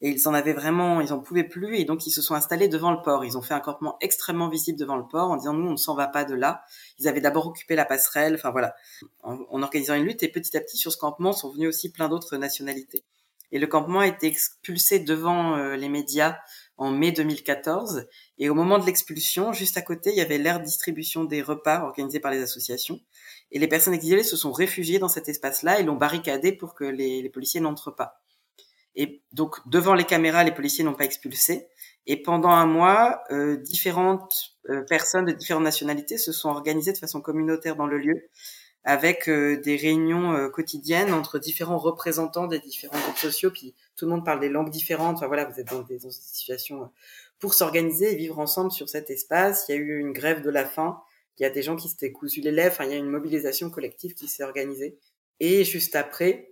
et 0.00 0.10
ils 0.10 0.28
en 0.28 0.34
avaient 0.34 0.52
vraiment, 0.52 1.00
ils 1.00 1.12
en 1.12 1.18
pouvaient 1.18 1.44
plus 1.44 1.76
et 1.76 1.84
donc 1.84 2.06
ils 2.06 2.12
se 2.12 2.22
sont 2.22 2.34
installés 2.34 2.68
devant 2.68 2.92
le 2.92 3.02
port. 3.02 3.24
Ils 3.24 3.36
ont 3.36 3.42
fait 3.42 3.54
un 3.54 3.60
campement 3.60 3.96
extrêmement 4.00 4.48
visible 4.48 4.78
devant 4.78 4.96
le 4.96 5.06
port 5.06 5.30
en 5.30 5.36
disant 5.36 5.54
nous 5.54 5.66
on 5.66 5.72
ne 5.72 5.76
s'en 5.76 5.94
va 5.94 6.06
pas 6.06 6.24
de 6.24 6.34
là. 6.34 6.62
Ils 6.98 7.08
avaient 7.08 7.20
d'abord 7.20 7.48
occupé 7.48 7.74
la 7.74 7.84
passerelle, 7.84 8.34
enfin 8.34 8.50
voilà, 8.50 8.74
en, 9.22 9.62
organisant 9.62 9.94
une 9.94 10.04
lutte 10.04 10.22
et 10.22 10.28
petit 10.28 10.56
à 10.56 10.60
petit 10.60 10.76
sur 10.76 10.92
ce 10.92 10.98
campement 10.98 11.32
sont 11.32 11.50
venus 11.50 11.68
aussi 11.68 11.90
plein 11.90 12.08
d'autres 12.08 12.36
nationalités. 12.36 13.04
Et 13.50 13.58
le 13.58 13.66
campement 13.66 14.00
a 14.00 14.06
été 14.06 14.26
expulsé 14.26 15.00
devant 15.00 15.56
euh, 15.56 15.74
les 15.74 15.88
médias 15.88 16.36
en 16.76 16.90
mai 16.90 17.10
2014 17.10 18.06
et 18.36 18.50
au 18.50 18.54
moment 18.54 18.78
de 18.78 18.86
l'expulsion, 18.86 19.52
juste 19.52 19.78
à 19.78 19.82
côté, 19.82 20.10
il 20.10 20.16
y 20.16 20.20
avait 20.20 20.38
l'aire 20.38 20.60
de 20.60 20.64
distribution 20.64 21.24
des 21.24 21.42
repas 21.42 21.82
organisés 21.82 22.20
par 22.20 22.30
les 22.30 22.40
associations 22.40 23.00
et 23.50 23.58
les 23.58 23.66
personnes 23.66 23.94
exilées 23.94 24.22
se 24.22 24.36
sont 24.36 24.52
réfugiées 24.52 25.00
dans 25.00 25.08
cet 25.08 25.28
espace-là 25.28 25.80
et 25.80 25.82
l'ont 25.82 25.96
barricadé 25.96 26.52
pour 26.52 26.74
que 26.74 26.84
les 26.84 27.28
policiers 27.30 27.60
n'entrent 27.60 27.90
pas. 27.90 28.22
Et 28.98 29.22
donc 29.32 29.56
devant 29.66 29.94
les 29.94 30.04
caméras, 30.04 30.42
les 30.44 30.52
policiers 30.52 30.84
n'ont 30.84 30.92
pas 30.92 31.04
expulsé. 31.04 31.68
Et 32.06 32.20
pendant 32.20 32.50
un 32.50 32.66
mois, 32.66 33.22
euh, 33.30 33.56
différentes 33.56 34.56
euh, 34.68 34.82
personnes 34.82 35.24
de 35.24 35.32
différentes 35.32 35.62
nationalités 35.62 36.18
se 36.18 36.32
sont 36.32 36.48
organisées 36.48 36.92
de 36.92 36.98
façon 36.98 37.20
communautaire 37.20 37.76
dans 37.76 37.86
le 37.86 37.96
lieu, 37.96 38.28
avec 38.82 39.28
euh, 39.28 39.60
des 39.60 39.76
réunions 39.76 40.50
quotidiennes 40.50 41.12
entre 41.12 41.38
différents 41.38 41.78
représentants 41.78 42.48
des 42.48 42.58
différents 42.58 42.98
groupes 42.98 43.18
sociaux. 43.18 43.52
Puis 43.52 43.74
tout 43.94 44.04
le 44.04 44.10
monde 44.10 44.24
parle 44.24 44.40
des 44.40 44.48
langues 44.48 44.70
différentes. 44.70 45.18
Enfin 45.18 45.28
voilà, 45.28 45.44
vous 45.44 45.60
êtes 45.60 45.68
dans 45.68 45.82
des, 45.82 45.98
dans 45.98 46.08
des 46.08 46.14
situations 46.14 46.90
pour 47.38 47.54
s'organiser 47.54 48.12
et 48.12 48.16
vivre 48.16 48.40
ensemble 48.40 48.72
sur 48.72 48.88
cet 48.88 49.10
espace. 49.10 49.66
Il 49.68 49.76
y 49.76 49.78
a 49.78 49.80
eu 49.80 50.00
une 50.00 50.12
grève 50.12 50.42
de 50.42 50.50
la 50.50 50.64
faim. 50.64 51.00
Il 51.38 51.44
y 51.44 51.46
a 51.46 51.50
des 51.50 51.62
gens 51.62 51.76
qui 51.76 51.88
s'étaient 51.88 52.10
cousus 52.10 52.40
les 52.40 52.50
lèvres. 52.50 52.74
Enfin, 52.74 52.84
il 52.84 52.90
y 52.90 52.94
a 52.94 52.98
une 52.98 53.10
mobilisation 53.10 53.70
collective 53.70 54.14
qui 54.14 54.26
s'est 54.26 54.42
organisée. 54.42 54.98
Et 55.38 55.62
juste 55.64 55.94
après, 55.94 56.50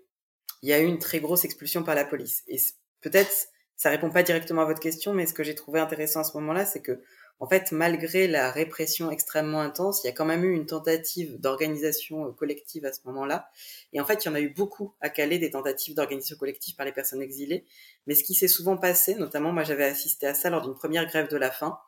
il 0.63 0.69
y 0.69 0.73
a 0.73 0.81
eu 0.81 0.87
une 0.87 0.99
très 0.99 1.21
grosse 1.21 1.45
expulsion 1.45 1.83
par 1.83 1.95
la 1.95 2.05
police. 2.05 2.43
Et 2.49 2.59
peut-être, 3.01 3.49
ça 3.77 3.91
répond 3.91 4.11
pas 4.11 4.23
directement 4.23 4.63
à 4.63 4.65
votre 4.65 4.81
question, 4.81 5.13
mais 5.13 5.27
ce 5.27 5.35
que 5.35 5.45
j'ai 5.45 5.55
trouvé 5.55 5.81
intéressant 5.81 6.21
à 6.21 6.25
ce 6.25 6.37
moment-là, 6.39 6.65
c'est 6.65 6.81
que, 6.81 7.03
en 7.39 7.47
fait, 7.47 7.71
malgré 7.73 8.27
la 8.27 8.51
répression 8.51 9.11
extrêmement 9.11 9.61
intense, 9.61 10.03
il 10.03 10.07
y 10.07 10.11
a 10.11 10.13
quand 10.13 10.25
même 10.25 10.45
eu 10.45 10.55
une 10.55 10.65
tentative 10.65 11.39
d'organisation 11.39 12.27
euh, 12.27 12.33
collective 12.33 12.87
à 12.87 12.93
ce 12.93 13.01
moment-là. 13.05 13.49
Et 13.93 14.01
en 14.01 14.07
fait, 14.07 14.25
il 14.25 14.29
y 14.29 14.31
en 14.31 14.35
a 14.35 14.41
eu 14.41 14.49
beaucoup 14.49 14.95
à 15.03 15.11
Calais, 15.11 15.39
des 15.39 15.51
tentatives 15.51 15.95
d'organisation 15.95 16.37
collective 16.37 16.77
par 16.77 16.87
les 16.87 16.93
personnes 16.93 17.21
exilées. 17.21 17.67
Mais 18.07 18.15
ce 18.15 18.25
qui 18.25 18.35
s'est 18.35 18.49
souvent 18.49 18.79
passé, 18.79 19.15
notamment 19.17 19.53
moi 19.53 19.65
j'avais 19.65 19.85
assisté 19.85 20.27
à 20.27 20.33
ça 20.33 20.49
lors 20.49 20.63
d'une 20.63 20.75
première 20.75 21.07
grève 21.07 21.29
de 21.29 21.37
la 21.37 21.51
faim, 21.51 21.79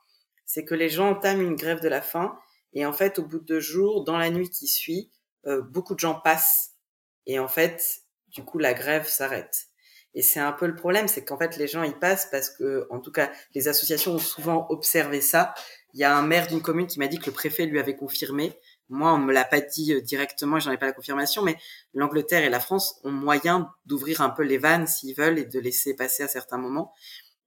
c'est 0.44 0.64
que 0.64 0.74
les 0.74 0.90
gens 0.90 1.10
entament 1.10 1.40
une 1.40 1.56
grève 1.56 1.80
de 1.80 1.88
la 1.88 2.02
faim, 2.02 2.38
et 2.72 2.84
en 2.84 2.92
fait, 2.92 3.18
au 3.18 3.24
bout 3.24 3.38
de 3.38 3.44
deux 3.44 3.60
jours, 3.60 4.04
dans 4.04 4.18
la 4.18 4.30
nuit 4.30 4.50
qui 4.50 4.66
suit, 4.66 5.10
euh, 5.46 5.62
beaucoup 5.62 5.94
de 5.94 6.00
gens 6.00 6.20
passent. 6.20 6.74
Et 7.26 7.38
en 7.38 7.48
fait, 7.48 8.02
du 8.30 8.44
coup 8.44 8.58
la 8.58 8.74
grève 8.74 9.08
s'arrête. 9.08 9.68
Et 10.14 10.22
c'est 10.22 10.40
un 10.40 10.52
peu 10.52 10.66
le 10.66 10.74
problème, 10.74 11.06
c'est 11.06 11.24
qu'en 11.24 11.38
fait 11.38 11.56
les 11.56 11.68
gens 11.68 11.82
y 11.82 11.92
passent 11.92 12.28
parce 12.30 12.50
que, 12.50 12.86
en 12.90 12.98
tout 12.98 13.12
cas, 13.12 13.30
les 13.54 13.68
associations 13.68 14.14
ont 14.14 14.18
souvent 14.18 14.66
observé 14.70 15.20
ça. 15.20 15.54
Il 15.94 16.00
y 16.00 16.04
a 16.04 16.16
un 16.16 16.22
maire 16.22 16.46
d'une 16.46 16.62
commune 16.62 16.86
qui 16.86 16.98
m'a 16.98 17.08
dit 17.08 17.18
que 17.18 17.26
le 17.26 17.32
préfet 17.32 17.66
lui 17.66 17.78
avait 17.78 17.96
confirmé. 17.96 18.58
Moi, 18.90 19.12
on 19.12 19.18
me 19.18 19.32
l'a 19.32 19.44
pas 19.44 19.60
dit 19.60 19.92
euh, 19.92 20.00
directement, 20.00 20.58
j'en 20.58 20.70
ai 20.70 20.78
pas 20.78 20.86
la 20.86 20.92
confirmation, 20.92 21.42
mais 21.42 21.56
l'Angleterre 21.92 22.42
et 22.42 22.48
la 22.48 22.60
France 22.60 23.00
ont 23.04 23.10
moyen 23.10 23.70
d'ouvrir 23.84 24.22
un 24.22 24.30
peu 24.30 24.42
les 24.42 24.56
vannes 24.56 24.86
s'ils 24.86 25.14
veulent 25.14 25.38
et 25.38 25.44
de 25.44 25.60
laisser 25.60 25.94
passer 25.94 26.22
à 26.22 26.28
certains 26.28 26.56
moments. 26.56 26.94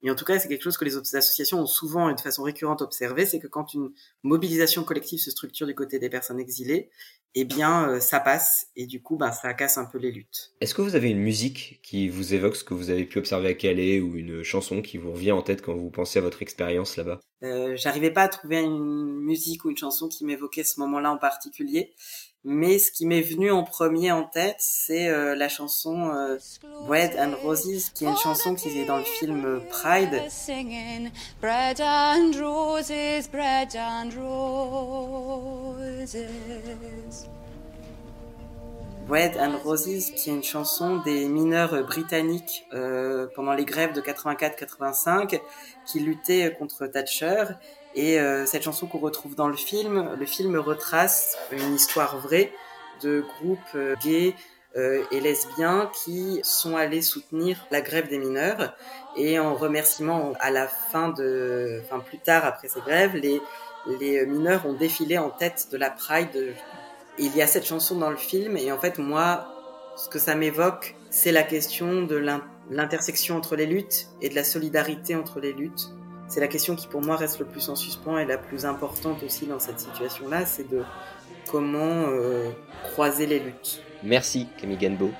Et 0.04 0.10
en 0.10 0.16
tout 0.16 0.26
cas, 0.26 0.40
c'est 0.40 0.48
quelque 0.48 0.64
chose 0.64 0.78
que 0.78 0.86
les 0.86 0.98
associations 0.98 1.60
ont 1.60 1.68
souvent 1.68 2.10
et 2.10 2.16
de 2.16 2.22
façon 2.22 2.44
récurrente 2.44 2.82
observé, 2.82 3.26
c'est 3.26 3.40
que 3.40 3.48
quand 3.48 3.74
une 3.74 3.92
mobilisation 4.24 4.84
collective 4.84 5.20
se 5.20 5.32
structure 5.32 5.68
du 5.68 5.76
côté 5.76 6.00
des 6.00 6.10
personnes 6.10 6.40
exilées, 6.40 6.90
eh 7.34 7.46
bien, 7.46 7.88
euh, 7.90 8.00
ça 8.00 8.20
passe 8.20 8.68
et 8.76 8.88
du 8.88 9.02
coup, 9.02 9.16
ben, 9.16 9.32
ça 9.32 9.54
casse 9.54 9.78
un 9.78 9.86
peu 9.86 9.98
les 9.98 10.12
luttes. 10.12 10.54
Est-ce 10.60 10.74
que 10.74 10.82
vous 10.82 10.96
avez 10.96 11.10
une 11.10 11.20
musique 11.20 11.80
qui 11.82 12.10
vous 12.10 12.34
évoque 12.34 12.56
ce 12.56 12.64
que 12.64 12.74
vous 12.74 12.90
avez 12.90 13.06
pu 13.06 13.20
observer 13.20 13.50
à 13.50 13.54
Calais 13.54 14.02
ou 14.02 14.18
une 14.18 14.44
chanson 14.44 14.82
qui 14.82 14.98
vous 14.98 15.14
revient 15.14 15.32
en 15.32 15.42
tête 15.42 15.62
quand 15.62 15.76
vous 15.76 15.90
pensez 15.90 16.20
à 16.20 16.22
votre 16.22 16.42
expérience 16.42 16.98
là-bas? 16.98 17.20
Euh, 17.44 17.76
J'arrivais 17.76 18.12
pas 18.12 18.24
à 18.24 18.28
trouver 18.28 18.60
une 18.60 19.22
musique 19.22 19.64
ou 19.66 19.70
une 19.70 19.78
chanson 19.78 20.10
qui 20.10 20.26
m'évoquait 20.26 20.64
ce 20.64 20.80
moment-là 20.82 21.12
en 21.12 21.18
particulier. 21.18 21.94
Mais 22.44 22.80
ce 22.80 22.92
qui 22.92 23.06
m'est 23.06 23.22
venu 23.22 23.52
en 23.52 23.64
premier 23.64 24.12
en 24.12 24.24
tête, 24.24 24.56
c'est 24.58 25.10
euh, 25.10 25.36
la 25.36 25.48
chanson 25.48 26.10
euh, 26.10 26.40
Bread 26.88 27.16
and 27.20 27.36
Roses, 27.44 27.92
qui 27.94 28.06
est 28.06 28.08
une 28.08 28.18
chanson 28.18 28.56
qui 28.56 28.80
est 28.80 28.86
dans 28.86 28.98
le 28.98 29.04
film 29.04 29.46
euh, 29.46 29.60
Pride. 29.70 30.24
Bread 31.40 31.80
and 31.80 32.32
roses, 32.40 33.30
bread 33.32 33.76
and 33.76 34.10
roses. 34.20 36.18
Bread 39.08 39.38
and 39.38 39.58
Roses, 39.64 40.12
qui 40.12 40.30
est 40.30 40.34
une 40.34 40.44
chanson 40.44 40.98
des 40.98 41.28
mineurs 41.28 41.84
britanniques 41.86 42.66
euh, 42.74 43.28
pendant 43.36 43.54
les 43.54 43.66
grèves 43.66 43.94
de 43.94 44.02
84-85, 44.02 45.42
qui 45.86 46.00
luttaient 46.00 46.56
contre 46.58 46.88
Thatcher 46.88 47.44
et 47.96 48.20
euh, 48.20 48.46
cette 48.46 48.64
chanson 48.64 48.88
qu'on 48.88 49.00
retrouve 49.00 49.36
dans 49.36 49.48
le 49.48 49.56
film, 49.56 50.16
le 50.18 50.26
film 50.26 50.58
retrace 50.58 51.38
une 51.52 51.76
histoire 51.76 52.18
vraie 52.18 52.52
de 53.02 53.22
groupes 53.22 53.60
euh, 53.76 53.96
gays 54.02 54.34
euh, 54.78 55.04
et 55.12 55.20
lesbiens 55.20 55.92
qui 56.04 56.39
sont 56.44 56.78
allés 56.78 57.02
soutenir 57.02 57.68
la 57.72 57.82
grève 57.82 58.08
des 58.08 58.18
mineurs. 58.18 58.76
Et 59.18 59.39
en 59.39 59.56
remerciement, 59.56 60.34
à 60.39 60.52
la 60.52 60.68
fin 60.68 61.10
de, 61.10 61.82
enfin 61.84 62.00
plus 62.00 62.20
tard 62.20 62.46
après 62.46 62.70
ces 62.70 62.80
grèves, 62.82 63.16
les 63.16 63.42
les 64.00 64.28
mineurs 64.28 64.68
ont 64.68 64.74
défilé 64.74 65.18
en 65.18 65.32
tête 65.32 65.70
de 65.72 65.78
la 65.78 65.89
Pride. 65.89 66.56
il 67.18 67.36
y 67.36 67.42
a 67.42 67.48
cette 67.48 67.66
chanson 67.66 67.98
dans 67.98 68.12
le 68.12 68.16
film 68.16 68.56
et 68.56 68.72
en 68.72 68.78
fait 68.78 69.00
moi, 69.00 69.48
ce 69.98 70.08
que 70.08 70.20
ça 70.20 70.36
m'évoque, 70.36 70.96
c'est 71.10 71.32
la 71.32 71.42
question 71.42 72.04
de 72.04 72.16
l'intersection 72.70 73.38
entre 73.38 73.56
les 73.56 73.66
luttes 73.66 74.08
et 74.22 74.30
de 74.30 74.36
la 74.36 74.44
solidarité 74.44 75.16
entre 75.16 75.39
les 75.39 75.52
luttes 75.52 75.89
c'est 76.32 76.40
la 76.40 76.48
question 76.48 76.78
qui 76.78 76.88
pour 76.88 77.02
moi 77.02 77.18
reste 77.18 77.40
le 77.40 77.46
plus 77.46 77.68
en 77.68 77.76
suspens 77.76 78.18
et 78.18 78.26
la 78.26 78.38
plus 78.38 78.66
importante 78.66 79.22
aussi 79.22 79.48
dans 79.48 79.60
cette 79.60 79.82
situation-là, 79.82 80.46
c'est 80.46 80.70
de 80.70 80.82
comment 81.52 82.08
euh, 82.08 82.52
croiser 82.94 83.26
les 83.26 83.40
luttes. 83.40 83.84
Merci 84.02 84.48
Camille 84.58 84.80
Genbo. 84.80 85.12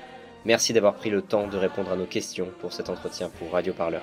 Merci 0.46 0.72
d'avoir 0.72 0.94
pris 0.94 1.10
le 1.10 1.20
temps 1.20 1.48
de 1.48 1.58
répondre 1.58 1.92
à 1.92 1.96
nos 1.96 2.06
questions 2.06 2.48
pour 2.60 2.72
cet 2.72 2.88
entretien 2.88 3.28
pour 3.38 3.52
Radio 3.52 3.74
Parleur. 3.74 4.02